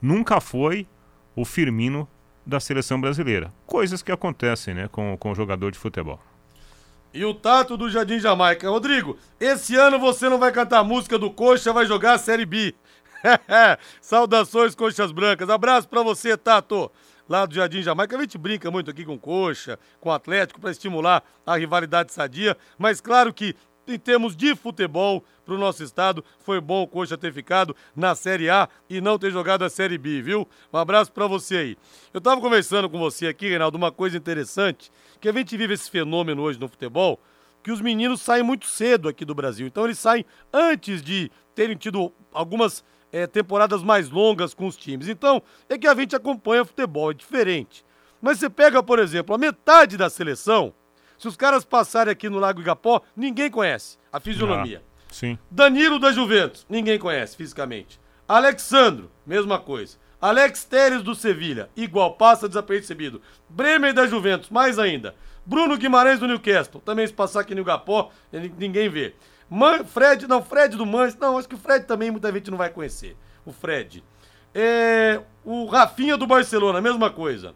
nunca 0.00 0.40
foi 0.40 0.86
o 1.34 1.44
Firmino 1.44 2.08
da 2.46 2.60
seleção 2.60 3.00
brasileira. 3.00 3.52
Coisas 3.66 4.04
que 4.04 4.12
acontecem, 4.12 4.72
né, 4.72 4.86
com, 4.86 5.16
com 5.16 5.32
o 5.32 5.34
jogador 5.34 5.72
de 5.72 5.80
futebol. 5.80 6.20
E 7.12 7.24
o 7.24 7.34
Tato 7.34 7.76
do 7.76 7.90
Jardim 7.90 8.20
Jamaica. 8.20 8.70
Rodrigo, 8.70 9.18
esse 9.40 9.74
ano 9.74 9.98
você 9.98 10.28
não 10.28 10.38
vai 10.38 10.52
cantar 10.52 10.84
música 10.84 11.18
do 11.18 11.28
Coxa, 11.28 11.72
vai 11.72 11.86
jogar 11.86 12.12
a 12.12 12.18
Série 12.18 12.46
B. 12.46 12.72
Saudações, 14.00 14.76
Coxas 14.76 15.10
Brancas. 15.10 15.50
Abraço 15.50 15.88
para 15.88 16.04
você, 16.04 16.36
Tato 16.36 16.88
lá 17.32 17.46
do 17.46 17.54
Jardim 17.54 17.82
Jamaica. 17.82 18.14
A 18.14 18.20
gente 18.20 18.36
brinca 18.36 18.70
muito 18.70 18.90
aqui 18.90 19.06
com 19.06 19.18
Coxa, 19.18 19.78
com 20.00 20.12
Atlético, 20.12 20.60
para 20.60 20.70
estimular 20.70 21.24
a 21.46 21.56
rivalidade 21.56 22.12
sadia, 22.12 22.54
mas 22.78 23.00
claro 23.00 23.32
que 23.32 23.56
em 23.88 23.98
termos 23.98 24.36
de 24.36 24.54
futebol 24.54 25.24
para 25.44 25.54
o 25.54 25.58
nosso 25.58 25.82
estado, 25.82 26.24
foi 26.38 26.60
bom 26.60 26.82
o 26.82 26.86
Coxa 26.86 27.18
ter 27.18 27.32
ficado 27.32 27.74
na 27.96 28.14
Série 28.14 28.48
A 28.48 28.68
e 28.88 29.00
não 29.00 29.18
ter 29.18 29.32
jogado 29.32 29.64
a 29.64 29.70
Série 29.70 29.98
B, 29.98 30.22
viu? 30.22 30.46
Um 30.72 30.78
abraço 30.78 31.10
para 31.10 31.26
você 31.26 31.56
aí. 31.56 31.76
Eu 32.14 32.18
estava 32.18 32.40
conversando 32.40 32.88
com 32.88 32.98
você 32.98 33.26
aqui, 33.26 33.48
Reinaldo, 33.48 33.76
uma 33.76 33.90
coisa 33.90 34.16
interessante, 34.16 34.92
que 35.20 35.28
a 35.28 35.32
gente 35.32 35.56
vive 35.56 35.74
esse 35.74 35.90
fenômeno 35.90 36.42
hoje 36.42 36.60
no 36.60 36.68
futebol, 36.68 37.18
que 37.60 37.72
os 37.72 37.80
meninos 37.80 38.20
saem 38.20 38.44
muito 38.44 38.66
cedo 38.66 39.08
aqui 39.08 39.24
do 39.24 39.34
Brasil. 39.34 39.66
Então 39.66 39.84
eles 39.84 39.98
saem 39.98 40.24
antes 40.52 41.02
de 41.02 41.28
terem 41.54 41.76
tido 41.76 42.12
algumas 42.32 42.84
é, 43.12 43.26
temporadas 43.26 43.82
mais 43.82 44.08
longas 44.08 44.54
com 44.54 44.66
os 44.66 44.76
times. 44.76 45.06
Então, 45.06 45.42
é 45.68 45.76
que 45.76 45.86
a 45.86 45.94
gente 45.94 46.16
acompanha 46.16 46.64
futebol, 46.64 47.10
é 47.10 47.14
diferente. 47.14 47.84
Mas 48.20 48.38
você 48.38 48.48
pega, 48.48 48.82
por 48.82 48.98
exemplo, 48.98 49.34
a 49.34 49.38
metade 49.38 49.96
da 49.96 50.08
seleção, 50.08 50.72
se 51.18 51.28
os 51.28 51.36
caras 51.36 51.64
passarem 51.64 52.10
aqui 52.10 52.28
no 52.28 52.38
Lago 52.38 52.60
Igapó, 52.60 53.02
ninguém 53.16 53.50
conhece 53.50 53.98
a 54.12 54.18
fisionomia. 54.18 54.82
Ah, 54.82 55.04
sim. 55.12 55.38
Danilo 55.50 55.98
da 55.98 56.10
Juventus, 56.10 56.66
ninguém 56.68 56.98
conhece 56.98 57.36
fisicamente. 57.36 58.00
Alexandro, 58.26 59.10
mesma 59.26 59.58
coisa. 59.58 59.98
Alex 60.20 60.64
Teres 60.64 61.02
do 61.02 61.16
Sevilha, 61.16 61.68
igual, 61.76 62.14
passa 62.14 62.48
desapercebido. 62.48 63.20
Bremer 63.48 63.92
da 63.92 64.06
Juventus, 64.06 64.50
mais 64.50 64.78
ainda. 64.78 65.14
Bruno 65.44 65.76
Guimarães 65.76 66.20
do 66.20 66.28
Newcastle, 66.28 66.80
também 66.80 67.04
se 67.04 67.12
passar 67.12 67.40
aqui 67.40 67.54
no 67.54 67.60
Igapó, 67.60 68.10
ninguém 68.56 68.88
vê. 68.88 69.14
Man, 69.48 69.84
Fred, 69.84 70.26
não, 70.26 70.42
Fred 70.42 70.76
do 70.76 70.86
Manchester, 70.86 71.28
não, 71.28 71.38
acho 71.38 71.48
que 71.48 71.54
o 71.54 71.58
Fred 71.58 71.84
também 71.86 72.10
muita 72.10 72.32
gente 72.32 72.50
não 72.50 72.58
vai 72.58 72.70
conhecer. 72.70 73.16
O 73.44 73.52
Fred. 73.52 74.02
É, 74.54 75.20
o 75.44 75.66
Rafinha 75.66 76.16
do 76.16 76.26
Barcelona, 76.26 76.80
mesma 76.80 77.10
coisa. 77.10 77.54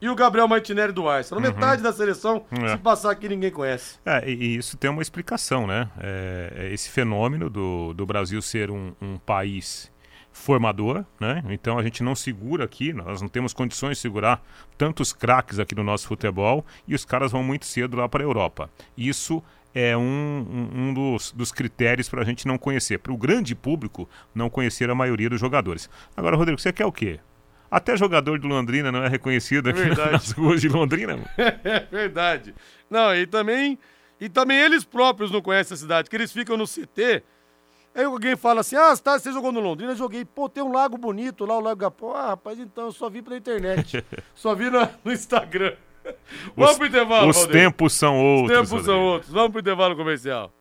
E 0.00 0.08
o 0.08 0.16
Gabriel 0.16 0.48
Martinelli 0.48 0.92
do 0.92 1.08
Arsenal. 1.08 1.40
Uhum. 1.40 1.48
Metade 1.48 1.80
da 1.80 1.92
seleção, 1.92 2.44
é. 2.50 2.70
se 2.70 2.78
passar 2.78 3.12
aqui, 3.12 3.28
ninguém 3.28 3.52
conhece. 3.52 4.00
É, 4.04 4.28
e 4.28 4.56
isso 4.56 4.76
tem 4.76 4.90
uma 4.90 5.00
explicação, 5.00 5.64
né? 5.64 5.88
É, 6.00 6.52
é, 6.56 6.74
esse 6.74 6.90
fenômeno 6.90 7.48
do, 7.48 7.94
do 7.94 8.04
Brasil 8.04 8.42
ser 8.42 8.68
um, 8.68 8.92
um 9.00 9.16
país 9.16 9.92
formador, 10.32 11.04
né? 11.20 11.44
Então 11.50 11.78
a 11.78 11.82
gente 11.84 12.02
não 12.02 12.16
segura 12.16 12.64
aqui, 12.64 12.92
nós 12.92 13.22
não 13.22 13.28
temos 13.28 13.52
condições 13.52 13.98
de 13.98 14.02
segurar 14.02 14.42
tantos 14.76 15.12
craques 15.12 15.60
aqui 15.60 15.74
no 15.74 15.84
nosso 15.84 16.08
futebol 16.08 16.66
e 16.88 16.94
os 16.94 17.04
caras 17.04 17.30
vão 17.30 17.44
muito 17.44 17.66
cedo 17.66 17.96
lá 17.96 18.08
para 18.08 18.24
a 18.24 18.26
Europa. 18.26 18.68
Isso 18.96 19.40
é 19.74 19.96
um, 19.96 20.70
um, 20.74 20.94
dos, 20.94 21.32
dos, 21.32 21.50
critérios 21.50 22.08
para 22.08 22.22
a 22.22 22.24
gente 22.24 22.46
não 22.46 22.58
conhecer, 22.58 22.98
para 22.98 23.12
o 23.12 23.16
grande 23.16 23.54
público 23.54 24.08
não 24.34 24.50
conhecer 24.50 24.90
a 24.90 24.94
maioria 24.94 25.30
dos 25.30 25.40
jogadores. 25.40 25.88
Agora, 26.16 26.36
Rodrigo, 26.36 26.60
você 26.60 26.72
quer 26.72 26.86
o 26.86 26.92
quê? 26.92 27.20
Até 27.70 27.96
jogador 27.96 28.38
do 28.38 28.46
Londrina 28.46 28.92
não 28.92 29.02
é 29.02 29.08
reconhecido 29.08 29.70
aqui 29.70 29.80
é 29.80 29.94
nas 30.12 30.32
ruas 30.32 30.60
de 30.60 30.68
Londrina. 30.68 31.18
é 31.38 31.80
verdade. 31.90 32.54
Não, 32.90 33.14
e 33.14 33.26
também, 33.26 33.78
e 34.20 34.28
também 34.28 34.58
eles 34.58 34.84
próprios 34.84 35.30
não 35.30 35.40
conhecem 35.40 35.74
a 35.74 35.78
cidade, 35.78 36.10
que 36.10 36.16
eles 36.16 36.30
ficam 36.30 36.56
no 36.56 36.66
CT. 36.66 37.22
Aí 37.94 38.04
alguém 38.04 38.36
fala 38.36 38.60
assim: 38.60 38.76
Ah, 38.76 38.94
tá, 38.96 39.18
você 39.18 39.32
jogou 39.32 39.52
no 39.52 39.60
Londrina? 39.60 39.92
Eu 39.92 39.96
joguei. 39.96 40.24
Pô, 40.24 40.48
tem 40.48 40.62
um 40.62 40.72
lago 40.72 40.96
bonito 40.96 41.44
lá, 41.44 41.56
o 41.56 41.60
Lago 41.60 41.80
Gapó. 41.80 42.14
Ah, 42.14 42.28
rapaz, 42.28 42.58
então, 42.58 42.86
eu 42.86 42.92
só 42.92 43.08
vi 43.10 43.22
pela 43.22 43.36
internet. 43.36 44.04
só 44.34 44.54
vi 44.54 44.70
no, 44.70 44.88
no 45.04 45.12
Instagram. 45.12 45.74
Vamos 46.56 46.76
pro 46.76 46.86
intervalo, 46.86 47.28
Os 47.28 47.36
Valdir. 47.36 47.52
tempos 47.52 47.92
são 47.92 48.18
outros. 48.18 48.58
Os 48.58 48.68
tempos 48.68 48.84
são 48.84 49.00
outros. 49.02 49.32
Vamos 49.32 49.50
pro 49.50 49.60
intervalo 49.60 49.96
comercial. 49.96 50.52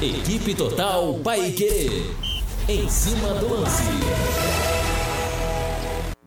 Equipe 0.00 0.54
Total 0.54 1.14
Paique. 1.22 2.10
Em 2.68 2.88
cima 2.88 3.34
do 3.34 3.54
lance. 3.60 3.82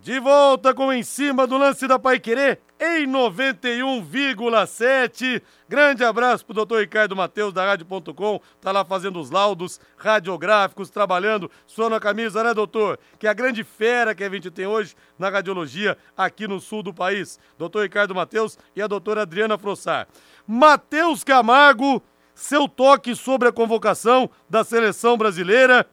De 0.01 0.19
volta 0.19 0.73
com 0.73 0.93
Em 0.93 1.03
cima 1.03 1.47
do 1.47 1.57
lance 1.57 1.87
da 1.87 1.97
Paiquerê 1.99 2.57
em 2.85 3.07
91,7. 3.07 5.41
Grande 5.67 6.03
abraço 6.03 6.45
pro 6.45 6.53
doutor 6.53 6.81
Ricardo 6.81 7.15
Matheus 7.15 7.51
da 7.51 7.65
Rádio.com. 7.65 8.39
Tá 8.61 8.71
lá 8.71 8.85
fazendo 8.85 9.19
os 9.19 9.31
laudos 9.31 9.81
radiográficos, 9.97 10.91
trabalhando, 10.91 11.49
suando 11.65 11.95
a 11.95 11.99
camisa, 11.99 12.43
né, 12.43 12.53
doutor? 12.53 12.99
Que 13.17 13.25
é 13.27 13.29
a 13.29 13.33
grande 13.33 13.63
fera 13.63 14.13
que 14.13 14.23
a 14.23 14.29
gente 14.29 14.51
tem 14.51 14.67
hoje 14.67 14.95
na 15.17 15.29
radiologia 15.29 15.97
aqui 16.15 16.47
no 16.47 16.59
sul 16.59 16.83
do 16.83 16.93
país. 16.93 17.39
Doutor 17.57 17.81
Ricardo 17.81 18.13
Matheus 18.13 18.59
e 18.75 18.81
a 18.81 18.87
doutora 18.87 19.23
Adriana 19.23 19.57
Frossar. 19.57 20.07
Matheus 20.47 21.23
Camargo, 21.23 22.03
seu 22.33 22.67
toque 22.67 23.15
sobre 23.15 23.47
a 23.47 23.51
convocação 23.51 24.27
da 24.49 24.63
seleção 24.63 25.15
brasileira 25.17 25.87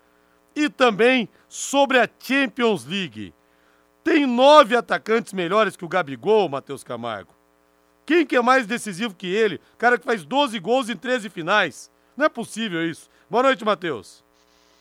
e 0.55 0.69
também 0.69 1.29
sobre 1.49 1.99
a 1.99 2.09
Champions 2.19 2.85
League. 2.85 3.33
Tem 4.05 4.27
nove 4.27 4.75
atacantes 4.75 5.33
melhores 5.33 5.77
que 5.77 5.85
o 5.85 5.89
Gabigol, 5.89 6.49
Matheus 6.49 6.83
Camargo. 6.83 7.33
Quem 8.05 8.27
que 8.27 8.37
é 8.37 8.43
mais 8.43 8.67
decisivo 8.67 9.15
que 9.15 9.29
ele? 9.29 9.61
Cara 9.79 9.97
que 9.97 10.05
faz 10.05 10.25
12 10.25 10.59
gols 10.59 10.89
em 10.89 10.97
13 10.97 11.29
finais. 11.29 11.91
Não 12.17 12.27
é 12.27 12.29
possível 12.29 12.85
isso. 12.85 13.09
Boa 13.31 13.45
noite, 13.45 13.65
Matheus. 13.65 14.25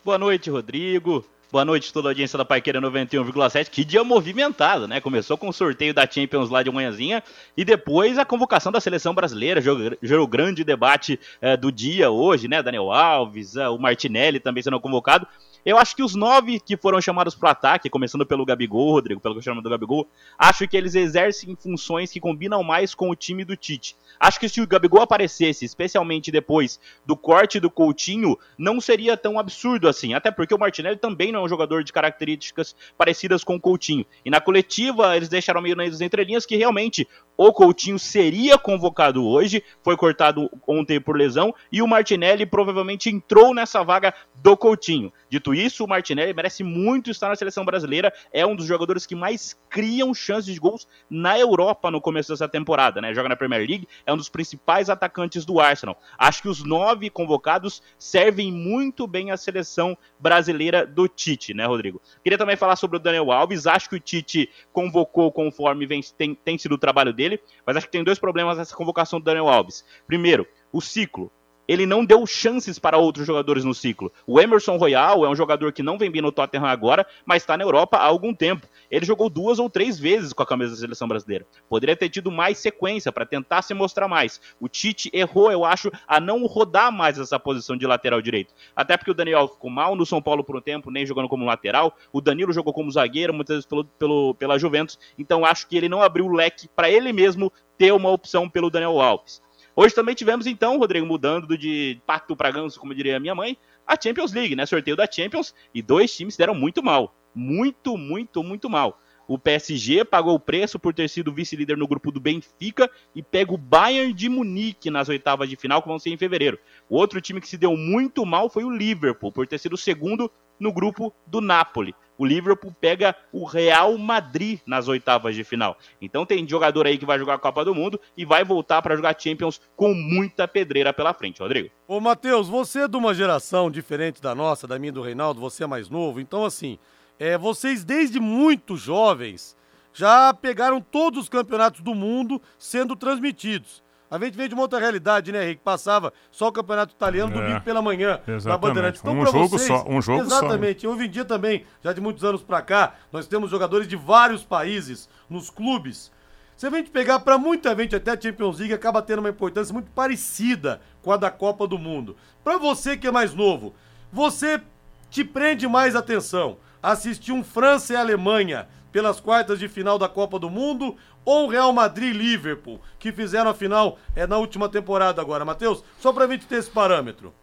Boa 0.04 0.18
noite, 0.18 0.50
Rodrigo. 0.50 1.24
Boa 1.52 1.66
noite 1.66 1.92
toda 1.92 2.08
a 2.08 2.12
audiência 2.12 2.38
da 2.38 2.46
Paiqueira 2.46 2.82
91,7. 2.82 3.70
Que 3.70 3.84
dia 3.84 4.04
movimentado, 4.04 4.88
né? 4.88 5.00
Começou 5.02 5.38
com 5.38 5.50
o 5.50 5.54
sorteio 5.54 5.94
da 5.94 6.10
Champions 6.10 6.50
lá 6.50 6.64
de 6.64 6.72
manhãzinha 6.72 7.22
e 7.56 7.66
depois 7.66 8.18
a 8.18 8.26
convocação 8.26 8.72
da 8.72 8.80
seleção 8.80 9.14
brasileira. 9.14 9.62
Gerou 10.02 10.26
grande 10.26 10.64
debate 10.64 11.20
é, 11.42 11.56
do 11.56 11.72
dia 11.72 12.10
hoje, 12.10 12.48
né? 12.48 12.64
Daniel 12.64 12.92
Alves, 12.92 13.58
é, 13.58 13.68
o 13.68 13.78
Martinelli 13.78 14.40
também 14.40 14.64
sendo 14.64 14.80
convocado. 14.80 15.28
Eu 15.66 15.78
acho 15.78 15.96
que 15.96 16.04
os 16.04 16.16
nove 16.16 16.60
que 16.60 16.76
foram 16.76 17.00
chamados 17.00 17.36
para 17.36 17.52
ataque, 17.52 17.90
começando 17.90 18.26
pelo 18.26 18.46
Gabigol, 18.46 18.94
Rodrigo, 18.94 19.22
pelo 19.22 19.36
que 19.36 19.40
eu 19.40 19.44
chamo 19.44 19.62
do 19.62 19.70
Gabigol, 19.70 20.08
acho 20.38 20.68
que 20.68 20.76
eles 20.76 20.96
exercem 20.96 21.56
funções 21.56 22.12
que 22.12 22.20
combinam 22.20 22.64
mais 22.64 22.96
com 22.96 23.10
o 23.10 23.16
time 23.16 23.46
do 23.46 23.56
Tite. 23.56 23.96
Acho 24.20 24.40
que 24.40 24.50
se 24.50 24.62
o 24.62 24.68
Gabigol 24.68 25.02
aparecesse, 25.02 25.64
especialmente 25.64 26.32
depois 26.32 26.80
do 27.06 27.16
corte 27.16 27.60
do 27.60 27.70
Coutinho, 27.70 28.38
não 28.58 28.82
seria 28.82 29.16
tão 29.16 29.38
absurdo 29.38 29.88
assim. 29.88 30.14
Até 30.14 30.32
porque 30.32 30.54
o 30.54 30.60
Martinelli 30.60 30.98
também 30.98 31.32
não 31.32 31.42
é 31.42 31.44
um 31.44 31.50
jogador 31.50 31.84
de 31.84 31.94
características 31.94 32.76
parecidas 32.98 33.44
com 33.44 33.56
o 33.56 33.60
Coutinho. 33.60 34.06
E 34.26 34.30
na 34.30 34.42
coletiva, 34.42 35.16
eles 35.16 35.30
deixaram 35.30 35.62
meio 35.62 35.76
nas 35.76 36.02
entrelinhas 36.02 36.46
que 36.46 36.56
realmente 36.56 37.08
o 37.44 37.52
Coutinho 37.52 37.98
seria 37.98 38.56
convocado 38.56 39.26
hoje, 39.26 39.64
foi 39.82 39.98
cortado 39.98 40.48
ontem 40.68 41.02
por 41.02 41.18
lesão, 41.18 41.56
e 41.72 41.82
o 41.82 41.88
Martinelli 41.88 42.46
provavelmente 42.46 43.10
entrou 43.10 43.52
nessa 43.52 43.84
vaga 43.84 44.14
do 44.36 44.56
Coutinho. 44.56 45.12
Dito 45.28 45.52
isso, 45.52 45.84
o 45.84 45.88
Martinelli 45.88 46.36
merece 46.36 46.64
muito 46.64 47.10
estar 47.10 47.30
na 47.30 47.36
seleção 47.36 47.66
brasileira, 47.66 48.14
é 48.32 48.46
um 48.46 48.56
dos 48.56 48.68
jogadores 48.68 49.08
que 49.08 49.16
mais 49.16 49.60
criam 49.72 50.14
chances 50.14 50.54
de 50.54 50.60
gols 50.60 50.88
na 51.10 51.40
Europa 51.40 51.90
no 51.90 52.00
começo 52.00 52.32
dessa 52.32 52.48
temporada, 52.48 53.02
né? 53.02 53.12
Joga 53.12 53.30
na 53.30 53.36
Premier 53.36 53.68
League, 53.68 53.88
é 54.06 54.14
um 54.14 54.18
dos 54.18 54.30
principais 54.30 54.88
atacantes 54.88 55.44
do 55.44 55.60
Arsenal. 55.60 56.00
Acho 56.20 56.44
que 56.44 56.48
os 56.48 56.64
nove 56.64 57.10
convocados 57.10 57.82
servem 57.98 58.52
muito 58.52 59.08
bem 59.08 59.32
à 59.32 59.38
seleção 59.38 59.98
brasileira 60.20 60.86
do 60.86 61.08
Tite, 61.08 61.56
né, 61.56 61.66
Rodrigo? 61.66 62.00
Queria 62.24 62.38
também 62.38 62.56
falar 62.56 62.76
sobre 62.76 62.98
o 62.98 63.00
Daniel 63.00 63.32
Alves, 63.32 63.66
acho 63.66 63.90
que 63.90 63.96
o 63.96 64.00
Tite 64.00 64.48
convocou 64.72 65.32
conforme 65.32 65.88
vem, 65.88 66.02
tem, 66.16 66.36
tem 66.36 66.58
sido 66.58 66.76
o 66.76 66.78
trabalho 66.78 67.12
dele, 67.12 67.31
mas 67.66 67.78
acho 67.78 67.86
que 67.86 67.92
tem 67.92 68.04
dois 68.04 68.20
problemas 68.20 68.58
nessa 68.58 68.76
convocação 68.76 69.20
do 69.20 69.26
Daniel 69.26 69.48
Alves. 69.48 69.86
Primeiro, 70.08 70.48
o 70.72 70.82
ciclo 70.82 71.32
ele 71.72 71.86
não 71.86 72.04
deu 72.04 72.28
chances 72.28 72.78
para 72.78 72.98
outros 72.98 73.26
jogadores 73.26 73.64
no 73.64 73.74
ciclo. 73.74 74.12
O 74.28 74.42
Emerson 74.42 74.76
Royal 74.76 75.24
é 75.24 75.30
um 75.30 75.36
jogador 75.36 75.72
que 75.72 75.82
não 75.82 75.98
vem 75.98 76.12
bem 76.12 76.22
no 76.22 76.30
Tottenham 76.30 76.66
agora, 76.66 77.08
mas 77.26 77.44
está 77.44 77.56
na 77.56 77.64
Europa 77.64 77.96
há 77.96 78.04
algum 78.04 78.34
tempo. 78.34 78.68
Ele 78.90 79.06
jogou 79.06 79.30
duas 79.30 79.58
ou 79.58 79.70
três 79.70 79.98
vezes 79.98 80.34
com 80.34 80.44
a 80.44 80.46
camisa 80.46 80.72
da 80.72 80.78
seleção 80.82 81.08
brasileira. 81.08 81.48
Poderia 81.70 81.96
ter 81.96 82.10
tido 82.10 82.30
mais 82.30 82.58
sequência 82.58 83.10
para 83.10 83.26
tentar 83.26 83.62
se 83.62 83.74
mostrar 83.74 84.10
mais. 84.10 84.42
O 84.60 84.68
Tite 84.68 85.10
errou, 85.14 85.50
eu 85.50 85.64
acho, 85.64 85.90
a 86.06 86.20
não 86.20 86.46
rodar 86.46 86.92
mais 86.92 87.18
essa 87.18 87.40
posição 87.40 87.78
de 87.78 87.88
lateral 87.88 88.22
direito. 88.22 88.54
Até 88.76 88.98
porque 88.98 89.12
o 89.12 89.14
Daniel 89.14 89.48
ficou 89.48 89.70
mal 89.70 89.96
no 89.96 90.06
São 90.06 90.22
Paulo 90.22 90.44
por 90.44 90.58
um 90.58 90.62
tempo, 90.62 90.92
nem 90.92 91.06
jogando 91.06 91.30
como 91.30 91.46
lateral. 91.46 91.96
O 92.12 92.20
Danilo 92.20 92.52
jogou 92.52 92.74
como 92.74 92.92
zagueiro, 92.92 93.34
muitas 93.34 93.56
vezes 93.56 93.66
pelo, 93.66 93.86
pelo, 93.86 94.36
pela 94.36 94.60
Juventus. 94.60 95.00
Então 95.18 95.46
acho 95.46 95.66
que 95.70 95.78
ele 95.78 95.88
não 95.88 96.02
abriu 96.02 96.26
o 96.26 96.34
leque 96.34 96.68
para 96.68 96.90
ele 96.90 97.14
mesmo 97.14 97.50
ter 97.78 97.94
uma 97.94 98.10
opção 98.10 98.50
pelo 98.50 98.70
Daniel 98.70 99.00
Alves. 99.00 99.42
Hoje 99.82 99.96
também 99.96 100.14
tivemos, 100.14 100.46
então, 100.46 100.78
Rodrigo, 100.78 101.08
mudando 101.08 101.58
de 101.58 102.00
pato 102.06 102.36
para 102.36 102.52
ganso, 102.52 102.80
como 102.80 102.94
diria 102.94 103.18
a 103.18 103.20
minha 103.20 103.34
mãe, 103.34 103.58
a 103.88 104.00
Champions 104.00 104.32
League, 104.32 104.56
né? 104.56 104.64
Sorteio 104.64 104.96
da 104.96 105.10
Champions, 105.12 105.56
e 105.74 105.82
dois 105.82 106.16
times 106.16 106.38
deram 106.38 106.54
muito 106.54 106.84
mal. 106.84 107.16
Muito, 107.34 107.98
muito, 107.98 108.44
muito 108.44 108.70
mal. 108.70 109.00
O 109.28 109.40
PSG 109.40 110.06
pagou 110.06 110.36
o 110.36 110.40
preço 110.40 110.78
por 110.78 110.94
ter 110.94 111.10
sido 111.10 111.34
vice-líder 111.34 111.78
no 111.78 111.88
grupo 111.88 112.12
do 112.12 112.20
Benfica 112.20 112.92
e 113.16 113.24
pega 113.24 113.56
o 113.56 113.58
Bayern 113.58 114.14
de 114.14 114.30
Munique 114.30 114.92
nas 114.92 115.10
oitavas 115.10 115.50
de 115.50 115.56
final, 115.56 115.82
que 115.82 115.88
vão 115.88 115.98
ser 115.98 116.12
em 116.12 116.18
fevereiro. 116.18 116.60
O 116.88 116.96
outro 116.96 117.20
time 117.20 117.42
que 117.42 117.48
se 117.48 117.58
deu 117.58 117.76
muito 117.76 118.24
mal 118.24 118.52
foi 118.52 118.64
o 118.64 118.70
Liverpool, 118.70 119.32
por 119.32 119.48
ter 119.48 119.58
sido 119.58 119.74
o 119.74 119.78
segundo 119.78 120.32
no 120.60 120.72
grupo 120.72 121.12
do 121.26 121.42
Napoli 121.42 121.96
o 122.22 122.26
Liverpool 122.26 122.72
pega 122.80 123.16
o 123.34 123.46
Real 123.46 123.98
Madrid 123.98 124.60
nas 124.64 124.88
oitavas 124.88 125.34
de 125.34 125.44
final. 125.44 125.76
Então 126.00 126.24
tem 126.24 126.48
jogador 126.48 126.86
aí 126.86 126.96
que 126.96 127.06
vai 127.06 127.18
jogar 127.18 127.34
a 127.34 127.40
Copa 127.40 127.66
do 127.66 127.74
Mundo 127.74 128.00
e 128.16 128.24
vai 128.24 128.44
voltar 128.44 128.80
para 128.80 128.96
jogar 128.96 129.20
Champions 129.20 129.60
com 129.76 129.92
muita 129.96 130.48
pedreira 130.48 130.94
pela 130.94 131.16
frente, 131.16 131.42
Rodrigo. 131.42 131.72
Ô, 131.88 132.00
Matheus, 132.00 132.48
você 132.48 132.82
é 132.82 132.88
de 132.88 132.96
uma 132.96 133.16
geração 133.16 133.72
diferente 133.72 134.22
da 134.22 134.36
nossa, 134.36 134.68
da 134.68 134.78
minha 134.78 134.90
e 134.90 134.92
do 134.92 135.02
Reinaldo, 135.02 135.42
você 135.42 135.64
é 135.64 135.68
mais 135.68 135.90
novo, 135.90 136.20
então 136.20 136.46
assim, 136.46 136.78
é, 137.18 137.40
vocês 137.40 137.84
desde 137.84 138.20
muito 138.20 138.78
jovens 138.78 139.58
já 139.92 140.32
pegaram 140.32 140.80
todos 140.80 141.24
os 141.24 141.30
campeonatos 141.30 141.82
do 141.82 141.96
mundo 141.96 142.40
sendo 142.60 142.96
transmitidos. 142.96 143.82
A 144.12 144.20
gente 144.20 144.36
veio 144.36 144.50
de 144.50 144.54
uma 144.54 144.64
outra 144.64 144.78
realidade, 144.78 145.32
né, 145.32 145.46
Henrique? 145.46 145.62
Passava 145.64 146.12
só 146.30 146.50
o 146.50 146.52
campeonato 146.52 146.94
italiano 146.94 147.34
é, 147.34 147.42
domingo 147.42 147.62
pela 147.62 147.82
manhã 147.82 148.20
da 148.44 148.58
Bandeirantes. 148.58 149.00
Então, 149.00 149.18
um 149.18 149.26
jogo 149.26 149.48
vocês, 149.48 149.66
só, 149.66 149.86
um 149.88 150.02
jogo 150.02 150.24
Exatamente. 150.24 150.82
Só. 150.82 150.90
Hoje 150.90 151.06
em 151.06 151.10
dia 151.10 151.24
também, 151.24 151.66
já 151.82 151.94
de 151.94 152.02
muitos 152.02 152.26
anos 152.26 152.44
para 152.44 152.62
cá, 152.62 152.96
nós 153.10 153.26
temos 153.26 153.50
jogadores 153.50 153.88
de 153.88 153.96
vários 153.96 154.44
países 154.44 155.08
nos 155.30 155.50
clubes. 155.50 156.12
Se 156.58 156.68
a 156.68 156.70
gente 156.70 156.90
pegar 156.90 157.22
para 157.22 157.38
muita 157.38 157.74
gente, 157.74 157.96
até 157.96 158.12
a 158.12 158.20
Champions 158.20 158.60
League 158.60 158.74
acaba 158.74 159.02
tendo 159.02 159.20
uma 159.20 159.30
importância 159.30 159.74
muito 159.74 159.90
parecida 159.92 160.82
com 161.02 161.14
a 161.14 161.18
da 161.18 161.32
Copa 161.32 161.66
do 161.66 161.80
Mundo. 161.80 162.18
Para 162.44 162.58
você 162.58 162.98
que 162.98 163.08
é 163.08 163.12
mais 163.12 163.34
novo, 163.34 163.74
você 164.12 164.62
te 165.10 165.24
prende 165.24 165.70
mais 165.70 165.96
atenção 165.96 166.58
assistir 166.84 167.32
um 167.32 167.44
França 167.44 167.94
e 167.94 167.96
Alemanha 167.96 168.68
pelas 168.92 169.20
quartas 169.20 169.60
de 169.60 169.68
final 169.68 169.98
da 169.98 170.10
Copa 170.10 170.38
do 170.38 170.50
Mundo 170.50 170.96
ou 171.24 171.48
Real 171.48 171.72
Madrid 171.72 172.16
Liverpool, 172.16 172.80
que 173.00 173.12
fizeram 173.12 173.52
a 173.52 173.54
final 173.54 173.98
é, 174.16 174.26
na 174.28 174.38
última 174.38 174.68
temporada 174.70 175.22
agora, 175.22 175.46
Matheus? 175.46 175.84
Só 176.00 176.12
pra 176.12 176.28
gente 176.28 176.46
ter 176.46 176.56
esse 176.56 176.70
parâmetro. 176.70 177.34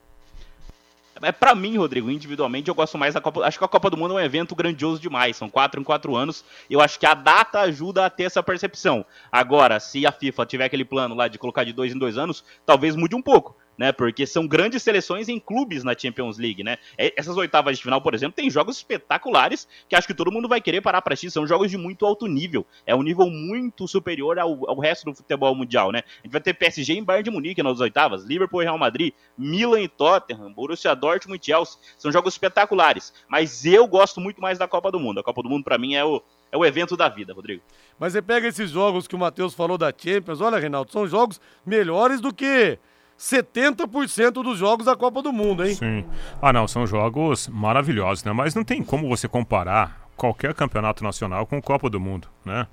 É 1.20 1.32
para 1.32 1.54
mim, 1.54 1.76
Rodrigo, 1.76 2.10
individualmente, 2.10 2.68
eu 2.68 2.74
gosto 2.74 2.96
mais 2.96 3.14
da 3.14 3.20
Copa. 3.20 3.44
Acho 3.44 3.58
que 3.58 3.64
a 3.64 3.68
Copa 3.68 3.90
do 3.90 3.96
Mundo 3.96 4.16
é 4.16 4.22
um 4.22 4.24
evento 4.24 4.54
grandioso 4.54 5.00
demais. 5.00 5.36
São 5.36 5.50
quatro 5.50 5.80
em 5.80 5.84
quatro 5.84 6.14
anos. 6.14 6.44
Eu 6.70 6.80
acho 6.80 6.98
que 6.98 7.06
a 7.06 7.14
data 7.14 7.60
ajuda 7.60 8.06
a 8.06 8.10
ter 8.10 8.24
essa 8.24 8.42
percepção. 8.42 9.04
Agora, 9.30 9.80
se 9.80 10.06
a 10.06 10.12
FIFA 10.12 10.46
tiver 10.46 10.64
aquele 10.66 10.84
plano 10.84 11.16
lá 11.16 11.26
de 11.26 11.38
colocar 11.38 11.64
de 11.64 11.72
dois 11.72 11.92
em 11.92 11.98
dois 11.98 12.16
anos, 12.16 12.44
talvez 12.64 12.94
mude 12.94 13.16
um 13.16 13.22
pouco 13.22 13.56
né? 13.78 13.92
Porque 13.92 14.26
são 14.26 14.46
grandes 14.46 14.82
seleções 14.82 15.28
em 15.28 15.38
clubes 15.38 15.84
na 15.84 15.96
Champions 15.96 16.36
League, 16.36 16.64
né? 16.64 16.76
Essas 16.98 17.36
oitavas 17.36 17.76
de 17.76 17.82
final, 17.82 18.02
por 18.02 18.12
exemplo, 18.12 18.34
tem 18.34 18.50
jogos 18.50 18.78
espetaculares 18.78 19.68
que 19.88 19.94
acho 19.94 20.06
que 20.06 20.14
todo 20.14 20.32
mundo 20.32 20.48
vai 20.48 20.60
querer 20.60 20.80
parar 20.80 21.00
para 21.00 21.14
assistir. 21.14 21.30
São 21.30 21.46
jogos 21.46 21.70
de 21.70 21.78
muito 21.78 22.04
alto 22.04 22.26
nível. 22.26 22.66
É 22.84 22.94
um 22.94 23.02
nível 23.02 23.30
muito 23.30 23.86
superior 23.86 24.38
ao, 24.38 24.68
ao 24.68 24.80
resto 24.80 25.04
do 25.04 25.14
futebol 25.14 25.54
mundial, 25.54 25.92
né? 25.92 26.02
A 26.20 26.26
gente 26.26 26.32
vai 26.32 26.40
ter 26.40 26.54
PSG 26.54 26.94
em 26.94 27.04
Bayern 27.04 27.24
de 27.24 27.30
Munique 27.30 27.62
nas 27.62 27.78
oitavas, 27.78 28.24
Liverpool 28.24 28.62
e 28.62 28.64
Real 28.64 28.78
Madrid, 28.78 29.12
Milan 29.36 29.80
e 29.80 29.88
Tottenham, 29.88 30.52
Borussia 30.52 30.94
Dortmund 30.94 31.40
e 31.40 31.46
Chelsea. 31.46 31.78
São 31.96 32.10
jogos 32.10 32.34
espetaculares. 32.34 33.12
Mas 33.28 33.64
eu 33.64 33.86
gosto 33.86 34.20
muito 34.20 34.42
mais 34.42 34.58
da 34.58 34.66
Copa 34.66 34.90
do 34.90 34.98
Mundo. 34.98 35.20
A 35.20 35.22
Copa 35.22 35.42
do 35.42 35.48
Mundo, 35.48 35.62
para 35.62 35.78
mim, 35.78 35.94
é 35.94 36.04
o, 36.04 36.20
é 36.50 36.56
o 36.56 36.64
evento 36.64 36.96
da 36.96 37.08
vida, 37.08 37.32
Rodrigo. 37.32 37.62
Mas 37.98 38.12
você 38.12 38.22
pega 38.22 38.48
esses 38.48 38.70
jogos 38.70 39.06
que 39.06 39.14
o 39.14 39.18
Matheus 39.18 39.54
falou 39.54 39.78
da 39.78 39.92
Champions, 39.96 40.40
olha, 40.40 40.58
Reinaldo, 40.58 40.90
são 40.90 41.06
jogos 41.06 41.40
melhores 41.64 42.20
do 42.20 42.32
que 42.32 42.78
70% 43.18 44.30
dos 44.42 44.58
jogos 44.58 44.86
da 44.86 44.94
Copa 44.94 45.20
do 45.20 45.32
Mundo, 45.32 45.64
hein? 45.66 45.74
Sim. 45.74 46.04
Ah, 46.40 46.52
não, 46.52 46.68
são 46.68 46.86
jogos 46.86 47.48
maravilhosos, 47.48 48.22
né? 48.22 48.32
Mas 48.32 48.54
não 48.54 48.62
tem 48.62 48.82
como 48.82 49.08
você 49.08 49.26
comparar 49.26 50.08
qualquer 50.16 50.54
campeonato 50.54 51.02
nacional 51.02 51.46
com 51.46 51.60
Copa 51.60 51.90
do 51.90 51.98
Mundo, 51.98 52.28
né? 52.44 52.66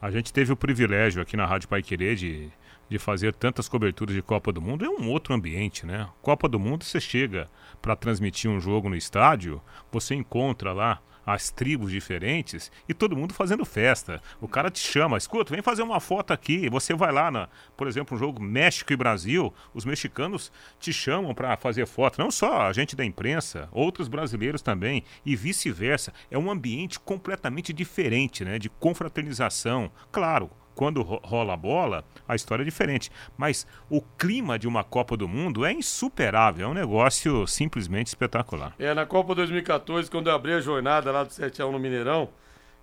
A 0.00 0.10
gente 0.10 0.32
teve 0.32 0.52
o 0.52 0.56
privilégio 0.56 1.22
aqui 1.22 1.36
na 1.36 1.46
Rádio 1.46 1.68
Pai 1.68 1.80
Querer 1.80 2.16
de, 2.16 2.50
de 2.88 2.98
fazer 2.98 3.32
tantas 3.34 3.68
coberturas 3.68 4.14
de 4.14 4.22
Copa 4.22 4.52
do 4.52 4.60
Mundo. 4.60 4.84
É 4.84 4.88
um 4.88 5.08
outro 5.08 5.32
ambiente, 5.32 5.86
né? 5.86 6.08
Copa 6.20 6.48
do 6.48 6.58
Mundo, 6.58 6.82
você 6.82 7.00
chega 7.00 7.48
para 7.80 7.94
transmitir 7.94 8.50
um 8.50 8.58
jogo 8.58 8.88
no 8.88 8.96
estádio, 8.96 9.62
você 9.92 10.16
encontra 10.16 10.72
lá 10.72 11.00
as 11.26 11.50
tribos 11.50 11.90
diferentes 11.90 12.70
e 12.88 12.94
todo 12.94 13.16
mundo 13.16 13.34
fazendo 13.34 13.64
festa. 13.64 14.22
O 14.40 14.48
cara 14.48 14.70
te 14.70 14.80
chama, 14.80 15.16
escuta, 15.16 15.52
vem 15.52 15.62
fazer 15.62 15.82
uma 15.82 16.00
foto 16.00 16.32
aqui. 16.32 16.68
Você 16.68 16.94
vai 16.94 17.12
lá, 17.12 17.30
na, 17.30 17.48
por 17.76 17.86
exemplo, 17.86 18.16
um 18.16 18.18
jogo 18.18 18.42
México 18.42 18.92
e 18.92 18.96
Brasil, 18.96 19.52
os 19.74 19.84
mexicanos 19.84 20.52
te 20.78 20.92
chamam 20.92 21.34
para 21.34 21.56
fazer 21.56 21.86
foto. 21.86 22.18
Não 22.18 22.30
só 22.30 22.62
a 22.62 22.72
gente 22.72 22.96
da 22.96 23.04
imprensa, 23.04 23.68
outros 23.72 24.08
brasileiros 24.08 24.62
também 24.62 25.04
e 25.24 25.36
vice-versa. 25.36 26.12
É 26.30 26.38
um 26.38 26.50
ambiente 26.50 26.98
completamente 26.98 27.72
diferente, 27.72 28.44
né? 28.44 28.58
De 28.58 28.68
confraternização. 28.68 29.90
Claro, 30.10 30.50
quando 30.74 31.02
rola 31.02 31.54
a 31.54 31.56
bola, 31.56 32.04
a 32.26 32.34
história 32.34 32.62
é 32.62 32.64
diferente. 32.64 33.10
Mas 33.36 33.66
o 33.90 34.00
clima 34.00 34.58
de 34.58 34.66
uma 34.66 34.84
Copa 34.84 35.16
do 35.16 35.28
Mundo 35.28 35.64
é 35.64 35.72
insuperável, 35.72 36.66
é 36.66 36.68
um 36.68 36.74
negócio 36.74 37.46
simplesmente 37.46 38.08
espetacular. 38.08 38.74
É, 38.78 38.92
na 38.94 39.06
Copa 39.06 39.34
2014, 39.34 40.10
quando 40.10 40.28
eu 40.28 40.34
abri 40.34 40.52
a 40.52 40.60
jornada 40.60 41.10
lá 41.10 41.24
do 41.24 41.30
7x1 41.30 41.70
no 41.70 41.78
Mineirão, 41.78 42.28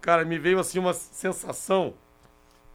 cara, 0.02 0.24
me 0.26 0.38
veio 0.38 0.60
assim 0.60 0.80
uma 0.80 0.94
sensação 0.94 1.94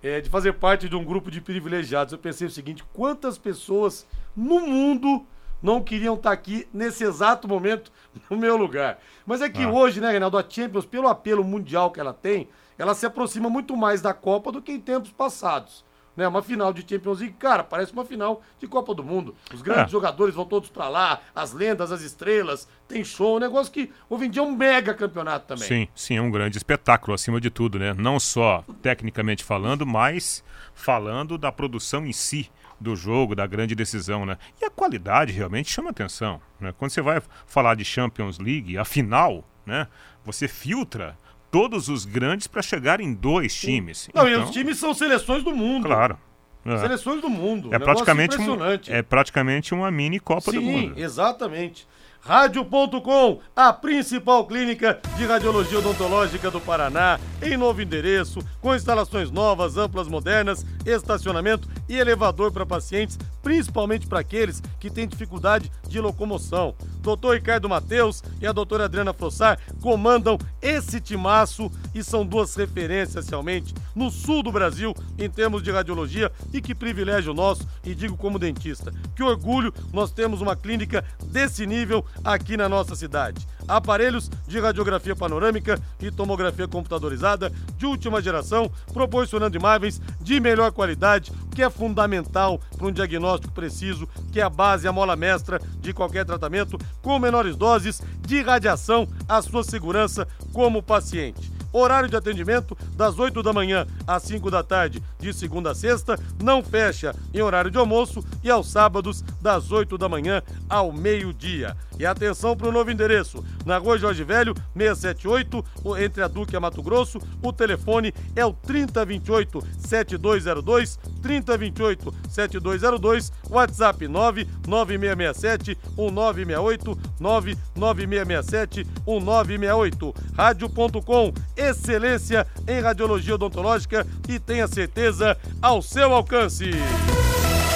é, 0.02 0.20
de 0.20 0.28
fazer 0.28 0.52
parte 0.52 0.88
de 0.88 0.94
um 0.94 1.02
grupo 1.02 1.30
de 1.30 1.40
privilegiados. 1.40 2.12
Eu 2.12 2.18
pensei 2.18 2.46
o 2.46 2.50
seguinte: 2.50 2.84
quantas 2.92 3.38
pessoas 3.38 4.06
no 4.36 4.60
mundo 4.60 5.26
não 5.62 5.82
queriam 5.82 6.14
estar 6.14 6.32
aqui 6.32 6.68
nesse 6.74 7.04
exato 7.04 7.48
momento 7.48 7.90
no 8.28 8.36
meu 8.36 8.56
lugar? 8.56 8.98
Mas 9.24 9.40
é 9.40 9.48
que 9.48 9.62
ah. 9.62 9.70
hoje, 9.70 10.00
né, 10.00 10.10
Reinaldo, 10.10 10.36
a 10.36 10.44
Champions, 10.46 10.84
pelo 10.84 11.08
apelo 11.08 11.42
mundial 11.42 11.90
que 11.90 11.98
ela 11.98 12.12
tem, 12.12 12.48
ela 12.78 12.94
se 12.94 13.06
aproxima 13.06 13.48
muito 13.48 13.76
mais 13.76 14.00
da 14.00 14.14
Copa 14.14 14.50
do 14.50 14.62
que 14.62 14.72
em 14.72 14.80
tempos 14.80 15.10
passados. 15.10 15.84
Né, 16.16 16.28
uma 16.28 16.42
final 16.42 16.72
de 16.72 16.88
Champions 16.88 17.18
League, 17.18 17.34
cara, 17.34 17.64
parece 17.64 17.92
uma 17.92 18.04
final 18.04 18.40
de 18.60 18.68
Copa 18.68 18.94
do 18.94 19.02
Mundo. 19.02 19.34
Os 19.52 19.62
grandes 19.62 19.86
é. 19.86 19.88
jogadores 19.88 20.32
vão 20.32 20.44
todos 20.44 20.70
para 20.70 20.88
lá, 20.88 21.20
as 21.34 21.52
lendas, 21.52 21.90
as 21.90 22.02
estrelas, 22.02 22.68
tem 22.86 23.02
show, 23.02 23.36
um 23.36 23.40
negócio 23.40 23.72
que 23.72 23.90
hoje 24.08 24.26
em 24.26 24.30
dia 24.30 24.40
é 24.40 24.44
um 24.44 24.54
mega 24.54 24.94
campeonato 24.94 25.48
também. 25.48 25.66
Sim, 25.66 25.88
sim, 25.92 26.16
é 26.16 26.22
um 26.22 26.30
grande 26.30 26.56
espetáculo 26.56 27.14
acima 27.14 27.40
de 27.40 27.50
tudo, 27.50 27.80
né? 27.80 27.92
Não 27.94 28.20
só 28.20 28.64
tecnicamente 28.80 29.42
falando, 29.42 29.84
mas 29.84 30.44
falando 30.72 31.36
da 31.36 31.50
produção 31.50 32.06
em 32.06 32.12
si 32.12 32.48
do 32.80 32.94
jogo, 32.94 33.34
da 33.34 33.46
grande 33.46 33.74
decisão, 33.74 34.24
né? 34.24 34.38
E 34.62 34.64
a 34.64 34.70
qualidade 34.70 35.32
realmente 35.32 35.68
chama 35.68 35.90
atenção, 35.90 36.40
né? 36.60 36.72
Quando 36.78 36.92
você 36.92 37.02
vai 37.02 37.20
falar 37.44 37.74
de 37.74 37.84
Champions 37.84 38.38
League, 38.38 38.78
a 38.78 38.84
final, 38.84 39.44
né? 39.66 39.88
Você 40.24 40.46
filtra 40.46 41.18
todos 41.54 41.88
os 41.88 42.04
grandes 42.04 42.48
para 42.48 42.60
chegar 42.60 43.00
em 43.00 43.14
dois 43.14 43.54
times. 43.54 44.08
Não, 44.12 44.28
então, 44.28 44.40
e 44.40 44.44
os 44.44 44.50
times 44.50 44.76
são 44.76 44.92
seleções 44.92 45.44
do 45.44 45.54
mundo. 45.54 45.86
Claro. 45.86 46.18
É. 46.66 46.78
Seleções 46.78 47.20
do 47.20 47.30
mundo. 47.30 47.72
É, 47.72 47.78
praticamente 47.78 48.36
um, 48.40 48.56
é 48.88 49.02
praticamente 49.02 49.72
uma 49.72 49.88
mini 49.88 50.18
Copa 50.18 50.50
Sim, 50.50 50.56
do 50.56 50.62
Mundo. 50.62 50.94
Sim, 50.96 51.00
exatamente. 51.00 51.86
Rádio.com, 52.20 53.40
a 53.54 53.72
principal 53.72 54.44
clínica 54.46 54.98
de 55.16 55.26
radiologia 55.26 55.78
odontológica 55.78 56.50
do 56.50 56.60
Paraná, 56.60 57.20
em 57.40 57.56
novo 57.56 57.80
endereço, 57.80 58.40
com 58.60 58.74
instalações 58.74 59.30
novas, 59.30 59.76
amplas, 59.76 60.08
modernas, 60.08 60.66
estacionamento 60.84 61.68
e 61.88 61.96
elevador 61.96 62.50
para 62.50 62.66
pacientes, 62.66 63.16
principalmente 63.44 64.06
para 64.06 64.20
aqueles 64.20 64.62
que 64.80 64.90
têm 64.90 65.06
dificuldade 65.06 65.70
de 65.86 66.00
locomoção. 66.00 66.74
Doutor 67.02 67.34
Ricardo 67.34 67.68
Mateus 67.68 68.22
e 68.40 68.46
a 68.46 68.52
doutora 68.52 68.86
Adriana 68.86 69.12
Frossar 69.12 69.60
comandam 69.82 70.38
esse 70.62 70.98
timaço 70.98 71.70
e 71.94 72.02
são 72.02 72.24
duas 72.24 72.56
referências 72.56 73.28
realmente 73.28 73.74
no 73.94 74.10
sul 74.10 74.42
do 74.42 74.50
Brasil 74.50 74.94
em 75.18 75.28
termos 75.28 75.62
de 75.62 75.70
radiologia 75.70 76.32
e 76.52 76.62
que 76.62 76.74
privilégio 76.74 77.34
nosso, 77.34 77.68
e 77.84 77.94
digo 77.94 78.16
como 78.16 78.38
dentista, 78.38 78.90
que 79.14 79.22
orgulho 79.22 79.72
nós 79.92 80.10
temos 80.10 80.40
uma 80.40 80.56
clínica 80.56 81.04
desse 81.26 81.66
nível 81.66 82.02
aqui 82.24 82.56
na 82.56 82.68
nossa 82.68 82.96
cidade. 82.96 83.46
Aparelhos 83.66 84.30
de 84.46 84.60
radiografia 84.60 85.16
panorâmica 85.16 85.80
e 86.00 86.10
tomografia 86.10 86.68
computadorizada 86.68 87.50
de 87.76 87.86
última 87.86 88.20
geração, 88.20 88.70
proporcionando 88.92 89.56
imagens 89.56 90.00
de 90.20 90.38
melhor 90.38 90.70
qualidade, 90.72 91.32
que 91.54 91.62
é 91.62 91.70
fundamental 91.70 92.60
para 92.76 92.86
um 92.86 92.92
diagnóstico 92.92 93.52
preciso, 93.54 94.08
que 94.32 94.40
é 94.40 94.42
a 94.42 94.50
base, 94.50 94.86
a 94.86 94.92
mola 94.92 95.16
mestra 95.16 95.60
de 95.80 95.92
qualquer 95.92 96.24
tratamento, 96.24 96.78
com 97.00 97.18
menores 97.18 97.56
doses 97.56 98.02
de 98.20 98.42
radiação, 98.42 99.08
a 99.28 99.40
sua 99.40 99.64
segurança 99.64 100.26
como 100.52 100.82
paciente. 100.82 101.54
Horário 101.76 102.08
de 102.08 102.14
atendimento 102.14 102.78
das 102.96 103.18
8 103.18 103.42
da 103.42 103.52
manhã 103.52 103.84
às 104.06 104.22
5 104.22 104.48
da 104.48 104.62
tarde, 104.62 105.02
de 105.18 105.32
segunda 105.32 105.72
a 105.72 105.74
sexta, 105.74 106.16
não 106.40 106.62
fecha 106.62 107.12
em 107.32 107.42
horário 107.42 107.68
de 107.68 107.76
almoço 107.76 108.24
e 108.44 108.50
aos 108.50 108.70
sábados 108.70 109.22
das 109.42 109.72
8 109.72 109.98
da 109.98 110.08
manhã 110.08 110.40
ao 110.68 110.92
meio-dia. 110.92 111.76
E 111.98 112.06
atenção 112.06 112.56
para 112.56 112.68
o 112.68 112.72
novo 112.72 112.90
endereço, 112.90 113.44
na 113.64 113.78
Rua 113.78 113.98
Jorge 113.98 114.24
Velho, 114.24 114.54
678, 114.76 115.64
entre 115.98 116.22
a 116.22 116.28
Duque 116.28 116.54
e 116.54 116.56
a 116.56 116.60
Mato 116.60 116.82
Grosso. 116.82 117.20
O 117.42 117.52
telefone 117.52 118.12
é 118.34 118.44
o 118.44 118.52
3028 118.52 119.62
7202, 119.78 120.98
3028 121.22 122.14
7202, 122.28 123.32
WhatsApp 123.48 124.08
99667 124.08 125.78
1968, 125.96 126.98
99667 127.20 128.86
1968. 129.06 130.14
Rádio.com 130.36 131.32
excelência 131.56 132.46
em 132.66 132.80
radiologia 132.80 133.34
odontológica 133.34 134.06
e 134.28 134.38
tenha 134.38 134.66
certeza 134.66 135.36
ao 135.62 135.80
seu 135.80 136.12
alcance. 136.12 136.70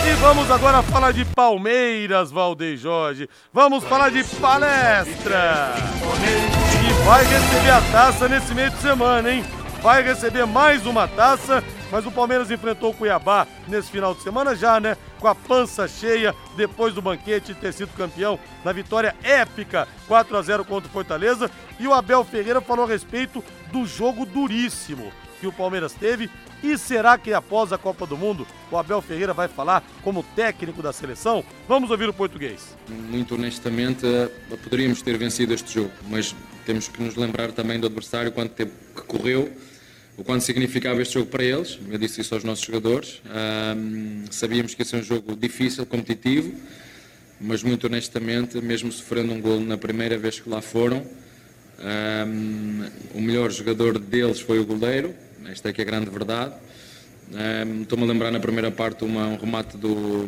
E 0.08 0.14
vamos 0.14 0.50
agora 0.50 0.82
falar 0.82 1.12
de 1.12 1.22
Palmeiras, 1.22 2.30
Valdeir 2.30 2.78
Jorge. 2.78 3.28
Vamos 3.52 3.84
falar 3.84 4.10
de 4.10 4.24
palestra. 4.24 5.74
E 6.82 7.04
vai 7.04 7.22
receber 7.26 7.70
a 7.70 7.80
taça 7.92 8.26
nesse 8.26 8.54
meio 8.54 8.70
de 8.70 8.78
semana, 8.78 9.30
hein? 9.30 9.44
Vai 9.82 10.02
receber 10.02 10.46
mais 10.46 10.86
uma 10.86 11.06
taça, 11.06 11.62
mas 11.92 12.06
o 12.06 12.10
Palmeiras 12.10 12.50
enfrentou 12.50 12.90
o 12.92 12.94
Cuiabá 12.94 13.46
nesse 13.68 13.90
final 13.90 14.14
de 14.14 14.22
semana 14.22 14.56
já, 14.56 14.80
né? 14.80 14.96
Com 15.20 15.28
a 15.28 15.34
pança 15.34 15.86
cheia 15.86 16.34
depois 16.56 16.94
do 16.94 17.02
banquete 17.02 17.52
ter 17.52 17.74
sido 17.74 17.94
campeão 17.94 18.38
na 18.64 18.72
vitória 18.72 19.14
épica 19.22 19.86
4 20.06 20.38
a 20.38 20.40
0 20.40 20.64
contra 20.64 20.88
o 20.88 20.92
Fortaleza. 20.92 21.50
E 21.78 21.86
o 21.86 21.92
Abel 21.92 22.24
Ferreira 22.24 22.62
falou 22.62 22.86
a 22.86 22.88
respeito 22.88 23.44
do 23.70 23.84
jogo 23.84 24.24
duríssimo 24.24 25.12
que 25.40 25.46
o 25.46 25.52
Palmeiras 25.52 25.92
teve. 25.92 26.30
E 26.62 26.76
será 26.76 27.16
que 27.16 27.32
após 27.32 27.72
a 27.72 27.78
Copa 27.78 28.06
do 28.06 28.16
Mundo 28.16 28.46
o 28.70 28.76
Abel 28.76 29.00
Ferreira 29.00 29.32
vai 29.32 29.48
falar 29.48 29.82
como 30.02 30.22
técnico 30.34 30.82
da 30.82 30.92
seleção? 30.92 31.44
Vamos 31.68 31.90
ouvir 31.90 32.08
o 32.08 32.12
português. 32.12 32.76
Muito 32.88 33.34
honestamente, 33.34 34.04
eh, 34.04 34.28
poderíamos 34.64 35.00
ter 35.00 35.16
vencido 35.16 35.54
este 35.54 35.74
jogo, 35.74 35.92
mas 36.08 36.34
temos 36.66 36.88
que 36.88 37.02
nos 37.02 37.14
lembrar 37.14 37.52
também 37.52 37.78
do 37.78 37.86
adversário, 37.86 38.32
quanto 38.32 38.52
tempo 38.52 38.72
que 38.94 39.02
correu, 39.02 39.50
o 40.16 40.24
quanto 40.24 40.42
significava 40.42 41.00
este 41.00 41.14
jogo 41.14 41.26
para 41.26 41.44
eles. 41.44 41.78
Eu 41.88 41.96
disse 41.96 42.20
isso 42.20 42.34
aos 42.34 42.42
nossos 42.42 42.64
jogadores. 42.64 43.22
Um, 43.76 44.24
sabíamos 44.30 44.74
que 44.74 44.82
ia 44.82 44.84
ser 44.84 44.96
um 44.96 45.02
jogo 45.02 45.36
difícil, 45.36 45.86
competitivo, 45.86 46.52
mas 47.40 47.62
muito 47.62 47.86
honestamente, 47.86 48.60
mesmo 48.60 48.90
sofrendo 48.90 49.32
um 49.32 49.40
golo 49.40 49.64
na 49.64 49.78
primeira 49.78 50.18
vez 50.18 50.40
que 50.40 50.50
lá 50.50 50.60
foram, 50.60 51.06
um, 51.78 52.84
o 53.14 53.22
melhor 53.22 53.50
jogador 53.52 53.98
deles 53.98 54.40
foi 54.40 54.58
o 54.58 54.66
goleiro, 54.66 55.14
esta 55.50 55.70
é 55.70 55.72
que 55.72 55.80
é 55.80 55.84
a 55.84 55.86
grande 55.86 56.10
verdade. 56.10 56.54
Um, 57.32 57.82
Estou-me 57.82 58.04
a 58.04 58.06
lembrar 58.06 58.30
na 58.30 58.40
primeira 58.40 58.70
parte 58.70 59.04
uma, 59.04 59.26
um 59.26 59.36
remate 59.36 59.76
do, 59.76 60.26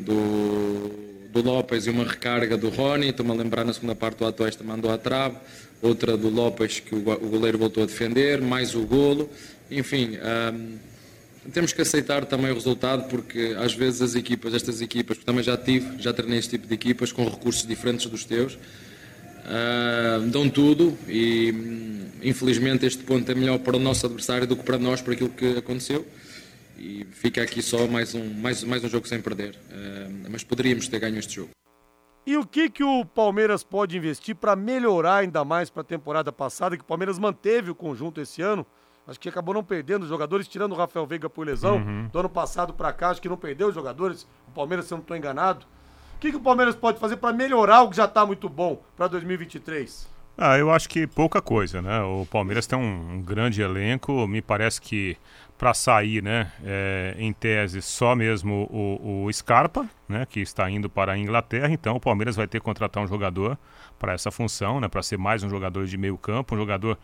do, 0.00 0.90
do 1.32 1.42
Lopes 1.42 1.86
e 1.86 1.90
uma 1.90 2.04
recarga 2.04 2.56
do 2.56 2.68
Rony. 2.68 3.08
Estou-me 3.08 3.32
a 3.32 3.34
lembrar 3.34 3.64
na 3.64 3.72
segunda 3.72 3.94
parte 3.94 4.22
o 4.22 4.26
Atuesta 4.26 4.64
mandou 4.64 4.90
à 4.90 4.98
trave, 4.98 5.36
outra 5.82 6.16
do 6.16 6.28
Lopes 6.28 6.80
que 6.80 6.94
o, 6.94 7.00
goleiro 7.00 7.58
voltou 7.58 7.82
a 7.82 7.86
defender, 7.86 8.40
mais 8.40 8.74
o 8.74 8.86
golo. 8.86 9.28
Enfim, 9.70 10.18
um, 10.52 10.78
temos 11.52 11.72
que 11.72 11.82
aceitar 11.82 12.24
também 12.24 12.50
o 12.50 12.54
resultado 12.54 13.08
porque 13.08 13.54
às 13.58 13.74
vezes 13.74 14.02
as 14.02 14.14
equipas, 14.14 14.54
estas 14.54 14.80
equipas, 14.80 15.16
porque 15.16 15.26
também 15.26 15.44
já 15.44 15.56
tive, 15.56 16.00
já 16.00 16.12
treinei 16.12 16.38
este 16.38 16.50
tipo 16.50 16.66
de 16.66 16.74
equipas 16.74 17.12
com 17.12 17.24
recursos 17.28 17.66
diferentes 17.66 18.06
dos 18.06 18.24
teus 18.24 18.58
uh, 19.44 20.30
dão 20.30 20.48
tudo 20.48 20.96
e 21.08 21.52
infelizmente 22.22 22.86
este 22.86 23.02
ponto 23.04 23.30
é 23.30 23.34
melhor 23.34 23.58
para 23.58 23.76
o 23.76 23.80
nosso 23.80 24.06
adversário 24.06 24.46
do 24.46 24.56
que 24.56 24.62
para 24.62 24.78
nós 24.78 25.00
por 25.00 25.12
aquilo 25.14 25.30
que 25.30 25.58
aconteceu 25.58 26.06
e 26.78 27.04
fica 27.12 27.42
aqui 27.42 27.62
só 27.62 27.86
mais 27.86 28.14
um, 28.14 28.34
mais, 28.34 28.64
mais 28.64 28.82
um 28.82 28.88
jogo 28.88 29.06
sem 29.06 29.20
perder, 29.20 29.54
uh, 29.54 30.30
mas 30.30 30.42
poderíamos 30.42 30.88
ter 30.88 30.98
ganho 30.98 31.18
este 31.18 31.36
jogo. 31.36 31.50
E 32.26 32.38
o 32.38 32.46
que, 32.46 32.70
que 32.70 32.82
o 32.82 33.04
Palmeiras 33.04 33.62
pode 33.62 33.96
investir 33.98 34.34
para 34.34 34.56
melhorar 34.56 35.16
ainda 35.16 35.44
mais 35.44 35.68
para 35.68 35.82
a 35.82 35.84
temporada 35.84 36.32
passada, 36.32 36.74
que 36.74 36.82
o 36.82 36.86
Palmeiras 36.86 37.18
manteve 37.18 37.70
o 37.70 37.74
conjunto 37.74 38.18
esse 38.18 38.40
ano? 38.40 38.66
Acho 39.06 39.20
que 39.20 39.28
acabou 39.28 39.52
não 39.52 39.62
perdendo 39.62 40.04
os 40.04 40.08
jogadores, 40.08 40.48
tirando 40.48 40.72
o 40.72 40.74
Rafael 40.74 41.06
Veiga 41.06 41.28
por 41.28 41.46
lesão. 41.46 41.76
Uhum. 41.76 42.08
Do 42.08 42.18
ano 42.18 42.30
passado 42.30 42.72
para 42.72 42.90
cá, 42.92 43.10
acho 43.10 43.20
que 43.20 43.28
não 43.28 43.36
perdeu 43.36 43.68
os 43.68 43.74
jogadores. 43.74 44.26
O 44.48 44.52
Palmeiras, 44.52 44.86
se 44.86 44.94
eu 44.94 44.96
não 44.96 45.02
estou 45.02 45.14
enganado. 45.14 45.66
Que, 46.24 46.30
que 46.30 46.38
o 46.38 46.40
Palmeiras 46.40 46.74
pode 46.74 46.98
fazer 46.98 47.18
para 47.18 47.34
melhorar 47.34 47.82
o 47.82 47.90
que 47.90 47.96
já 47.96 48.06
está 48.06 48.24
muito 48.24 48.48
bom 48.48 48.80
para 48.96 49.08
2023? 49.08 50.08
Ah, 50.38 50.56
eu 50.56 50.70
acho 50.70 50.88
que 50.88 51.06
pouca 51.06 51.42
coisa, 51.42 51.82
né? 51.82 52.00
O 52.00 52.24
Palmeiras 52.24 52.66
tem 52.66 52.78
um, 52.78 53.16
um 53.16 53.20
grande 53.20 53.60
elenco, 53.60 54.26
me 54.26 54.40
parece 54.40 54.80
que 54.80 55.18
para 55.58 55.74
sair, 55.74 56.22
né, 56.22 56.50
é, 56.64 57.14
em 57.18 57.32
tese, 57.32 57.80
só 57.82 58.16
mesmo 58.16 58.66
o, 58.72 59.26
o, 59.26 59.32
Scarpa, 59.32 59.86
né, 60.08 60.26
que 60.28 60.40
está 60.40 60.68
indo 60.68 60.90
para 60.90 61.12
a 61.12 61.18
Inglaterra, 61.18 61.70
então 61.70 61.94
o 61.94 62.00
Palmeiras 62.00 62.34
vai 62.34 62.46
ter 62.48 62.58
que 62.58 62.64
contratar 62.64 63.02
um 63.02 63.06
jogador 63.06 63.56
para 63.98 64.14
essa 64.14 64.30
função, 64.30 64.80
né, 64.80 64.88
para 64.88 65.02
ser 65.02 65.16
mais 65.16 65.44
um 65.44 65.48
jogador 65.48 65.86
de 65.86 65.96
meio 65.96 66.18
campo, 66.18 66.54
um 66.54 66.58
jogador 66.58 66.98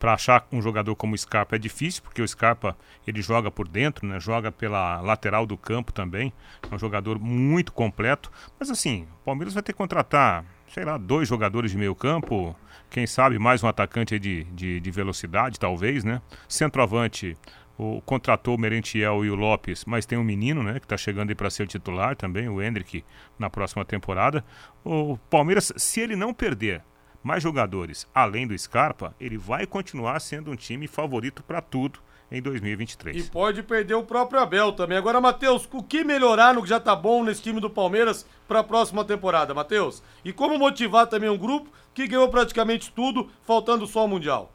para 0.00 0.14
achar 0.14 0.48
um 0.50 0.62
jogador 0.62 0.96
como 0.96 1.14
o 1.14 1.18
Scarpa 1.18 1.56
é 1.56 1.58
difícil, 1.58 2.02
porque 2.02 2.22
o 2.22 2.26
Scarpa 2.26 2.74
ele 3.06 3.20
joga 3.20 3.50
por 3.50 3.68
dentro, 3.68 4.08
né? 4.08 4.18
joga 4.18 4.50
pela 4.50 4.98
lateral 5.02 5.46
do 5.46 5.58
campo 5.58 5.92
também. 5.92 6.32
É 6.68 6.74
um 6.74 6.78
jogador 6.78 7.18
muito 7.18 7.70
completo. 7.70 8.32
Mas 8.58 8.70
assim, 8.70 9.06
o 9.20 9.24
Palmeiras 9.26 9.52
vai 9.52 9.62
ter 9.62 9.74
que 9.74 9.76
contratar, 9.76 10.42
sei 10.68 10.86
lá, 10.86 10.96
dois 10.96 11.28
jogadores 11.28 11.70
de 11.70 11.76
meio 11.76 11.94
campo. 11.94 12.56
Quem 12.88 13.06
sabe 13.06 13.38
mais 13.38 13.62
um 13.62 13.68
atacante 13.68 14.18
de, 14.18 14.44
de, 14.44 14.80
de 14.80 14.90
velocidade, 14.90 15.60
talvez, 15.60 16.02
né? 16.02 16.22
Centroavante, 16.48 17.36
o, 17.76 18.00
contratou 18.00 18.54
o 18.54 18.58
Merentiel 18.58 19.22
e 19.22 19.30
o 19.30 19.34
Lopes, 19.34 19.84
mas 19.84 20.06
tem 20.06 20.18
um 20.18 20.24
menino, 20.24 20.62
né, 20.62 20.80
que 20.80 20.86
está 20.86 20.96
chegando 20.96 21.28
aí 21.28 21.34
para 21.34 21.50
ser 21.50 21.66
titular 21.66 22.16
também, 22.16 22.48
o 22.48 22.60
Hendrick, 22.60 23.04
na 23.38 23.48
próxima 23.48 23.84
temporada. 23.84 24.44
O 24.82 25.18
Palmeiras, 25.30 25.72
se 25.76 26.00
ele 26.00 26.16
não 26.16 26.34
perder 26.34 26.82
mais 27.22 27.42
jogadores 27.42 28.06
além 28.14 28.46
do 28.46 28.58
Scarpa, 28.58 29.14
ele 29.20 29.36
vai 29.36 29.66
continuar 29.66 30.20
sendo 30.20 30.50
um 30.50 30.56
time 30.56 30.86
favorito 30.86 31.42
para 31.42 31.60
tudo 31.60 32.00
em 32.30 32.40
2023. 32.40 33.26
E 33.26 33.30
pode 33.30 33.62
perder 33.62 33.94
o 33.94 34.04
próprio 34.04 34.40
Abel 34.40 34.72
também. 34.72 34.96
Agora, 34.96 35.20
Matheus, 35.20 35.68
o 35.72 35.82
que 35.82 36.04
melhorar 36.04 36.54
no 36.54 36.62
que 36.62 36.68
já 36.68 36.78
tá 36.78 36.94
bom 36.94 37.24
nesse 37.24 37.42
time 37.42 37.60
do 37.60 37.68
Palmeiras 37.68 38.24
para 38.46 38.60
a 38.60 38.64
próxima 38.64 39.04
temporada, 39.04 39.52
Matheus? 39.52 40.02
E 40.24 40.32
como 40.32 40.58
motivar 40.58 41.06
também 41.06 41.28
um 41.28 41.38
grupo 41.38 41.70
que 41.92 42.06
ganhou 42.06 42.28
praticamente 42.28 42.92
tudo, 42.92 43.28
faltando 43.42 43.86
só 43.86 44.04
o 44.04 44.08
Mundial? 44.08 44.52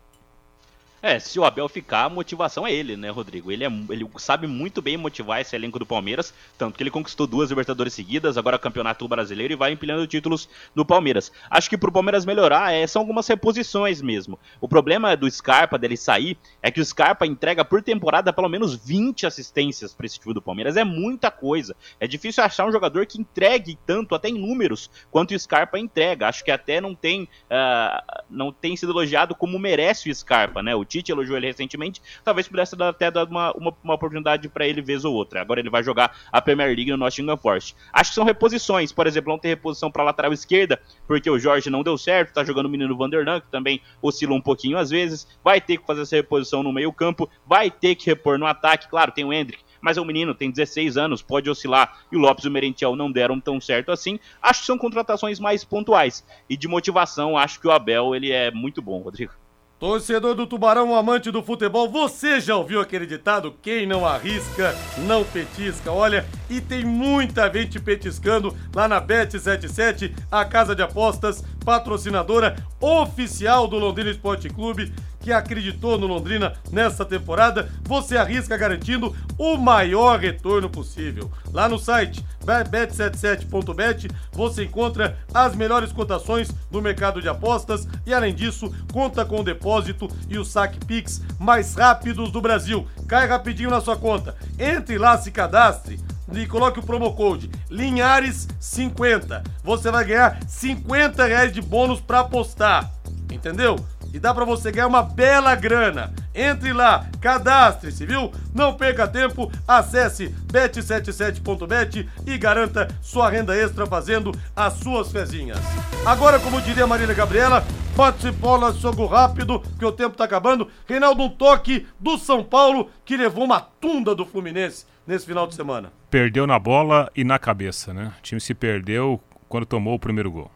É, 1.07 1.19
se 1.19 1.39
o 1.39 1.45
Abel 1.45 1.69
ficar, 1.69 2.05
a 2.05 2.09
motivação 2.09 2.65
é 2.65 2.73
ele, 2.73 2.97
né, 2.97 3.11
Rodrigo? 3.11 3.51
Ele, 3.51 3.63
é, 3.63 3.67
ele 3.91 4.09
sabe 4.17 4.47
muito 4.47 4.81
bem 4.81 4.97
motivar 4.97 5.39
esse 5.39 5.55
elenco 5.55 5.77
do 5.77 5.85
Palmeiras, 5.85 6.33
tanto 6.57 6.75
que 6.75 6.81
ele 6.81 6.89
conquistou 6.89 7.27
duas 7.27 7.51
Libertadores 7.51 7.93
seguidas, 7.93 8.39
agora 8.39 8.57
Campeonato 8.57 9.07
Brasileiro 9.07 9.53
e 9.53 9.55
vai 9.55 9.71
empilhando 9.71 10.07
títulos 10.07 10.49
no 10.73 10.83
Palmeiras. 10.83 11.31
Acho 11.47 11.69
que 11.69 11.77
pro 11.77 11.91
Palmeiras 11.91 12.25
melhorar 12.25 12.73
é, 12.73 12.87
são 12.87 13.03
algumas 13.03 13.27
reposições 13.27 14.01
mesmo. 14.01 14.39
O 14.59 14.67
problema 14.67 15.15
do 15.15 15.29
Scarpa, 15.29 15.77
dele 15.77 15.95
sair, 15.95 16.39
é 16.59 16.71
que 16.71 16.81
o 16.81 16.85
Scarpa 16.85 17.27
entrega 17.27 17.63
por 17.63 17.83
temporada 17.83 18.33
pelo 18.33 18.49
menos 18.49 18.73
20 18.73 19.27
assistências 19.27 19.93
para 19.93 20.07
esse 20.07 20.19
time 20.19 20.33
do 20.33 20.41
Palmeiras. 20.41 20.75
É 20.75 20.83
muita 20.83 21.29
coisa. 21.29 21.75
É 21.99 22.07
difícil 22.07 22.43
achar 22.43 22.65
um 22.65 22.71
jogador 22.71 23.05
que 23.05 23.21
entregue 23.21 23.77
tanto, 23.85 24.15
até 24.15 24.29
em 24.29 24.39
números, 24.39 24.89
quanto 25.11 25.35
o 25.35 25.39
Scarpa 25.39 25.77
entrega. 25.77 26.27
Acho 26.27 26.43
que 26.43 26.49
até 26.49 26.81
não 26.81 26.95
tem, 26.95 27.25
uh, 27.25 28.23
não 28.27 28.51
tem 28.51 28.75
sido 28.75 28.91
elogiado 28.91 29.35
como 29.35 29.59
merece 29.59 30.09
o 30.09 30.15
Scarpa, 30.15 30.63
né? 30.63 30.73
O 30.73 30.94
Tite 30.95 31.11
elogiou 31.11 31.35
ele 31.35 31.47
recentemente, 31.47 32.01
talvez 32.23 32.47
pudesse 32.47 32.75
dar, 32.75 32.89
até 32.89 33.11
dar 33.11 33.25
uma, 33.25 33.51
uma, 33.53 33.73
uma 33.83 33.93
oportunidade 33.95 34.47
para 34.47 34.65
ele 34.65 34.81
vez 34.81 35.03
ou 35.03 35.13
outra. 35.13 35.41
Agora 35.41 35.59
ele 35.59 35.69
vai 35.69 35.83
jogar 35.83 36.15
a 36.31 36.41
Premier 36.41 36.73
League 36.73 36.89
no 36.91 36.97
Nottingham 36.97 37.35
Forest. 37.35 37.75
Acho 37.91 38.11
que 38.11 38.15
são 38.15 38.23
reposições, 38.23 38.93
por 38.93 39.05
exemplo, 39.05 39.31
não 39.31 39.39
ter 39.39 39.49
reposição 39.49 39.91
para 39.91 40.03
lateral 40.03 40.31
esquerda, 40.31 40.81
porque 41.05 41.29
o 41.29 41.37
Jorge 41.37 41.69
não 41.69 41.83
deu 41.83 41.97
certo, 41.97 42.33
tá 42.33 42.43
jogando 42.43 42.67
o 42.67 42.69
menino 42.69 42.95
Vanderlan, 42.95 43.41
que 43.41 43.51
também 43.51 43.81
oscila 44.01 44.33
um 44.33 44.41
pouquinho 44.41 44.77
às 44.77 44.89
vezes, 44.89 45.27
vai 45.43 45.59
ter 45.59 45.77
que 45.77 45.85
fazer 45.85 46.03
essa 46.03 46.15
reposição 46.15 46.63
no 46.63 46.71
meio 46.71 46.93
campo, 46.93 47.29
vai 47.45 47.69
ter 47.69 47.95
que 47.95 48.05
repor 48.05 48.39
no 48.39 48.45
ataque, 48.45 48.87
claro, 48.87 49.11
tem 49.11 49.25
o 49.25 49.33
Hendrick, 49.33 49.63
mas 49.81 49.97
é 49.97 50.01
um 50.01 50.05
menino, 50.05 50.33
tem 50.33 50.49
16 50.49 50.97
anos, 50.97 51.21
pode 51.21 51.49
oscilar, 51.49 51.99
e 52.11 52.15
o 52.15 52.19
Lopes 52.19 52.45
e 52.45 52.47
o 52.47 52.51
Merentiel 52.51 52.95
não 52.95 53.11
deram 53.11 53.39
tão 53.39 53.59
certo 53.59 53.91
assim. 53.91 54.19
Acho 54.41 54.61
que 54.61 54.65
são 54.65 54.77
contratações 54.77 55.39
mais 55.39 55.63
pontuais. 55.63 56.25
E 56.49 56.57
de 56.57 56.67
motivação, 56.67 57.37
acho 57.37 57.59
que 57.59 57.67
o 57.67 57.71
Abel 57.71 58.15
ele 58.15 58.31
é 58.31 58.49
muito 58.49 58.81
bom, 58.81 58.99
Rodrigo. 58.99 59.44
Torcedor 59.77 60.35
do 60.35 60.47
Tubarão, 60.47 60.95
amante 60.95 61.29
do 61.29 61.43
futebol, 61.43 61.89
você 61.89 62.39
já 62.39 62.55
ouviu 62.55 62.79
aquele 62.79 63.05
ditado? 63.05 63.53
Quem 63.61 63.85
não 63.85 64.05
arrisca, 64.05 64.73
não 64.99 65.25
petisca. 65.25 65.91
Olha, 65.91 66.25
e 66.49 66.61
tem 66.61 66.85
muita 66.85 67.51
gente 67.51 67.77
petiscando 67.77 68.55
lá 68.73 68.87
na 68.87 69.01
Bet77, 69.01 70.15
a 70.31 70.45
casa 70.45 70.73
de 70.73 70.81
apostas, 70.81 71.43
patrocinadora 71.65 72.55
oficial 72.79 73.67
do 73.67 73.77
Londrina 73.77 74.11
Esporte 74.11 74.47
Clube 74.47 74.93
que 75.25 75.33
acreditou 75.33 75.97
no 75.97 76.05
Londrina 76.05 76.53
nessa 76.71 77.03
temporada, 77.03 77.67
você 77.81 78.15
arrisca 78.15 78.55
garantindo 78.55 79.15
o 79.39 79.57
maior 79.57 80.19
retorno 80.19 80.69
possível. 80.69 81.31
Lá 81.51 81.67
no 81.67 81.79
site 81.79 82.23
bet77.bet 82.45 84.07
você 84.31 84.65
encontra 84.65 85.17
as 85.33 85.55
melhores 85.55 85.91
cotações 85.91 86.49
do 86.69 86.79
mercado 86.79 87.23
de 87.23 87.27
apostas 87.27 87.87
e 88.05 88.13
além 88.13 88.35
disso, 88.35 88.71
conta 88.93 89.25
com 89.25 89.39
o 89.39 89.43
depósito 89.43 90.07
e 90.29 90.37
o 90.37 90.45
saque 90.45 90.77
Pix 90.85 91.23
mais 91.39 91.73
rápidos 91.73 92.31
do 92.31 92.39
Brasil. 92.39 92.87
Cai 93.07 93.25
rapidinho 93.27 93.71
na 93.71 93.81
sua 93.81 93.97
conta. 93.97 94.35
Entre 94.59 94.99
lá, 94.99 95.17
se 95.17 95.31
cadastre 95.31 95.99
e 96.33 96.45
coloque 96.45 96.79
o 96.79 96.83
promo 96.83 97.15
code 97.15 97.49
Linhares50. 97.71 99.43
Você 99.63 99.89
vai 99.89 100.05
ganhar 100.05 100.37
50 100.47 101.25
reais 101.25 101.51
de 101.51 101.63
bônus 101.63 101.99
para 101.99 102.19
apostar. 102.19 102.93
Entendeu? 103.31 103.83
E 104.15 104.19
dá 104.19 104.33
para 104.33 104.45
você 104.45 104.71
ganhar 104.71 104.87
uma 104.87 105.03
bela 105.03 105.53
grana. 105.55 106.13
Entre 106.33 106.71
lá, 106.71 107.05
cadastre-se, 107.19 108.05
viu? 108.05 108.31
Não 108.53 108.73
perca 108.73 109.05
tempo, 109.05 109.51
acesse 109.67 110.33
bet77.bet 110.47 112.07
e 112.25 112.37
garanta 112.37 112.87
sua 113.01 113.29
renda 113.29 113.53
extra 113.53 113.85
fazendo 113.85 114.31
as 114.55 114.75
suas 114.75 115.11
fezinhas. 115.11 115.59
Agora, 116.05 116.39
como 116.39 116.61
diria 116.61 116.87
Marília 116.87 117.13
Gabriela, 117.13 117.61
bate 117.93 118.31
bola, 118.31 118.71
jogo 118.71 119.05
rápido, 119.05 119.61
que 119.77 119.83
o 119.83 119.91
tempo 119.91 120.15
tá 120.15 120.23
acabando. 120.23 120.69
Reinaldo, 120.87 121.21
um 121.21 121.29
toque 121.29 121.85
do 121.99 122.17
São 122.17 122.41
Paulo 122.41 122.89
que 123.03 123.17
levou 123.17 123.43
uma 123.43 123.59
tunda 123.59 124.15
do 124.15 124.25
Fluminense 124.25 124.85
nesse 125.05 125.25
final 125.25 125.45
de 125.45 125.55
semana. 125.55 125.91
Perdeu 126.09 126.47
na 126.47 126.57
bola 126.57 127.11
e 127.13 127.25
na 127.25 127.37
cabeça, 127.37 127.93
né? 127.93 128.13
O 128.17 128.21
time 128.21 128.39
se 128.39 128.53
perdeu 128.53 129.21
quando 129.49 129.65
tomou 129.65 129.95
o 129.95 129.99
primeiro 129.99 130.31
gol. 130.31 130.49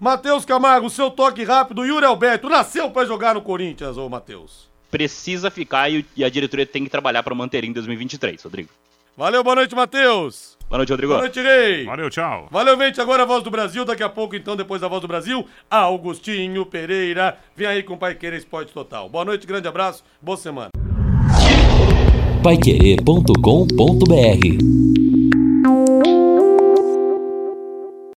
Matheus 0.00 0.46
Camargo, 0.46 0.88
seu 0.88 1.10
toque 1.10 1.44
rápido. 1.44 1.84
Yuri 1.84 2.06
Alberto, 2.06 2.48
nasceu 2.48 2.90
para 2.90 3.06
jogar 3.06 3.34
no 3.34 3.42
Corinthians, 3.42 3.98
ô 3.98 4.08
Matheus. 4.08 4.70
Precisa 4.90 5.50
ficar 5.50 5.92
e, 5.92 6.06
a 6.24 6.28
diretoria 6.30 6.64
tem 6.64 6.82
que 6.82 6.90
trabalhar 6.90 7.22
para 7.22 7.34
manter 7.34 7.64
em 7.64 7.72
2023, 7.72 8.42
Rodrigo. 8.42 8.70
Valeu, 9.14 9.44
boa 9.44 9.56
noite, 9.56 9.74
Matheus. 9.74 10.56
Boa 10.70 10.78
noite, 10.78 10.90
Rodrigo. 10.90 11.12
Boa 11.12 11.24
noite, 11.24 11.42
Rei. 11.42 11.84
Valeu, 11.84 12.08
tchau. 12.08 12.48
Valeu, 12.50 12.78
gente. 12.78 13.00
Agora 13.00 13.24
a 13.24 13.26
Voz 13.26 13.44
do 13.44 13.50
Brasil. 13.50 13.84
Daqui 13.84 14.02
a 14.02 14.08
pouco, 14.08 14.34
então, 14.34 14.56
depois 14.56 14.80
da 14.80 14.88
Voz 14.88 15.02
do 15.02 15.08
Brasil, 15.08 15.46
Augustinho 15.68 16.64
Pereira. 16.64 17.36
Vem 17.54 17.66
aí 17.66 17.82
com 17.82 17.92
o 17.94 17.98
Pai 17.98 18.14
Querer 18.14 18.38
Esporte 18.38 18.72
Total. 18.72 19.06
Boa 19.06 19.26
noite, 19.26 19.46
grande 19.46 19.68
abraço, 19.68 20.02
boa 20.22 20.38
semana. 20.38 20.70
Paiquerê.com.br 22.42 25.09